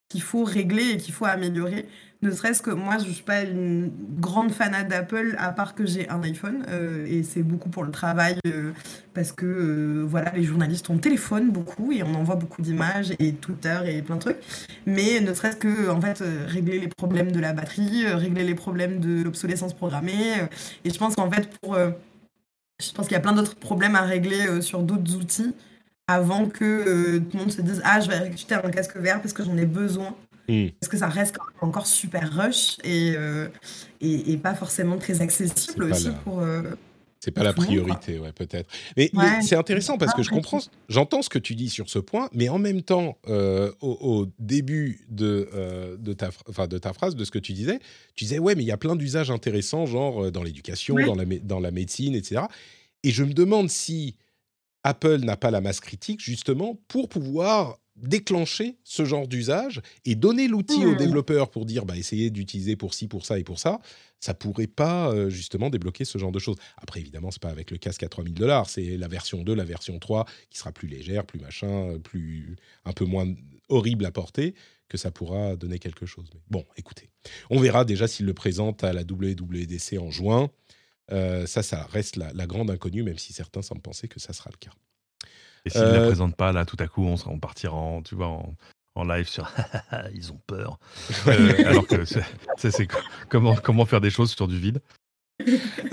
[0.10, 1.88] qu'il faut régler et qu'il faut améliorer.
[2.22, 5.86] Ne serait-ce que moi, je ne suis pas une grande fanade d'Apple, à part que
[5.86, 8.74] j'ai un iPhone, euh, et c'est beaucoup pour le travail, euh,
[9.14, 13.32] parce que euh, voilà, les journalistes ont téléphone beaucoup, et on envoie beaucoup d'images, et
[13.36, 14.38] Twitter, et plein de trucs.
[14.86, 19.00] Mais ne serait-ce que, en fait, régler les problèmes de la batterie, régler les problèmes
[19.00, 20.34] de l'obsolescence programmée,
[20.84, 21.78] et je pense qu'en fait, pour...
[21.78, 25.56] je pense qu'il y a plein d'autres problèmes à régler sur d'autres outils
[26.08, 29.34] avant que tout le monde se dise Ah, je vais acheter un casque vert parce
[29.34, 30.16] que j'en ai besoin.
[30.50, 30.70] Mm.
[30.80, 33.48] Parce que ça reste encore super rush et, euh,
[34.02, 36.40] et, pas forcément très accessible aussi pour.
[36.40, 36.64] Euh,
[37.20, 38.70] c'est pas la priorité, ouais, peut-être.
[38.98, 42.30] Mais, c'est intéressant parce que je comprends, j'entends ce que tu dis sur ce point,
[42.34, 47.26] mais en même temps, euh, au, début de, de, ta, enfin, de ta phrase, de
[47.26, 47.80] ce que tu disais,
[48.16, 51.26] tu disais, ouais, mais il y a plein d'usages intéressants, genre dans l'éducation, dans, la,
[51.44, 52.44] dans la médecine, etc.
[53.04, 54.16] Et je me demande si
[54.84, 60.48] Apple n'a pas la masse critique, justement, pour pouvoir déclencher ce genre d'usage et donner
[60.48, 60.98] l'outil aux mmh.
[60.98, 63.80] développeurs pour dire bah, essayez d'utiliser pour ci, pour ça et pour ça,
[64.20, 66.58] ça pourrait pas euh, justement débloquer ce genre de choses.
[66.78, 69.64] Après, évidemment, c'est pas avec le casque à 3000 dollars, c'est la version 2, la
[69.64, 73.28] version 3 qui sera plus légère, plus machin, plus un peu moins
[73.70, 74.56] horrible à porter
[74.88, 76.30] que ça pourra donner quelque chose.
[76.34, 77.10] Mais bon, écoutez,
[77.50, 80.50] on verra déjà s'il le présente à la WWDC en juin.
[81.12, 84.34] Euh, ça, ça reste la, la grande inconnue, même si certains semblent penser que ça
[84.34, 84.72] sera le cas.
[85.66, 88.02] Et s'ils ne la euh, présentent pas, là, tout à coup, on, on partira en,
[88.02, 89.50] tu vois, en, live sur
[90.14, 90.80] ils ont peur.
[91.28, 92.88] Euh, alors que c'est
[93.30, 94.82] comment, comment faire des choses sur du vide.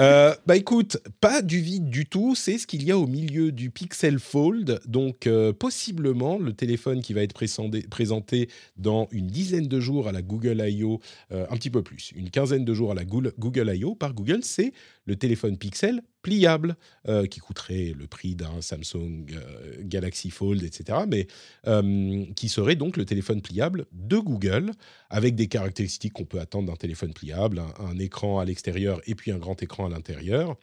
[0.00, 3.52] Euh, bah écoute, pas du vide du tout, c'est ce qu'il y a au milieu
[3.52, 5.28] du Pixel Fold, donc
[5.60, 10.64] possiblement le téléphone qui va être présenté, dans une dizaine de jours à la Google
[10.66, 11.00] I.O.,
[11.30, 13.94] un petit peu plus, une quinzaine de jours à la Google I.O.
[13.94, 14.72] par Google, c'est
[15.04, 16.76] le téléphone Pixel pliable
[17.30, 19.26] qui coûterait le prix d'un Samsung
[19.82, 20.98] Galaxy Fold, etc.
[21.08, 21.26] Mais
[22.34, 24.72] qui serait donc le téléphone pliable de Google
[25.08, 29.30] avec des caractéristiques qu'on peut attendre d'un téléphone pliable, un, écran à l'extérieur et puis
[29.30, 30.56] un grand écran à l'intérieur.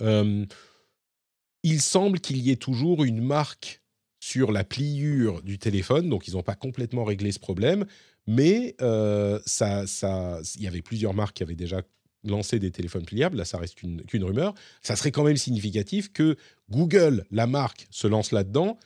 [0.00, 3.80] il semble qu'il y ait toujours une marque
[4.26, 7.86] sur la pliure du téléphone, donc ils n'ont pas complètement réglé ce problème,
[8.26, 11.82] mais euh, ça, ça, il y avait plusieurs marques qui avaient déjà
[12.30, 16.36] lancé des téléphones pliables, là ça reste qu'une rumeur, ça serait quand même significatif que
[16.70, 18.78] Google, la marque, se lance là-dedans,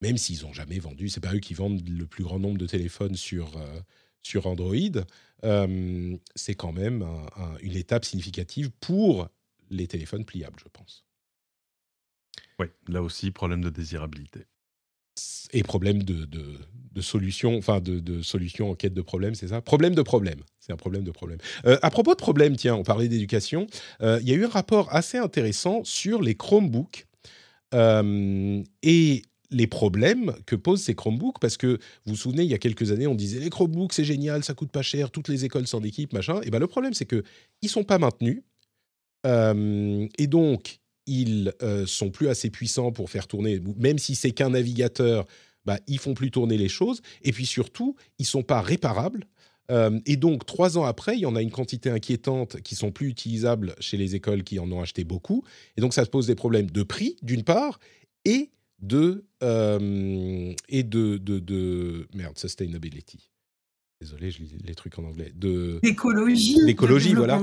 [0.00, 2.66] même s'ils n'ont jamais vendu, c'est pas eux qui vendent le plus grand nombre de
[2.66, 3.80] téléphones sur, euh,
[4.22, 4.74] sur Android,
[5.44, 7.06] euh, c'est quand même
[7.60, 9.28] une étape significative pour
[9.70, 11.04] les téléphones pliables, je pense.
[12.58, 14.46] Oui, là aussi, problème de désirabilité
[15.52, 19.60] et problème de, de, solution, enfin de, de, solution en quête de problème, c'est ça?
[19.60, 21.38] Problème de problème, c'est un problème de problème.
[21.66, 23.66] Euh, à propos de problème, tiens, on parlait d'éducation,
[24.02, 27.06] euh, il y a eu un rapport assez intéressant sur les Chromebooks
[27.74, 32.54] euh, et les problèmes que posent ces Chromebooks, parce que vous vous souvenez, il y
[32.54, 35.44] a quelques années, on disait les Chromebooks, c'est génial, ça coûte pas cher, toutes les
[35.44, 36.40] écoles sont d'équipe, machin.
[36.42, 37.22] Et ben le problème, c'est que
[37.62, 38.42] ils sont pas maintenus,
[39.24, 44.50] et donc ils euh, sont plus assez puissants pour faire tourner, même si c'est qu'un
[44.50, 45.26] navigateur,
[45.64, 47.02] bah, ils font plus tourner les choses.
[47.22, 49.26] Et puis surtout, ils sont pas réparables.
[49.70, 52.92] Euh, et donc, trois ans après, il y en a une quantité inquiétante qui sont
[52.92, 55.42] plus utilisables chez les écoles qui en ont acheté beaucoup.
[55.76, 57.80] Et donc, ça se pose des problèmes de prix, d'une part,
[58.24, 58.50] et
[58.80, 63.30] de, euh, et de, de, de, merde, sustainability
[64.00, 67.42] désolé, je lis les trucs en anglais, de d'écologie, d'écologie, voilà,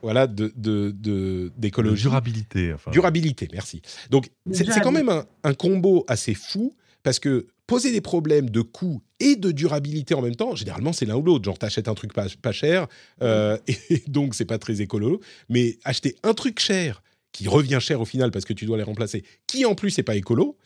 [0.00, 2.90] voilà, de d'écologie, durabilité, enfin.
[2.90, 3.82] durabilité, merci.
[4.10, 5.10] Donc c'est quand même
[5.42, 10.22] un, combo assez fou parce que poser des problèmes de coût et de durabilité en
[10.22, 11.44] même temps, généralement c'est l'un ou l'autre.
[11.44, 12.86] Genre t'achètes un truc pas, pas cher
[13.22, 17.02] euh, et donc c'est pas très écolo, mais acheter un truc cher
[17.32, 20.04] qui revient cher au final parce que tu dois les remplacer, qui en plus n'est
[20.04, 20.56] pas écolo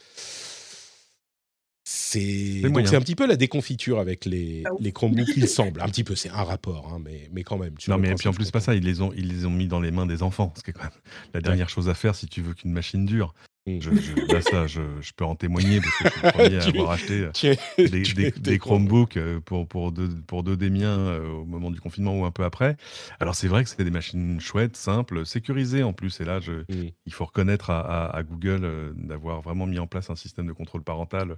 [1.89, 5.81] c'est un petit peu la déconfiture avec les, ah les Chromebooks, il semble.
[5.81, 7.75] Un petit peu, c'est un rapport, hein, mais, mais quand même.
[7.87, 9.79] non, mais puis en plus, pas ça, ils les, ont, ils les ont mis dans
[9.79, 10.91] les mains des enfants, ce qui est quand même
[11.33, 13.35] la dernière chose à faire si tu veux qu'une machine dure.
[13.67, 13.81] Mmh.
[13.81, 16.65] Je, là, ça, je, je, peux en témoigner parce que je suis le premier à
[16.67, 21.29] avoir acheté euh, des, des, Chromebooks euh, pour, pour, deux, pour deux des miens euh,
[21.31, 22.77] au moment du confinement ou un peu après.
[23.19, 26.21] Alors, c'est vrai que c'était des machines chouettes, simples, sécurisées en plus.
[26.21, 26.91] Et là, je, mmh.
[27.07, 30.85] il faut reconnaître à, à Google d'avoir vraiment mis en place un système de contrôle
[30.85, 31.35] parental euh,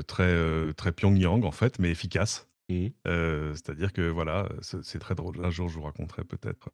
[0.00, 2.48] très, euh, très Pyongyang, en fait, mais efficace.
[2.68, 2.88] Mmh.
[3.06, 5.44] Euh, c'est-à-dire que voilà, c'est très drôle.
[5.44, 6.70] Un jour, je vous raconterai peut-être.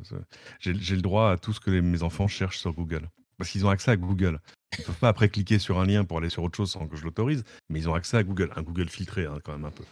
[0.60, 3.08] J'ai le droit à tout ce que mes enfants cherchent sur Google.
[3.38, 4.40] Parce qu'ils ont accès à Google.
[4.76, 6.88] Ils ne peuvent pas après cliquer sur un lien pour aller sur autre chose sans
[6.88, 8.50] que je l'autorise, mais ils ont accès à Google.
[8.56, 9.84] Un Google filtré, hein, quand même un peu.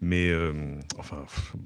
[0.00, 0.32] Mais
[0.98, 1.24] enfin,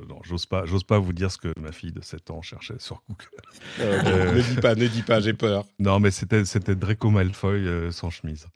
[0.08, 2.78] non, j'ose pas, j'ose pas vous dire ce que ma fille de 7 ans cherchait
[2.78, 4.34] sur Google.
[4.34, 5.64] ne dis pas, ne dis pas, j'ai peur.
[5.78, 8.48] Non, mais c'était Draco Malfoy sans chemise.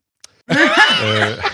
[0.50, 1.36] Euh.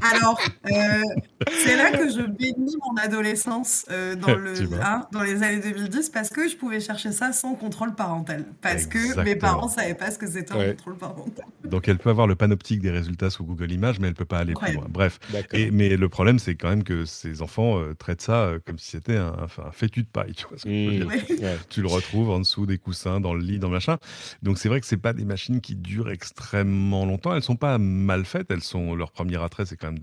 [0.00, 0.40] Alors,
[0.70, 1.02] euh,
[1.50, 6.10] c'est là que je bénis mon adolescence euh, dans, le, hein, dans les années 2010
[6.10, 8.44] parce que je pouvais chercher ça sans contrôle parental.
[8.60, 11.44] Parce que mes parents ne savaient pas ce que c'était un contrôle parental.
[11.64, 14.24] Donc, elle peut avoir le panoptique des résultats sous Google Images, mais elle ne peut
[14.24, 14.86] pas aller plus loin.
[14.88, 15.18] Bref.
[15.52, 19.16] Et, mais le problème, c'est quand même que ces enfants traitent ça comme si c'était
[19.16, 19.34] un,
[19.64, 20.34] un, fétu de paille.
[20.34, 21.58] Tu, vois mmh.
[21.68, 23.98] tu le retrouves en dessous des coussins, dans le lit, dans le machin.
[24.42, 27.17] Donc, c'est vrai que ce pas des machines qui durent extrêmement longtemps.
[27.26, 28.50] Elles sont pas mal faites.
[28.50, 29.98] Elles sont, leur premier attrait, c'est quand même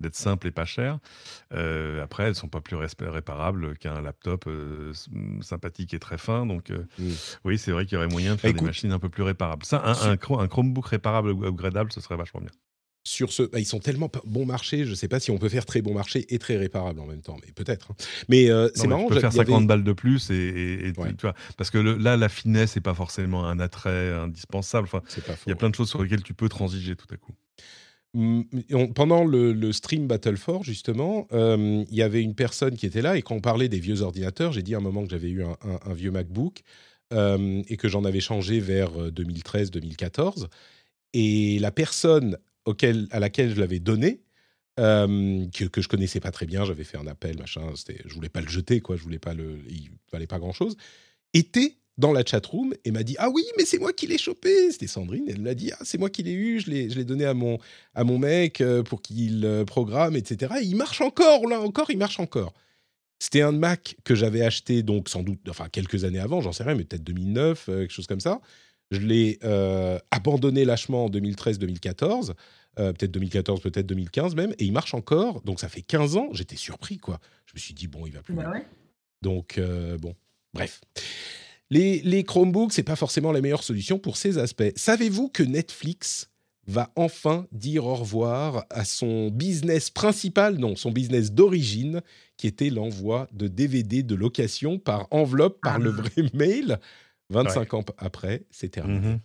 [0.00, 0.98] d'être simples et pas chères.
[1.52, 4.92] Euh, après, elles sont pas plus réparables qu'un laptop euh,
[5.40, 6.46] sympathique et très fin.
[6.46, 7.10] Donc, euh, mmh.
[7.44, 9.64] oui, c'est vrai qu'il y aurait moyen de faire des machines un peu plus réparables.
[9.64, 12.50] Ça, un, un, Chromebook réparable ou upgradable, ce serait vachement bien.
[13.06, 15.50] Sur ce, bah, ils sont tellement bon marché, je ne sais pas si on peut
[15.50, 17.90] faire très bon marché et très réparable en même temps, mais peut-être.
[17.90, 17.96] Hein.
[18.28, 19.08] Mais c'est marrant.
[19.08, 22.76] Tu peux faire 50 balles de plus et, tu vois, parce que là, la finesse
[22.76, 24.88] n'est pas forcément un attrait indispensable.
[24.90, 25.02] Enfin,
[25.46, 27.34] il y a plein de choses sur lesquelles tu peux transiger tout à coup
[28.94, 33.16] pendant le, stream Battle 4, justement, euh, il y avait une personne qui était là
[33.16, 35.42] et quand on parlait des vieux ordinateurs, j'ai dit à un moment que j'avais eu
[35.42, 36.62] un, vieux MacBook
[37.12, 40.44] euh, et que j'en avais changé vers 2013-2014.
[40.44, 40.46] Euh,
[41.12, 44.20] et la personne auquel, à laquelle je l'avais donné,
[44.76, 47.62] que, que je connaissais pas très bien, j'avais fait un appel, machin,
[48.04, 50.76] je voulais pas le jeter, quoi, je voulais pas le, il valait pas grand chose,
[51.32, 54.70] était dans la chatroom et m'a dit Ah oui, mais c'est moi qui l'ai chopé.
[54.72, 57.34] C'était Sandrine, elle m'a dit Ah, c'est moi qui l'ai eu, je l'ai donné à
[57.34, 57.58] mon,
[57.94, 60.54] à mon mec euh, pour qu'il euh, programme, etc.
[60.62, 62.52] il marche encore, là encore, il marche encore.
[63.20, 66.64] C'était un Mac que j'avais acheté, donc sans doute, enfin quelques années avant, j'en sais
[66.64, 68.40] rien, mais peut-être 2009, euh, quelque chose comme ça.
[68.90, 69.38] Je l'ai
[70.10, 72.34] abandonné lâchement en 2013-2014,
[72.76, 75.40] peut-être 2014, peut-être 2015 même, et il marche encore.
[75.42, 77.18] Donc ça fait 15 ans, j'étais surpris, quoi.
[77.46, 78.34] Je me suis dit, bon, il va plus.
[78.34, 78.52] Bah
[79.22, 79.60] donc,
[80.00, 80.14] bon,
[80.52, 80.80] bref.
[81.70, 84.72] les, les Chromebooks, c'est pas forcément la meilleure solution pour ces aspects.
[84.76, 86.28] Savez-vous que Netflix
[86.66, 92.00] va enfin dire au revoir à son business principal, non, son business d'origine,
[92.36, 96.00] qui était l'envoi de DVD de location par enveloppe, par le ah.
[96.00, 96.78] vrai mail?
[97.34, 99.20] 25 ans après, c'est terminé.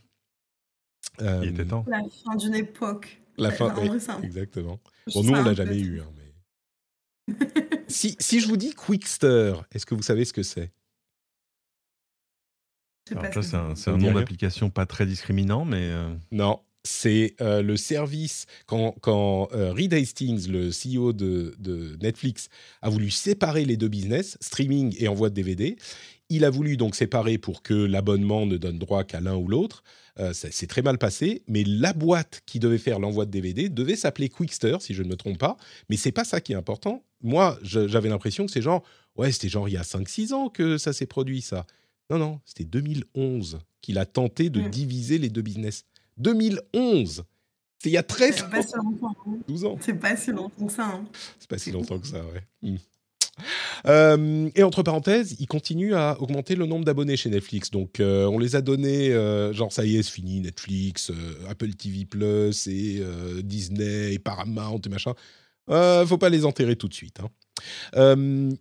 [1.22, 1.86] Euh, Il était temps.
[1.88, 3.22] La fin d'une époque.
[3.38, 3.73] La fin,
[4.22, 4.80] exactement.
[5.14, 6.02] Bon, nous, on l'a jamais eu.
[6.02, 7.36] Hein, mais...
[7.88, 10.72] si, si je vous dis Quickster, est-ce que vous savez ce que c'est?
[13.07, 15.90] C'est un, un, nom d'application pas très discriminant, mais...
[15.90, 22.49] Euh, non, c'est euh, le service, quand, quand euh, Reed Hastings, le CEO de, Netflix,
[22.81, 25.77] a voulu séparer les deux business, streaming et envoi de DVD,
[26.30, 29.84] il a voulu donc séparer pour que l'abonnement ne donne droit qu'à l'un ou l'autre.
[30.20, 33.96] Euh, c'est très mal passé, mais la boîte qui devait faire l'envoi de DVD devait
[33.96, 35.58] s'appeler Quickster, si je ne me trompe pas.
[35.90, 37.04] Mais c'est pas ça qui est important.
[37.22, 38.84] Moi, j'avais l'impression que c'est genre,
[39.16, 41.66] ouais, c'était genre il y a 5-6 ans que ça s'est produit, ça.
[42.10, 45.86] Non, non, c'était 2011 qu'il a tenté de diviser les deux business.
[46.18, 47.24] 2011.
[47.78, 48.50] C'est il y a 13 ans.
[48.50, 49.16] Pas si longtemps.
[49.48, 49.68] 12 hein.
[49.68, 49.78] ans.
[49.80, 50.86] C'est pas si longtemps que ça.
[50.86, 51.06] Hein.
[51.40, 52.44] C'est pas si longtemps que ça, ouais.
[52.62, 52.78] Hmm.
[53.88, 57.72] Euh, et entre parenthèses, il continue à augmenter le nombre d'abonnés chez Netflix.
[57.72, 61.11] Donc, euh, on les a donnés, euh, genre ça y est, c'est fini, Netflix,
[61.49, 62.07] Apple TV
[62.68, 63.02] et
[63.44, 65.14] Disney et Paramount et machin.
[65.68, 67.20] faut pas les enterrer tout de suite.
[67.20, 67.30] Hein.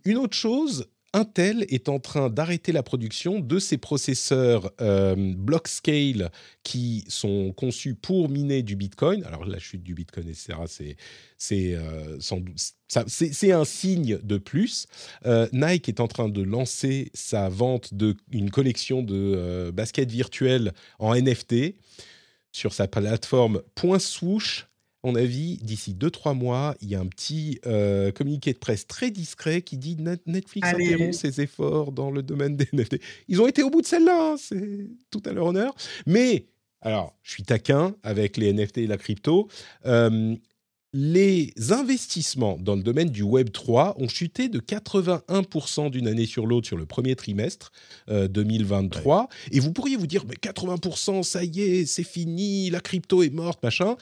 [0.05, 6.31] une autre chose, Intel est en train d'arrêter la production de ses processeurs euh, Blockscale
[6.63, 9.23] qui sont conçus pour miner du Bitcoin.
[9.23, 10.95] Alors la chute du Bitcoin, etc.,
[11.37, 12.17] c'est euh,
[13.07, 14.87] c'est un signe de plus.
[15.25, 21.15] Euh, Nike est en train de lancer sa vente d'une collection de baskets virtuelles en
[21.15, 21.75] NFT
[22.51, 23.99] sur sa plateforme Point
[25.03, 29.11] mon avis, d'ici 2-3 mois, il y a un petit euh, communiqué de presse très
[29.11, 32.97] discret qui dit Netflix interrompt ses efforts dans le domaine des NFT.
[33.27, 35.73] Ils ont été au bout de celle-là, hein, c'est tout à leur honneur.
[36.05, 36.47] Mais,
[36.81, 39.47] alors, je suis taquin avec les NFT et la crypto.
[39.85, 40.35] Euh,
[40.91, 46.47] les investissements dans le domaine du Web 3 ont chuté de 81% d'une année sur
[46.47, 47.71] l'autre sur le premier trimestre
[48.07, 49.21] 2023.
[49.21, 53.21] Euh, et vous pourriez vous dire, mais 80%, ça y est, c'est fini, la crypto
[53.21, 53.95] est morte, machin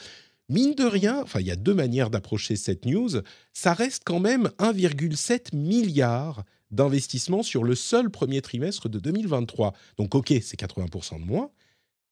[0.49, 3.09] mine de rien, enfin, il y a deux manières d'approcher cette news,
[3.53, 9.73] ça reste quand même 1,7 milliard d'investissements sur le seul premier trimestre de 2023.
[9.97, 11.51] Donc, ok, c'est 80% de moins,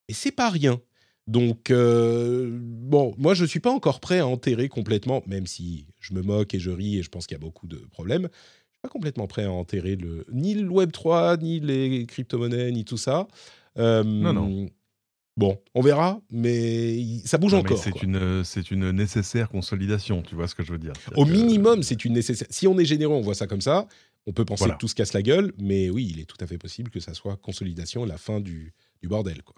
[0.08, 0.80] et c'est pas rien.
[1.28, 5.88] Donc, euh, bon, moi, je ne suis pas encore prêt à enterrer complètement, même si
[6.00, 8.30] je me moque et je ris et je pense qu'il y a beaucoup de problèmes.
[8.32, 12.86] Je suis pas complètement prêt à enterrer le, ni le Web3, ni les crypto-monnaies, ni
[12.86, 13.28] tout ça.
[13.78, 14.70] Euh, non, non.
[15.38, 17.78] Bon, on verra, mais ça bouge encore.
[17.78, 20.94] C'est une, c'est une nécessaire consolidation, tu vois ce que je veux dire.
[21.18, 22.48] Au minimum, c'est une nécessaire.
[22.50, 23.88] Si on est généreux, on voit ça comme ça.
[24.28, 26.48] On peut penser que tout se casse la gueule, mais oui, il est tout à
[26.48, 29.56] fait possible que ça soit consolidation, la fin du, du bordel, quoi.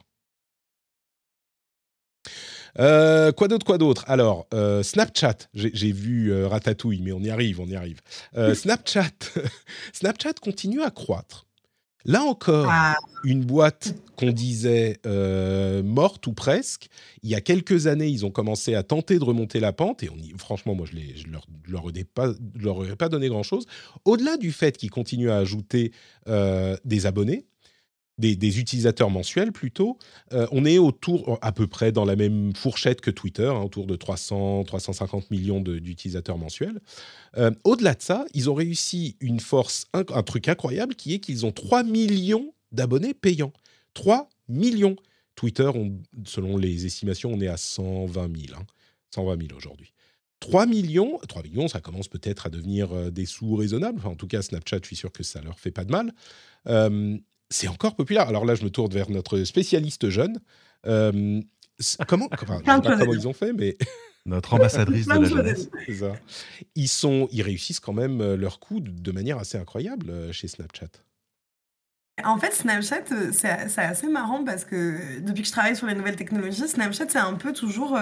[2.80, 4.04] Euh, quoi d'autre, quoi d'autre?
[4.08, 8.02] Alors, euh, Snapchat, j'ai vu euh, Ratatouille, mais on y arrive, on y arrive.
[8.54, 9.12] Snapchat,
[9.94, 11.47] Snapchat continue à croître.
[12.08, 12.96] Là encore, ah.
[13.26, 16.88] une boîte qu'on disait euh, morte ou presque.
[17.22, 20.10] Il y a quelques années, ils ont commencé à tenter de remonter la pente et
[20.10, 23.66] on franchement, moi, je ne leur, leur, pas, leur aurais pas donné grand-chose.
[24.06, 25.92] Au-delà du fait qu'ils continuent à ajouter
[26.30, 27.46] euh, des abonnés,
[28.18, 29.98] des, utilisateurs mensuels plutôt,
[30.34, 33.86] euh, on est autour, à peu près dans la même fourchette que Twitter, hein, autour
[33.86, 36.80] de 300, 350 millions d'utilisateurs mensuels.
[37.38, 41.46] Euh, au-delà de ça, ils ont réussi une force, un, truc incroyable qui est qu'ils
[41.46, 43.54] ont 3 millions d'abonnés payants.
[43.94, 44.96] 3 millions.
[45.36, 45.70] Twitter,
[46.26, 48.60] selon les estimations, on est à 120 000.
[49.14, 49.94] 120 000 aujourd'hui.
[50.40, 54.06] 3 millions, 3 millions, ça commence peut-être à devenir euh, des sous raisonnables.
[54.06, 56.14] en tout cas, Snapchat, je suis sûr que ça leur fait pas de mal
[57.50, 58.28] c'est encore populaire.
[58.28, 60.40] Alors là, je me tourne vers notre spécialiste jeune.
[60.86, 61.42] Euh,
[62.08, 63.78] comment, enfin, sais pas comment ils ont fait, mais
[64.26, 65.70] notre ambassadrice de la jeunesse.
[66.76, 70.48] Ils sont, ils réussissent quand même euh, leur coup de manière assez incroyable euh, chez
[70.48, 70.90] Snapchat.
[72.24, 76.16] En fait, Snapchat, c'est assez marrant parce que depuis que je travaille sur les nouvelles
[76.16, 77.96] technologies, Snapchat, c'est un peu toujours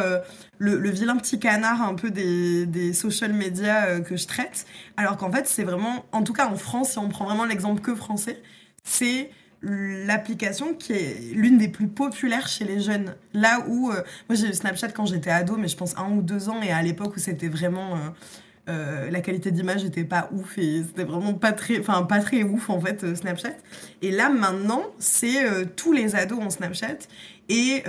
[0.57, 4.67] le, vilain petit canard un peu des, des social media que je traite.
[4.95, 7.81] Alors qu'en fait, c'est vraiment, en tout cas en France, si on prend vraiment l'exemple
[7.81, 8.41] que français,
[8.85, 9.29] c'est
[9.61, 13.15] l'application qui est l'une des plus populaires chez les jeunes.
[13.33, 16.21] Là où, euh, moi j'ai eu Snapchat quand j'étais ado, mais je pense un ou
[16.21, 17.95] deux ans, et à l'époque où c'était vraiment...
[17.95, 17.99] Euh,
[18.67, 22.41] euh, la qualité d'image n'était pas ouf et c'était vraiment pas très, enfin pas très
[22.41, 23.53] ouf en fait Snapchat.
[24.01, 25.45] Et là maintenant, c'est
[25.75, 26.97] tous les ados ont Snapchat
[27.47, 27.83] et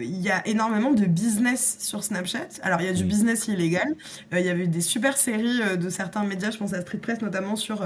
[0.00, 2.48] il y a énormément de business sur Snapchat.
[2.64, 3.94] Alors il y a du business illégal.
[4.32, 7.20] Il y avait eu des super séries de certains médias, je pense à Street Press
[7.22, 7.84] notamment sur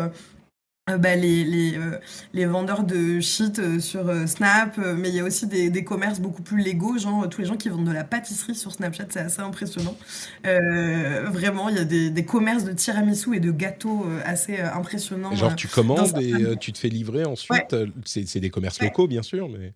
[0.88, 1.98] euh, bah, les, les, euh,
[2.32, 6.20] les, vendeurs de shit euh, sur Snap, mais il y a aussi des, des, commerces
[6.20, 9.18] beaucoup plus légaux, genre tous les gens qui vendent de la pâtisserie sur Snapchat, c'est
[9.18, 9.96] assez impressionnant.
[10.44, 15.34] vraiment, il y a des, des, commerces de tiramisu et de gâteaux assez impressionnants.
[15.34, 17.74] genre, tu commandes et tu te fais livrer ensuite.
[18.04, 19.74] C'est des commerces locaux, bien sûr, mais.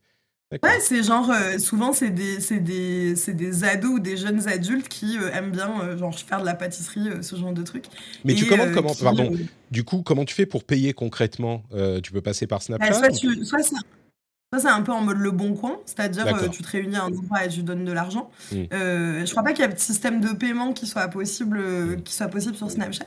[0.52, 5.16] Ouais, c'est genre, euh, souvent, c'est des, des, des ados ou des jeunes adultes qui
[5.16, 7.84] euh, aiment bien euh, genre, faire de la pâtisserie, ce genre de trucs.
[8.24, 8.92] Mais tu commandes comment?
[9.00, 9.32] Pardon.
[9.70, 11.62] Du coup, comment tu fais pour payer concrètement?
[12.02, 13.60] Tu peux passer par bah, Snapchat soit, tu, soit
[14.52, 17.04] ça, c'est un peu en mode le bon coin, c'est-à-dire euh, tu te réunis à
[17.04, 18.32] un endroit et tu donnes de l'argent.
[18.50, 18.66] Je mmh.
[18.72, 21.96] Euh, je crois pas qu'il y ait de système de paiement qui soit possible, euh,
[21.96, 22.02] mmh.
[22.02, 23.04] qui soit possible sur Snapchat.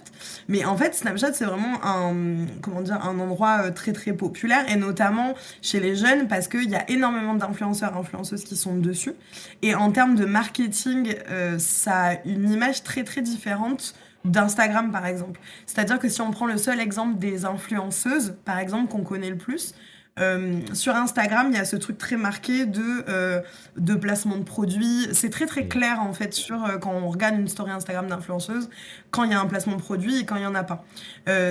[0.47, 4.77] Mais en fait, Snapchat, c'est vraiment un, comment dire, un endroit très très populaire et
[4.77, 9.13] notamment chez les jeunes parce qu'il y a énormément d'influenceurs, influenceuses qui sont dessus.
[9.61, 11.13] Et en termes de marketing,
[11.57, 15.41] ça a une image très très différente d'Instagram par exemple.
[15.65, 19.37] C'est-à-dire que si on prend le seul exemple des influenceuses, par exemple, qu'on connaît le
[19.37, 19.75] plus,
[20.19, 23.41] euh, sur Instagram, il y a ce truc très marqué de, euh,
[23.77, 25.07] de placement de produits.
[25.11, 28.69] C'est très très clair en fait sur euh, quand on regarde une story Instagram d'influenceuse,
[29.09, 30.85] quand il y a un placement de produit et quand il n'y en a pas.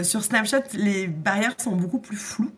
[0.04, 2.52] sur Snapchat, les barrières sont beaucoup plus floues.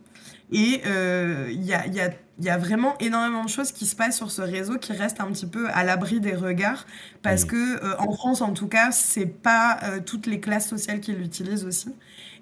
[0.52, 4.18] Et il y a, y, a, y, a, vraiment énormément de choses qui se passent
[4.18, 6.86] sur ce réseau qui restent un petit peu à l'abri des regards.
[7.22, 11.64] Parce que en France, en tout cas, c'est pas toutes les classes sociales qui l'utilisent
[11.64, 11.88] aussi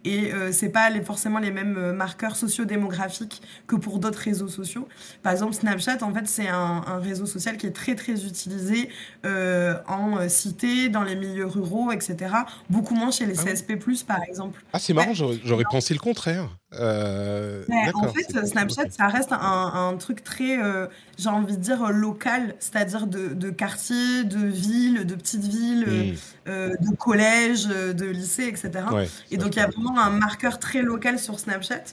[0.04, 4.48] et euh, c'est pas les, forcément les mêmes euh, marqueurs sociodémographiques que pour d'autres réseaux
[4.48, 4.88] sociaux.
[5.22, 8.88] Par exemple, Snapchat, en fait, c'est un, un, réseau social qui est très très utilisé
[9.24, 12.34] euh, en euh, cité, dans les milieux ruraux, etc.
[12.70, 13.76] Beaucoup moins chez les ah CSP+,
[14.06, 14.62] par exemple.
[14.72, 16.48] Ah, c'est marrant, j'aurais pensé le contraire.
[16.78, 17.62] Euh,
[17.94, 19.38] en fait, Snapchat, ça reste un,
[19.74, 20.58] un truc très,
[21.18, 26.16] j'ai envie de dire, local, c'est-à-dire de, de quartier, de ville, de petites villes,
[26.46, 26.50] mmh.
[26.50, 28.70] de collèges, de lycées, etc.
[29.30, 31.84] et donc, il y a vraiment un marqueur très local sur Snapchat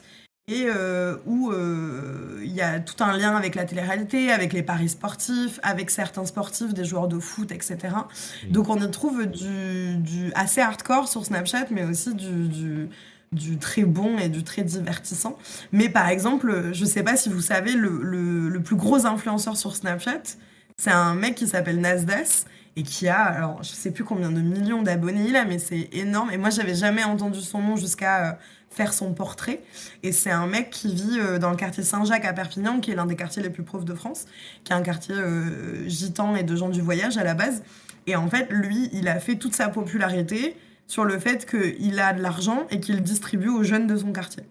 [0.50, 4.64] et euh, où euh, il y a tout un lien avec la télé-réalité, avec les
[4.64, 7.76] paris sportifs, avec certains sportifs, des joueurs de foot, etc.
[7.78, 8.50] Mmh.
[8.50, 12.88] Donc on y trouve du, du, assez hardcore sur Snapchat, mais aussi du, du,
[13.32, 15.38] du, très bon et du très divertissant.
[15.72, 17.88] Mais par exemple, je sais pas si vous savez, le,
[18.48, 20.22] le, plus gros influenceur sur Snapchat,
[20.76, 22.46] c'est un mec qui s'appelle Nasdas
[22.76, 25.88] et qui a, alors je sais plus combien de millions d'abonnés il a, mais c'est
[25.92, 26.30] énorme.
[26.30, 28.32] Et moi, j'avais jamais entendu son nom jusqu'à euh,
[28.70, 29.60] faire son portrait.
[30.02, 32.94] Et c'est un mec qui vit euh, dans le quartier Saint-Jacques à Perpignan, qui est
[32.94, 34.26] l'un des quartiers les plus pauvres de France,
[34.64, 37.62] qui est un quartier euh, gitan et de gens du voyage à la base.
[38.06, 40.56] Et en fait, lui, il a fait toute sa popularité
[40.90, 44.42] sur le fait qu'il a de l'argent et qu'il distribue aux jeunes de son quartier.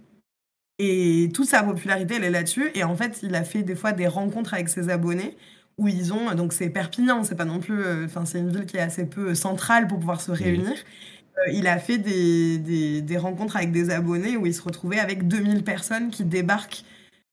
[0.78, 2.72] Et toute sa popularité, elle est là-dessus.
[2.76, 5.36] Et en fait, il a fait des fois des rencontres avec ses abonnés
[5.78, 8.66] où ils ont, donc c'est Perpignan, c'est pas non plus, euh, enfin c'est une ville
[8.66, 10.72] qui est assez peu centrale pour pouvoir se réunir.
[10.72, 15.00] Euh, il a fait des, des, des, rencontres avec des abonnés où il se retrouvait
[15.00, 16.84] avec 2000 personnes qui débarquent.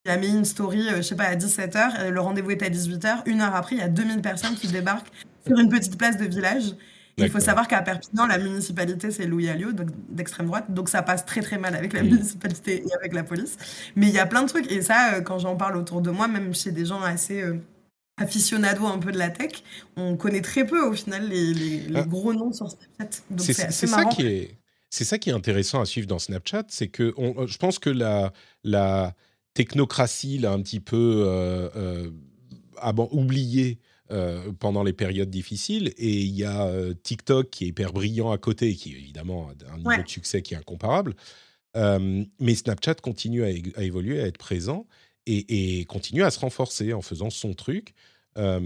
[0.04, 2.68] Il a mis une story, euh, je sais pas, à 17h, le rendez-vous est à
[2.68, 3.22] 18h.
[3.26, 5.10] Une heure après, il y a 2000 personnes qui débarquent
[5.46, 6.74] sur une petite place de village.
[7.18, 9.72] Il faut savoir qu'à Perpignan, la municipalité, c'est Louis Alliot,
[10.10, 10.66] d'extrême droite.
[10.72, 13.56] Donc ça passe très très mal avec la municipalité et avec la police.
[13.94, 14.70] Mais il y a plein de trucs.
[14.70, 17.42] Et ça, quand j'en parle autour de moi, même chez des gens assez
[18.18, 19.62] aficionado un peu de la tech,
[19.96, 22.02] on connaît très peu au final les, ah.
[22.02, 23.22] gros noms sur Snapchat.
[23.38, 24.58] C'est ça qui est.
[24.88, 27.90] C'est ça qui est intéressant à suivre dans Snapchat, c'est que on, je pense que
[27.90, 28.32] la,
[28.62, 29.14] la
[29.52, 33.78] technocratie l'a un petit peu euh, euh, oublié
[34.10, 38.30] euh, pendant les périodes difficiles, et il y a euh, TikTok qui est hyper brillant
[38.30, 41.14] à côté, qui évidemment a un niveau de succès qui est incomparable.
[41.74, 44.86] mais Snapchat continue à, à, évoluer, à être présent,
[45.26, 47.94] et, continue à se renforcer en faisant son truc.
[48.38, 48.60] Euh,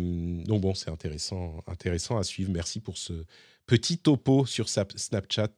[0.44, 2.50] donc bon, c'est intéressant, intéressant à suivre.
[2.52, 3.24] Merci pour ce
[3.66, 5.48] petit topo sur Snapchat.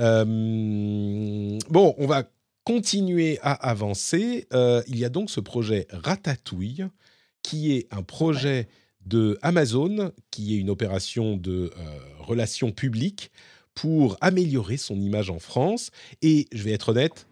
[0.00, 0.24] Euh,
[1.68, 2.24] bon, on va
[2.64, 4.46] continuer à avancer.
[4.52, 6.86] Euh, il y a donc ce projet Ratatouille,
[7.42, 8.68] qui est un projet
[9.10, 11.70] de Amazon, qui est une opération de
[12.18, 13.30] relations publiques
[13.74, 15.90] pour améliorer son image en France.
[16.22, 17.26] Et je vais être honnête,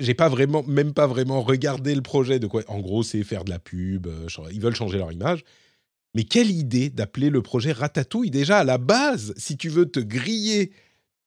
[0.00, 2.62] j'ai pas vraiment, même pas vraiment regardé le projet de quoi.
[2.68, 4.06] En gros, c'est faire de la pub.
[4.06, 5.44] Euh, ils veulent changer leur image.
[6.14, 8.30] Mais quelle idée d'appeler le projet Ratatouille?
[8.30, 10.72] Déjà à la base, si tu veux te griller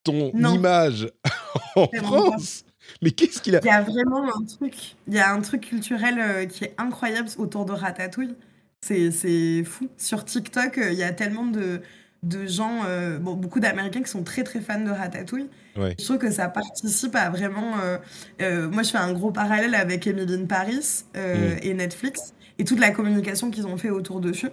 [0.03, 1.09] ton image
[1.75, 2.65] en France.
[3.01, 3.61] Mais qu'est-ce qu'il a?
[3.63, 4.95] Il y a vraiment un truc.
[5.07, 8.35] Il y a un truc culturel euh, qui est incroyable autour de Ratatouille.
[8.83, 9.87] C'est fou.
[9.97, 11.81] Sur TikTok, euh, il y a tellement de
[12.23, 15.49] de gens, euh, bon, beaucoup d'Américains qui sont très très fans de Ratatouille.
[15.75, 17.79] Je trouve que ça participe à vraiment.
[17.83, 17.97] Euh,
[18.41, 21.19] euh, moi, je fais un gros parallèle avec Emily in Paris mm.
[21.61, 24.49] et Netflix et toute la communication qu'ils ont fait autour dessus.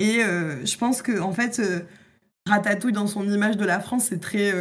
[0.00, 1.60] Et je pense que en fait,
[2.46, 4.52] Ratatouille dans son image de la France, c'est très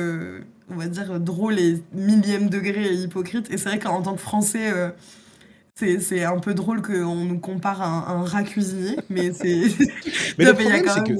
[0.69, 3.51] on va dire, drôle et millième degré et hypocrite.
[3.51, 4.71] Et c'est vrai qu'en tant que Français,
[5.77, 9.63] c'est un peu drôle qu'on nous compare à un, rat cuisinier, mais c'est.
[10.37, 11.13] mais le problème, c'est que.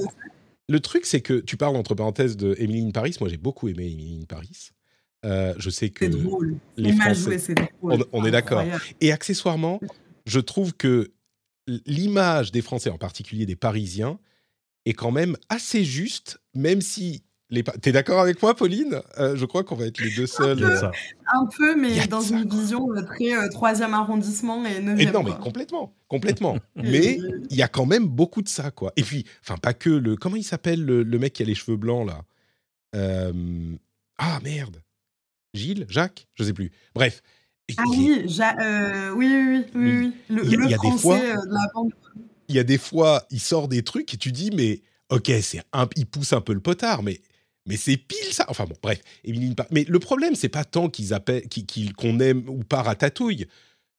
[0.70, 3.16] Le truc, c'est que tu parles entre parenthèses de Emily in Paris.
[3.20, 4.70] Moi, j'ai beaucoup aimé Emily in Paris.
[5.24, 6.56] Euh, je sais que drôle.
[6.76, 8.04] les Français, drôle.
[8.12, 8.62] On, est d'accord.
[9.00, 9.80] Et accessoirement,
[10.26, 11.10] je trouve que
[11.86, 14.18] l'image des Français, en particulier des Parisiens,
[14.84, 17.24] est quand même assez juste, même si
[17.80, 19.00] T'es d'accord avec moi, Pauline?
[19.18, 20.62] Euh, Je crois qu'on va être les deux seuls.
[20.62, 20.90] Un peu, euh,
[21.32, 25.12] un peu mais dans une vision euh, très troisième arrondissement et neuvième.
[25.12, 26.58] non, mais complètement, complètement.
[26.76, 27.18] mais
[27.48, 28.92] il y a quand même beaucoup de ça, quoi.
[28.96, 30.16] Et puis, enfin, pas que le.
[30.16, 32.22] Comment il s'appelle le, mec qui a les cheveux blancs là?
[34.18, 34.82] Ah merde,
[35.54, 36.70] Gilles, Jacques, je sais plus.
[36.94, 37.22] Bref.
[37.76, 38.26] Ah oui, oui,
[39.16, 41.60] oui, oui, oui, Le, il y a, des fois, de la
[42.48, 44.80] Il y a des fois, il sort des trucs et tu dis, mais
[45.10, 47.20] ok, c'est un, il pousse un peu le potard, mais
[47.68, 48.46] mais c'est pile ça.
[48.48, 49.00] Enfin bon, bref.
[49.70, 51.44] Mais le problème, c'est pas tant qu'ils appellent,
[51.96, 53.46] qu'on aime ou pas Ratatouille.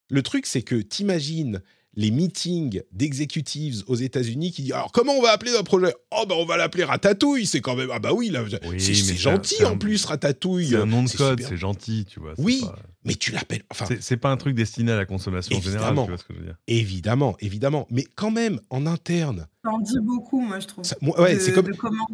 [0.10, 1.62] Le truc, c'est que t'imagines
[1.96, 5.94] les meetings d'executives aux États-Unis qui disent alors comment on va appeler notre projet?
[6.12, 8.44] Oh ben on va l'appeler Ratatouille, c'est quand même ah bah oui là
[8.78, 10.70] c'est gentil en plus Ratatouille.
[10.70, 12.34] C'est un nom de code, c'est gentil, tu vois.
[12.38, 12.64] Oui,
[13.10, 16.18] mais tu l'appelles enfin c'est pas un truc destiné à la consommation générale, tu vois
[16.18, 16.56] ce que je veux dire.
[16.68, 20.86] Évidemment, évidemment, mais quand même en interne, ça en dit beaucoup, moi, je trouve.
[21.20, 21.76] ouais, c'est comme.
[21.76, 22.08] comment,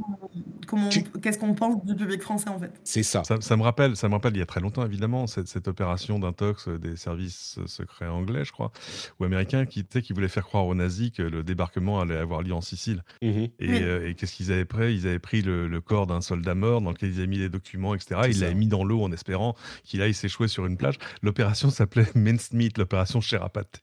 [0.65, 0.89] comment
[1.21, 2.71] qu'est-ce qu'on pense du public français, en fait.
[2.83, 3.21] C'est ça.
[3.23, 3.57] ça.
[3.57, 6.69] me rappelle, ça me rappelle il y a très longtemps, évidemment, cette, cette opération d'intox
[6.69, 8.71] des services secrets anglais, je crois,
[9.19, 12.53] ou américains, qui, qui voulaient faire croire aux nazis que le débarquement allait avoir lieu
[12.53, 13.03] en Sicile.
[13.21, 16.81] Mmh euh, et, qu'est-ce qu'ils avaient pris Ils avaient pris le, corps d'un soldat mort
[16.81, 18.21] dans lequel ils avaient mis les documents, etc.
[18.27, 20.84] Ils l'avaient mis dans l'eau en espérant qu'il aille s'échouer sur une plage.
[21.21, 23.81] L'opération s'appelait Mincemeat, l'opération chair à pâté.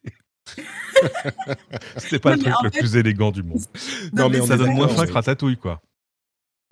[1.97, 3.63] C'était pas le truc le plus élégant du monde.
[4.13, 5.81] Non, mais, ça donne moins faim que Ratatouille, quoi.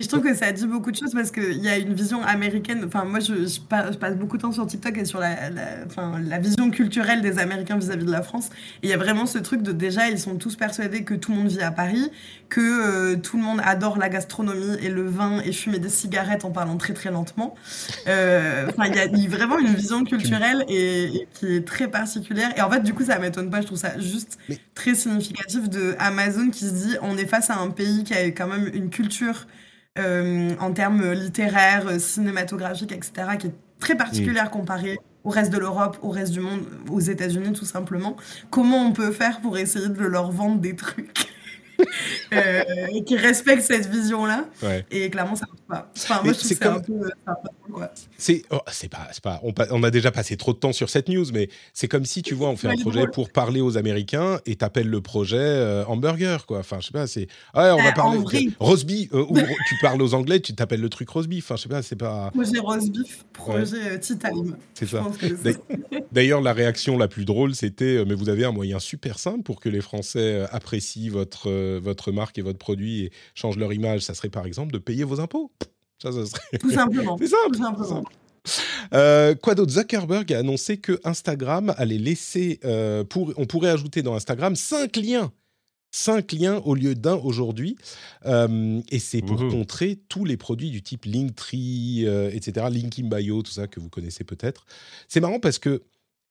[0.01, 2.83] Je trouve que ça dit beaucoup de choses parce qu'il y a une vision américaine.
[2.85, 5.35] Enfin, moi, je, passe, beaucoup de temps sur TikTok et sur la,
[5.85, 8.49] enfin, la vision culturelle des Américains vis-à-vis de la France.
[8.81, 11.31] Et il y a vraiment ce truc de déjà, ils sont tous persuadés que tout
[11.31, 12.09] le monde vit à Paris,
[12.49, 16.45] que euh, tout le monde adore la gastronomie et le vin et fumer des cigarettes
[16.45, 17.55] en parlant très très lentement.
[18.07, 22.51] Euh, enfin, il y a vraiment une vision culturelle et, qui est très particulière.
[22.57, 23.61] Et en fait, du coup, ça m'étonne pas.
[23.61, 24.37] Je trouve ça juste
[24.73, 28.25] très significatif de Amazon qui se dit on est face à un pays qui a
[28.27, 29.47] quand même une culture
[29.97, 36.09] en termes littéraires, cinématographiques, etc., qui est très particulière comparée au reste de l'Europe, au
[36.09, 38.15] reste du monde, aux États-Unis tout simplement.
[38.49, 41.30] Comment on peut faire pour essayer de leur vendre des trucs?
[42.33, 44.45] euh, qui respectent cette vision-là
[44.91, 45.91] Et clairement, ça marche pas.
[45.97, 47.11] Enfin, moi, je trouve que c'est un peu...
[48.17, 51.09] C'est oh, c'est pas, pas on, on, a déjà passé trop de temps sur cette
[51.09, 54.39] news, mais c'est comme si tu vois, on fait un projet pour parler aux Américains
[54.45, 56.59] et t'appelles le projet euh, hamburger, quoi.
[56.59, 58.19] Enfin, je sais pas, c'est ah, on va euh, parler
[58.59, 61.45] roast beef, euh, ou tu parles aux Anglais, tu t'appelles le truc roast beef.
[61.45, 62.31] Enfin, je sais pas, c'est pas.
[62.31, 64.55] Projet roast beef, projet tea time.
[64.73, 65.05] C'est ça.
[66.11, 69.59] D'ailleurs, la réaction la plus drôle, c'était mais vous avez un moyen super simple pour
[69.59, 74.01] que les Français apprécient votre votre marque et votre produit et changent leur image.
[74.01, 75.51] Ça serait par exemple de payer vos impôts.
[76.01, 76.57] Ça, ça serait...
[76.59, 77.17] Tout simplement.
[77.17, 77.55] C'est simple.
[77.55, 78.03] Tout simplement.
[78.93, 79.71] Euh, quoi d'autre?
[79.71, 84.97] Zuckerberg a annoncé que Instagram allait laisser, euh, pour, on pourrait ajouter dans Instagram cinq
[84.97, 85.31] liens,
[85.91, 87.75] cinq liens au lieu d'un aujourd'hui,
[88.25, 93.41] euh, et c'est pour contrer tous les produits du type Linktree, etc., Link in Bio,
[93.43, 94.65] tout ça que vous connaissez peut-être.
[95.07, 95.83] C'est marrant parce que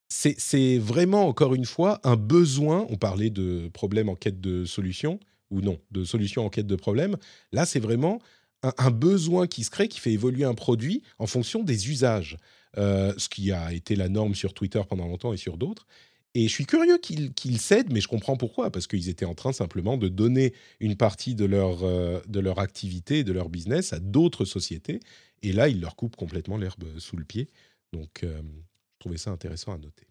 [0.08, 2.86] c'est vraiment encore une fois un besoin.
[2.90, 5.20] On parlait de problèmes en quête de solution
[5.50, 7.16] ou non, de solution en quête de problème.
[7.52, 8.20] Là, c'est vraiment
[8.62, 12.36] un, besoin qui se crée, qui fait évoluer un produit en fonction des usages.
[12.78, 15.88] Euh, ce qui a été la norme sur Twitter pendant longtemps et sur d'autres.
[16.34, 19.52] Et je suis curieux qu'ils cèdent, mais je comprends pourquoi, parce qu'ils étaient en train
[19.52, 23.98] simplement de donner une partie de leur, euh, de leur activité, de leur business à
[23.98, 25.00] d'autres sociétés.
[25.42, 27.48] Et là, ils leur coupent complètement l'herbe sous le pied.
[27.92, 30.06] Donc, euh, je trouvais ça intéressant à noter.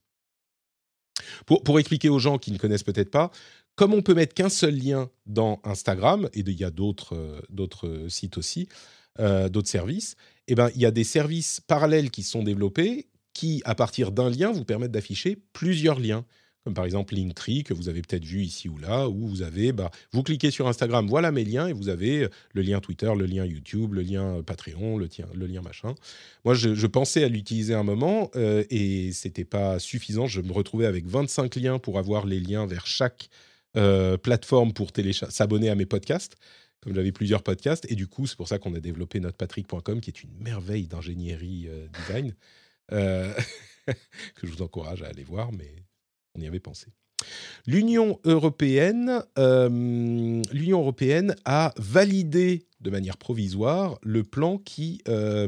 [1.45, 3.32] Pour, pour, expliquer aux gens qui ne connaissent peut-être pas,
[3.80, 8.10] comme on peut mettre qu'un seul lien dans Instagram, et il y a d'autres euh,
[8.10, 8.68] sites aussi,
[9.22, 10.18] euh, d'autres services,
[10.49, 14.30] eh ben, il y a des services parallèles qui sont développés qui, à partir d'un
[14.30, 16.26] lien, vous permettent d'afficher plusieurs liens.
[16.65, 19.72] Comme par exemple Linktree, que vous avez peut-être vu ici ou là, où vous avez,
[19.72, 23.10] bah, vous cliquez sur Instagram, voilà mes liens, et vous avez euh, le lien Twitter,
[23.18, 25.95] le lien YouTube, le lien Patreon, le, le lien machin.
[26.43, 30.27] Moi, je, pensais à l'utiliser un moment, euh, et c'était pas suffisant.
[30.27, 33.30] Je me retrouvais avec 25 liens pour avoir les liens vers chaque
[33.78, 34.90] euh, plateforme pour
[35.30, 36.36] s'abonner à mes podcasts,
[36.82, 37.86] comme j'avais plusieurs podcasts.
[37.91, 41.68] Et du coup, c'est pour ça qu'on a développé notrepatrick.com, qui est une merveille d'ingénierie
[41.68, 42.36] euh, design,
[42.91, 43.34] euh,
[43.86, 45.84] que je vous encourage à aller voir, mais
[46.36, 46.88] on y avait pensé.
[47.68, 49.68] L'Union européenne, euh,
[50.52, 55.04] l'Union européenne a validé de manière provisoire le plan qui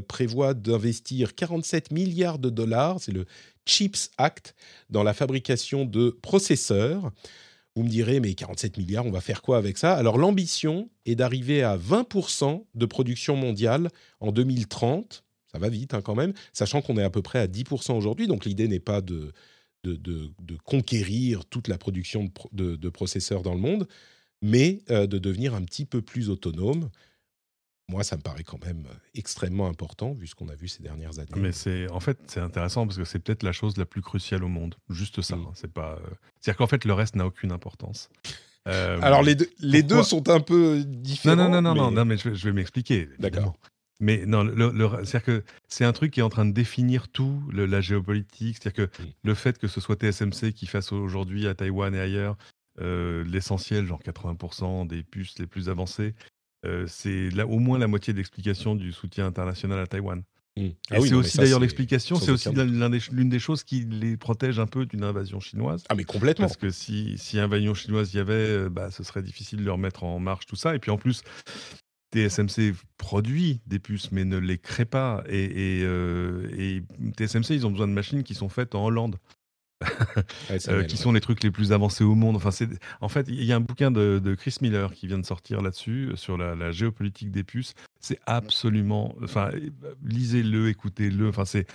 [0.10, 3.26] prévoit d'investir 47 milliards de dollars, c'est le
[3.66, 4.54] CHIPS Act,
[4.90, 7.10] dans la fabrication de processeurs.
[7.76, 9.94] Vous me direz, mais 47 milliards, on va faire quoi avec ça?
[9.94, 13.90] Alors l'ambition est d'arriver à 20% de production mondiale
[14.20, 15.24] en 2030.
[15.52, 18.28] Ça va vite hein, quand même, sachant qu'on est à peu près à 10% aujourd'hui.
[18.28, 19.32] Donc l'idée n'est pas de,
[19.84, 23.88] de, conquérir toute la production de, processeurs dans le monde,
[24.42, 26.90] mais euh, de devenir un petit peu plus autonome.
[27.92, 28.86] Moi, ça me paraît quand même
[29.16, 31.28] extrêmement important vu ce qu'on a vu ces dernières années.
[31.36, 34.46] Mais c'est en fait c'est intéressant parce que c'est peut-être la chose la plus cruciale
[34.46, 34.76] au monde.
[34.90, 35.36] Juste ça.
[35.36, 35.42] Mmh.
[35.42, 35.96] Hein, c'est pas.
[35.96, 36.10] Euh,
[36.40, 38.10] c'est-à-dire qu'en fait le reste n'a aucune importance.
[38.68, 41.36] Euh, Alors les deux, les deux sont un peu différents.
[41.36, 43.10] Non non non non non, mais je vais, m'expliquer.
[43.20, 43.58] D'accord.
[44.00, 44.72] Mais non, le,
[45.04, 48.58] c'est-à-dire que c'est un truc qui est en train de définir tout la géopolitique.
[48.60, 52.38] C'est-à-dire que le fait que ce soit TSMC qui fasse aujourd'hui à Taïwan et ailleurs
[52.80, 56.16] euh, l'essentiel, genre 80% des puces les plus avancées,
[56.66, 60.24] euh, c'est au moins la moitié de l'explication du soutien international à Taïwan.
[60.58, 60.68] Mmh.
[60.90, 64.86] Ah c'est aussi d'ailleurs l'explication, c'est aussi l'une des, choses qui les protège un peu
[64.86, 65.86] d'une invasion chinoise.
[65.88, 66.48] Ah mais complètement.
[66.48, 69.78] Parce que si, si invasion chinoise y avait, euh, bah, ce serait difficile de leur
[69.78, 70.76] mettre en marche tout ça.
[70.76, 71.24] Et puis en plus,
[72.14, 75.24] TSMC produit des puces, mais ne les crée pas.
[75.30, 76.82] Et, euh,
[77.18, 79.16] TSMC, ils ont besoin de machines qui sont faites en Hollande.
[80.68, 82.36] Euh, qui sont les trucs les plus avancés au monde.
[82.36, 82.50] Enfin,
[83.00, 86.12] en fait, il y a un bouquin de, Chris Miller qui vient de sortir là-dessus,
[86.16, 87.74] sur la, géopolitique des puces.
[88.00, 89.16] C'est absolument.
[89.24, 89.52] Enfin,
[90.04, 91.30] lisez-le, écoutez-le.
[91.30, 91.66] Enfin, c'est.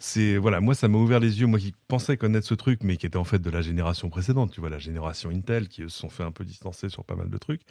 [0.00, 2.96] C'est voilà, moi ça m'a ouvert les yeux, moi qui pensais connaître ce truc, mais
[2.96, 5.88] qui était en fait de la génération précédente, tu vois, la génération Intel, qui se
[5.88, 7.62] sont fait un peu distancer sur pas mal de trucs,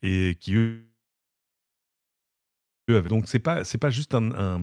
[0.00, 0.84] et qui eux
[2.86, 4.62] donc c'est pas c'est pas juste un, un,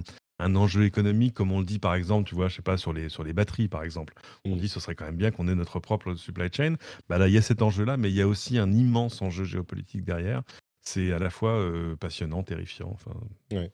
[0.55, 3.09] enjeu économique comme on le dit par exemple, tu vois, je sais pas sur les
[3.09, 4.13] sur les batteries par exemple.
[4.45, 6.75] On dit ce serait quand même bien qu'on ait notre propre supply chain.
[7.09, 9.21] Bah là il y a cet enjeu là, mais il y a aussi un immense
[9.21, 10.43] enjeu géopolitique derrière.
[10.81, 11.63] C'est à la fois
[11.99, 12.89] passionnant, terrifiant.
[12.91, 13.13] Enfin,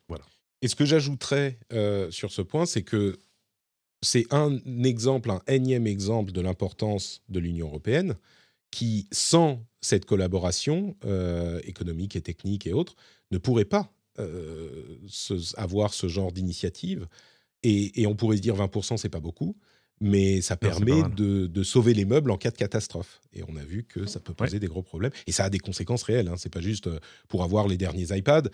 [0.09, 0.25] voilà.
[0.61, 1.57] Et ce que j'ajouterais
[2.09, 3.17] sur ce point, c'est que
[4.01, 8.15] c'est un exemple, un énième exemple de l'importance de l'Union européenne,
[8.69, 10.97] qui, sans cette collaboration
[11.63, 12.95] économique et technique et autres,
[13.31, 14.97] ne pourrait pas euh,
[15.55, 17.07] avoir ce genre d'initiative.
[17.63, 19.57] Et, on pourrait se dire 20%, c'est pas beaucoup,
[19.99, 23.19] mais ça permet de, sauver les meubles en cas de catastrophe.
[23.33, 25.11] Et on a vu que ça peut poser des gros problèmes.
[25.25, 26.27] Et ça a des conséquences réelles.
[26.27, 26.35] Hein.
[26.37, 28.49] C'est pas juste euh, pour avoir les derniers iPads.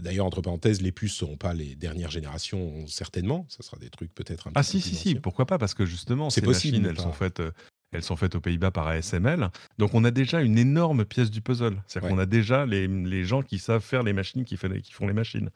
[0.00, 3.44] D'ailleurs, entre parenthèses, les puces ne seront pas les dernières générations, certainement.
[3.48, 5.58] Ça sera des trucs peut-être un ah, si, si, si, pourquoi pas?
[5.58, 7.50] Parce que justement, ces possible, machines, elles sont faites euh,
[7.92, 9.50] elles sont faites aux Pays-Bas par ASML.
[9.78, 11.82] Donc on a déjà une énorme pièce du puzzle.
[11.86, 15.12] C'est-à-dire qu'on a déjà les, gens qui savent faire les machines qui, qui font les
[15.12, 15.50] machines.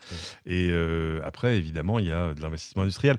[0.44, 3.18] Et euh, après, évidemment, il y a de l'investissement industriel.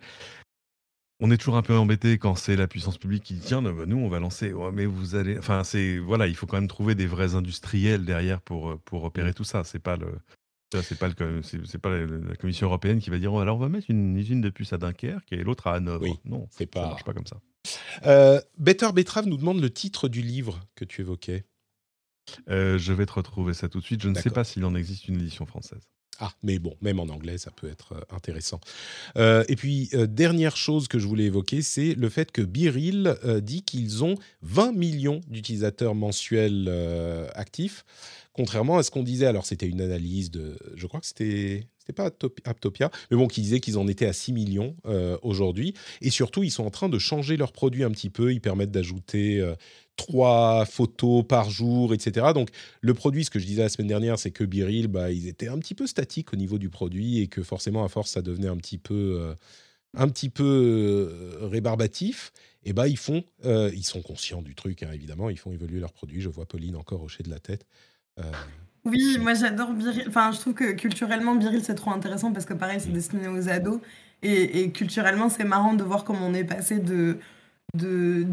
[1.20, 3.72] On est toujours un peu embêté quand c'est la puissance publique qui dit tiens, bah,
[3.88, 4.54] nous on va lancer.
[4.72, 8.40] mais vous allez, enfin c'est voilà, il faut quand même trouver des vrais industriels derrière
[8.40, 9.64] pour pour opérer tout ça.
[9.64, 10.20] C'est pas le
[10.74, 13.70] c'est pas, le, c'est, pas la, Commission européenne qui va dire oh, alors on va
[13.70, 16.06] mettre une usine de puces à Dunkerque et l'autre à Hanovre.
[16.26, 16.82] non, c'est pas...
[16.82, 17.38] ça marche pas comme ça.
[18.06, 21.46] Euh, Better Betrave nous demande le titre du livre que tu évoquais.
[22.50, 24.02] Euh, je vais te retrouver ça tout de suite.
[24.02, 25.82] Je ne sais pas s'il en existe une édition française.
[26.20, 28.60] Ah, mais bon, même en anglais, ça peut être euh, intéressant.
[29.16, 34.04] et puis, dernière chose que je voulais évoquer, c'est le fait que Biril dit qu'ils
[34.04, 36.70] ont 20 millions d'utilisateurs mensuels
[37.36, 37.86] actifs,
[38.38, 39.26] contrairement à ce qu'on disait.
[39.26, 40.58] Alors, c'était une analyse de.
[40.76, 42.12] Je crois que c'était c'était pas
[42.44, 45.74] Aptopia, mais bon, qui disait qu'ils en étaient à 6 millions euh, aujourd'hui.
[46.02, 48.34] Et surtout, ils sont en train de changer leurs produits un petit peu.
[48.34, 49.56] Ils permettent d'ajouter euh,
[49.96, 52.28] trois photos par jour, etc.
[52.34, 52.50] Donc,
[52.82, 55.48] le produit, ce que je disais la semaine dernière, c'est que Biril, bah, ils étaient
[55.48, 58.50] un petit peu statiques au niveau du produit et que forcément, à force, ça devenait
[58.50, 59.34] un petit peu, euh,
[59.96, 62.34] un petit peu rébarbatif.
[62.66, 65.30] Et bah, ils font, ils sont conscients du truc, hein, évidemment.
[65.30, 66.20] Ils font évoluer leurs produits.
[66.20, 67.66] Je vois Pauline encore hocher de la tête.
[68.86, 70.06] Oui, moi j'adore Biril.
[70.08, 73.50] Enfin, je trouve que culturellement, Biril, c'est trop intéressant parce que pareil, c'est destiné aux
[73.50, 73.82] ados.
[74.24, 77.18] Et, culturellement, c'est marrant de voir comment on est passé de,
[77.76, 78.24] de,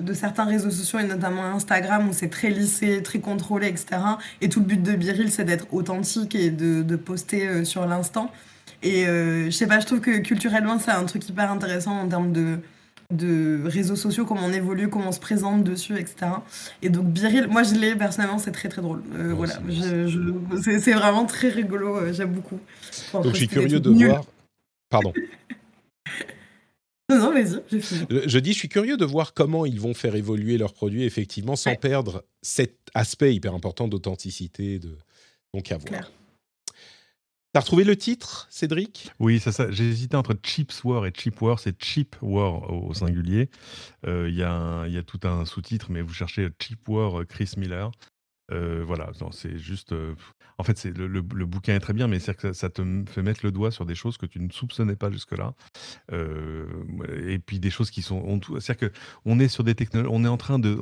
[0.00, 3.98] de, certains réseaux sociaux, et notamment Instagram, où c'est très lissé, très contrôlé, etc.
[4.40, 7.86] Et tout le but de Biril, c'est d'être authentique et de, de poster euh, sur
[7.86, 8.30] l'instant.
[8.82, 12.08] Et euh, je sais pas, je trouve que culturellement, c'est un truc hyper intéressant en
[12.08, 12.58] termes de
[13.10, 16.32] de réseaux sociaux, comment on évolue, comment on se présente dessus, etc.
[16.82, 19.02] Et donc Biril, moi je l'ai personnellement, c'est très très drôle.
[19.14, 19.54] Euh, voilà,
[20.62, 22.58] c'est vraiment très rigolo, euh, j'aime beaucoup.
[23.12, 24.24] donc je suis curieux de voir.
[24.90, 25.12] Pardon.
[27.10, 28.06] non, non, vas-y, j'ai fini.
[28.26, 31.56] Je dis, je suis curieux de voir comment ils vont faire évoluer leurs produits, effectivement,
[31.56, 34.78] sans perdre cet aspect hyper important d'authenticité.
[34.78, 34.96] De...
[35.52, 36.10] Donc à voir.
[37.54, 39.12] T'as retrouvé le titre, Cédric?
[39.20, 39.40] Oui.
[39.68, 41.60] J'ai hésité entre Chips War et Cheap War.
[41.60, 43.48] C'est Cheap War au, singulier.
[44.08, 47.92] Euh, il y, a tout un sous-titre, mais vous cherchez Cheap War euh, Chris Miller.
[48.50, 49.94] Euh, voilà, c'est juste.
[50.58, 53.52] en fait, le, bouquin est très bien, mais c'est que ça, te fait mettre le
[53.52, 55.54] doigt sur des choses que tu ne soupçonnais pas jusque-là,
[56.10, 58.40] et puis des choses qui sont.
[58.58, 60.76] C'est-à-dire que on est sur des technologies, on est en train de,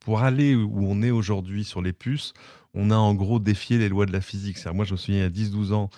[0.00, 2.34] pour aller où on est aujourd'hui sur les puces,
[2.74, 4.58] on a en gros défié les lois de la physique.
[4.66, 5.90] Moi, je me souviens a 10-12 ans,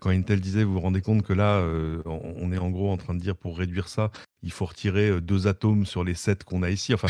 [0.00, 2.96] quand Intel disait, vous vous rendez compte que là, euh, on est en gros en
[2.96, 4.10] train de dire pour réduire ça,
[4.42, 6.94] il faut retirer euh, deux atomes sur les sept qu'on a ici.
[6.94, 7.08] Enfin,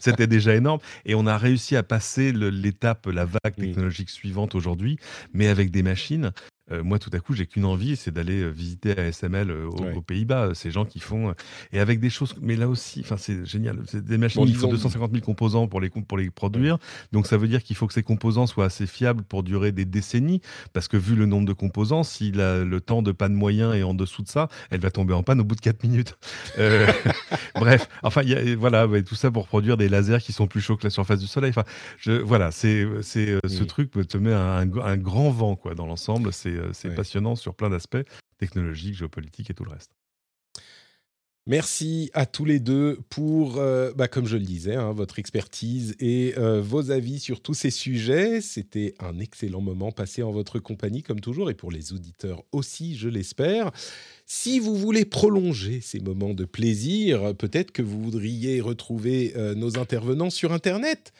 [0.00, 0.80] c'était déjà, énorme.
[1.04, 4.98] Et on a réussi à passer l'étape, la vague technologique suivante aujourd'hui,
[5.32, 6.32] mais avec des machines
[6.72, 10.54] euh, moi, tout à coup, j'ai qu'une envie, c'est d'aller euh, visiter ASML aux, Pays-Bas.
[10.54, 11.34] Ces gens qui font
[11.72, 12.34] et avec des choses.
[12.40, 13.80] Mais là aussi, c'est génial.
[13.86, 14.44] C'est des machines.
[14.46, 16.78] il faut 250 000 composants pour les pour les produire.
[17.12, 19.84] Donc, ça veut dire qu'il faut que ces composants soient assez fiables pour durer des
[19.84, 20.40] décennies,
[20.72, 23.94] parce que vu le nombre de composants, si le temps de panne moyen est en
[23.94, 26.16] dessous de ça, elle va tomber en panne au bout de 4 minutes.
[27.54, 30.76] bref, enfin, y a, voilà, tout ça pour produire des lasers qui sont plus chauds
[30.76, 31.50] que la surface du Soleil.
[31.50, 31.64] Enfin,
[31.98, 36.32] je, voilà, c'est c'est ce truc te met un, un, grand vent quoi dans l'ensemble.
[36.32, 38.04] C'est euh, c'est passionnant sur plein d'aspects,
[38.38, 39.90] technologiques, géopolitiques et tout le reste.
[41.46, 45.96] Merci à tous les deux pour, euh, bah, comme je le disais, hein, votre expertise
[45.98, 48.40] et euh, vos avis sur tous ces sujets.
[48.40, 52.94] C'était un excellent moment passé en votre compagnie, comme toujours, et pour les auditeurs aussi,
[52.94, 53.72] je l'espère.
[54.26, 60.30] Si vous voulez prolonger ces moments de plaisir, peut-être que vous voudriez retrouver nos intervenants
[60.30, 61.12] sur Internet.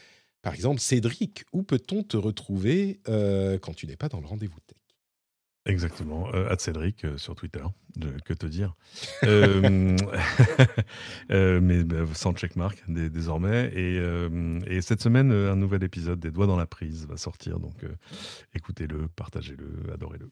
[0.42, 4.59] Par exemple, Cédric, où peut-on te retrouver quand tu n'es pas dans le rendez-vous?
[5.66, 7.62] Exactement, euh, Cédric euh, sur Twitter,
[8.24, 8.74] que te dire.
[9.24, 9.94] euh,
[11.30, 13.70] euh mais bah, sans checkmark désormais.
[13.74, 17.60] Et, cette semaine, un nouvel épisode des Doigts dans la prise va sortir.
[17.60, 17.84] Donc
[18.54, 20.30] écoutez-le, partagez-le, adorez-le.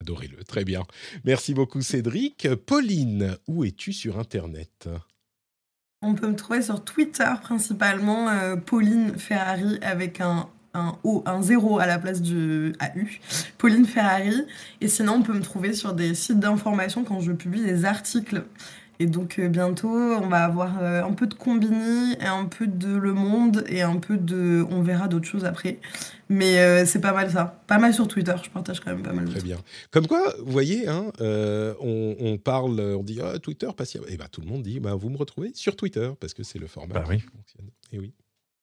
[0.00, 0.82] Adorez-le, très bien.
[1.24, 2.48] Merci beaucoup Cédric.
[2.66, 4.88] Pauline, où es-tu sur Internet?
[6.00, 11.78] On peut me trouver sur Twitter principalement, Pauline Ferrari avec un un O, un zéro
[11.78, 13.06] à la place du AU,
[13.58, 14.44] Pauline Ferrari.
[14.80, 18.44] Et sinon, on peut me trouver sur des sites d'information quand je publie des articles.
[19.02, 22.68] Et donc euh, bientôt, on va avoir euh, un peu de Combini, et un peu
[22.68, 24.64] de Le Monde et un peu de...
[24.70, 25.80] On verra d'autres choses après.
[26.28, 27.60] Mais euh, c'est pas mal ça.
[27.66, 29.28] Pas mal sur Twitter, je partage quand même pas mal.
[29.28, 29.58] Très bien.
[29.90, 33.98] Comme quoi, vous voyez, hein, on, parle, on dit ah, Twitter, pas si...
[34.06, 36.60] Et bah, tout le monde dit, bah, vous me retrouvez sur Twitter, parce que c'est
[36.60, 37.16] le format bah, oui.
[37.16, 37.70] qui fonctionne.
[37.92, 38.12] Et oui.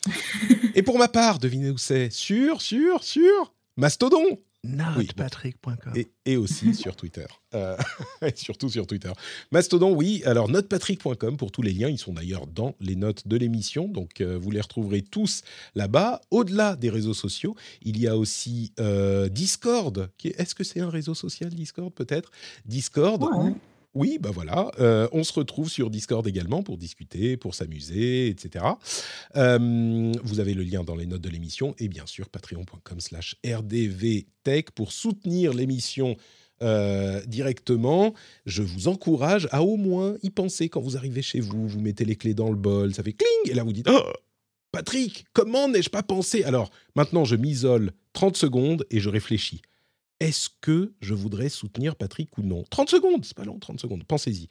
[0.75, 5.93] Et pour ma part, devinez où c'est Sur, sur, sur Mastodon Notepatrick.com.
[6.25, 7.25] et, aussi sur Twitter.
[7.53, 7.77] Euh,
[8.35, 9.11] surtout sur Twitter.
[9.51, 10.21] Mastodon, oui.
[10.25, 11.87] Alors, notepatrick.com pour tous les liens.
[11.87, 13.87] Ils sont d'ailleurs dans les notes de l'émission.
[13.87, 15.43] Donc, euh, vous les retrouverez tous
[15.75, 16.19] là-bas.
[16.29, 20.11] Au-delà des réseaux sociaux, il y a aussi euh, Discord.
[20.25, 22.29] Est-ce que c'est un réseau social, Discord, peut-être?
[22.65, 23.23] Discord,
[23.95, 28.65] oui, bah voilà, euh, on se retrouve sur Discord également pour discuter, pour s'amuser, etc.
[29.35, 33.35] Euh, vous avez le lien dans les notes de l'émission et bien sûr patreon.com slash
[33.43, 36.15] rdvtech pour soutenir l'émission
[36.61, 38.13] euh, directement.
[38.45, 42.05] Je vous encourage à au moins y penser quand vous arrivez chez vous, vous mettez
[42.05, 44.13] les clés dans le bol, ça fait cling, et là vous dites oh,
[44.71, 46.43] Patrick, comment n'ai-je pas pensé?
[46.43, 49.63] Alors maintenant je m'isole 30 secondes et je réfléchis
[50.19, 52.63] est-ce que je voudrais soutenir Patrick ou non?
[52.69, 54.47] 30 secondes, c'est pas long, 30 secondes, pensez-y.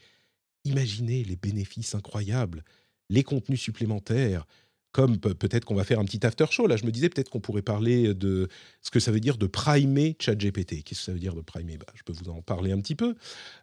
[0.65, 2.65] Imaginez les bénéfices incroyables,
[3.11, 4.47] les contenus supplémentaires,
[4.93, 6.67] comme peut-être qu'on va faire un petit after show.
[6.67, 8.49] Là, je me disais peut-être qu'on pourrait parler de
[8.81, 10.83] ce que ça veut dire de primer ChatGPT.
[10.83, 11.77] Qu'est-ce que ça veut dire de primer?
[11.77, 13.15] Bah, Je peux vous en parler un petit peu.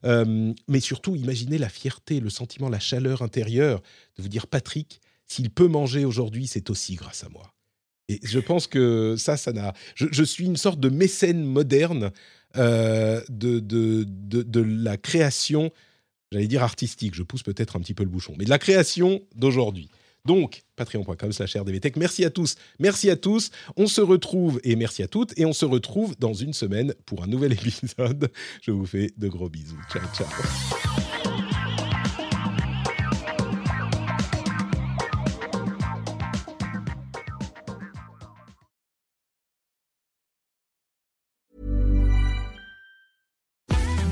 [0.05, 3.81] Euh, mais surtout, imaginez la fierté, le sentiment, la chaleur intérieure
[4.17, 7.54] de vous dire Patrick, s'il peut manger aujourd'hui, c'est aussi grâce à moi.
[8.07, 9.73] Et je pense que ça, ça n'a.
[9.95, 12.11] Je, suis une sorte de mécène moderne
[12.57, 15.71] euh, de, de, de, la création,
[16.31, 19.21] j'allais dire artistique, je pousse peut-être un petit peu le bouchon, mais de la création
[19.35, 19.89] d'aujourd'hui.
[20.25, 21.97] Donc, patreon.com slash rdvtech.
[21.97, 23.51] Merci à tous, merci à tous.
[23.77, 27.23] On se retrouve, et merci à toutes, et on se retrouve dans une semaine pour
[27.23, 28.31] un nouvel épisode.
[28.61, 29.79] Je vous fais de gros bisous.
[29.91, 31.04] Ciao, ciao.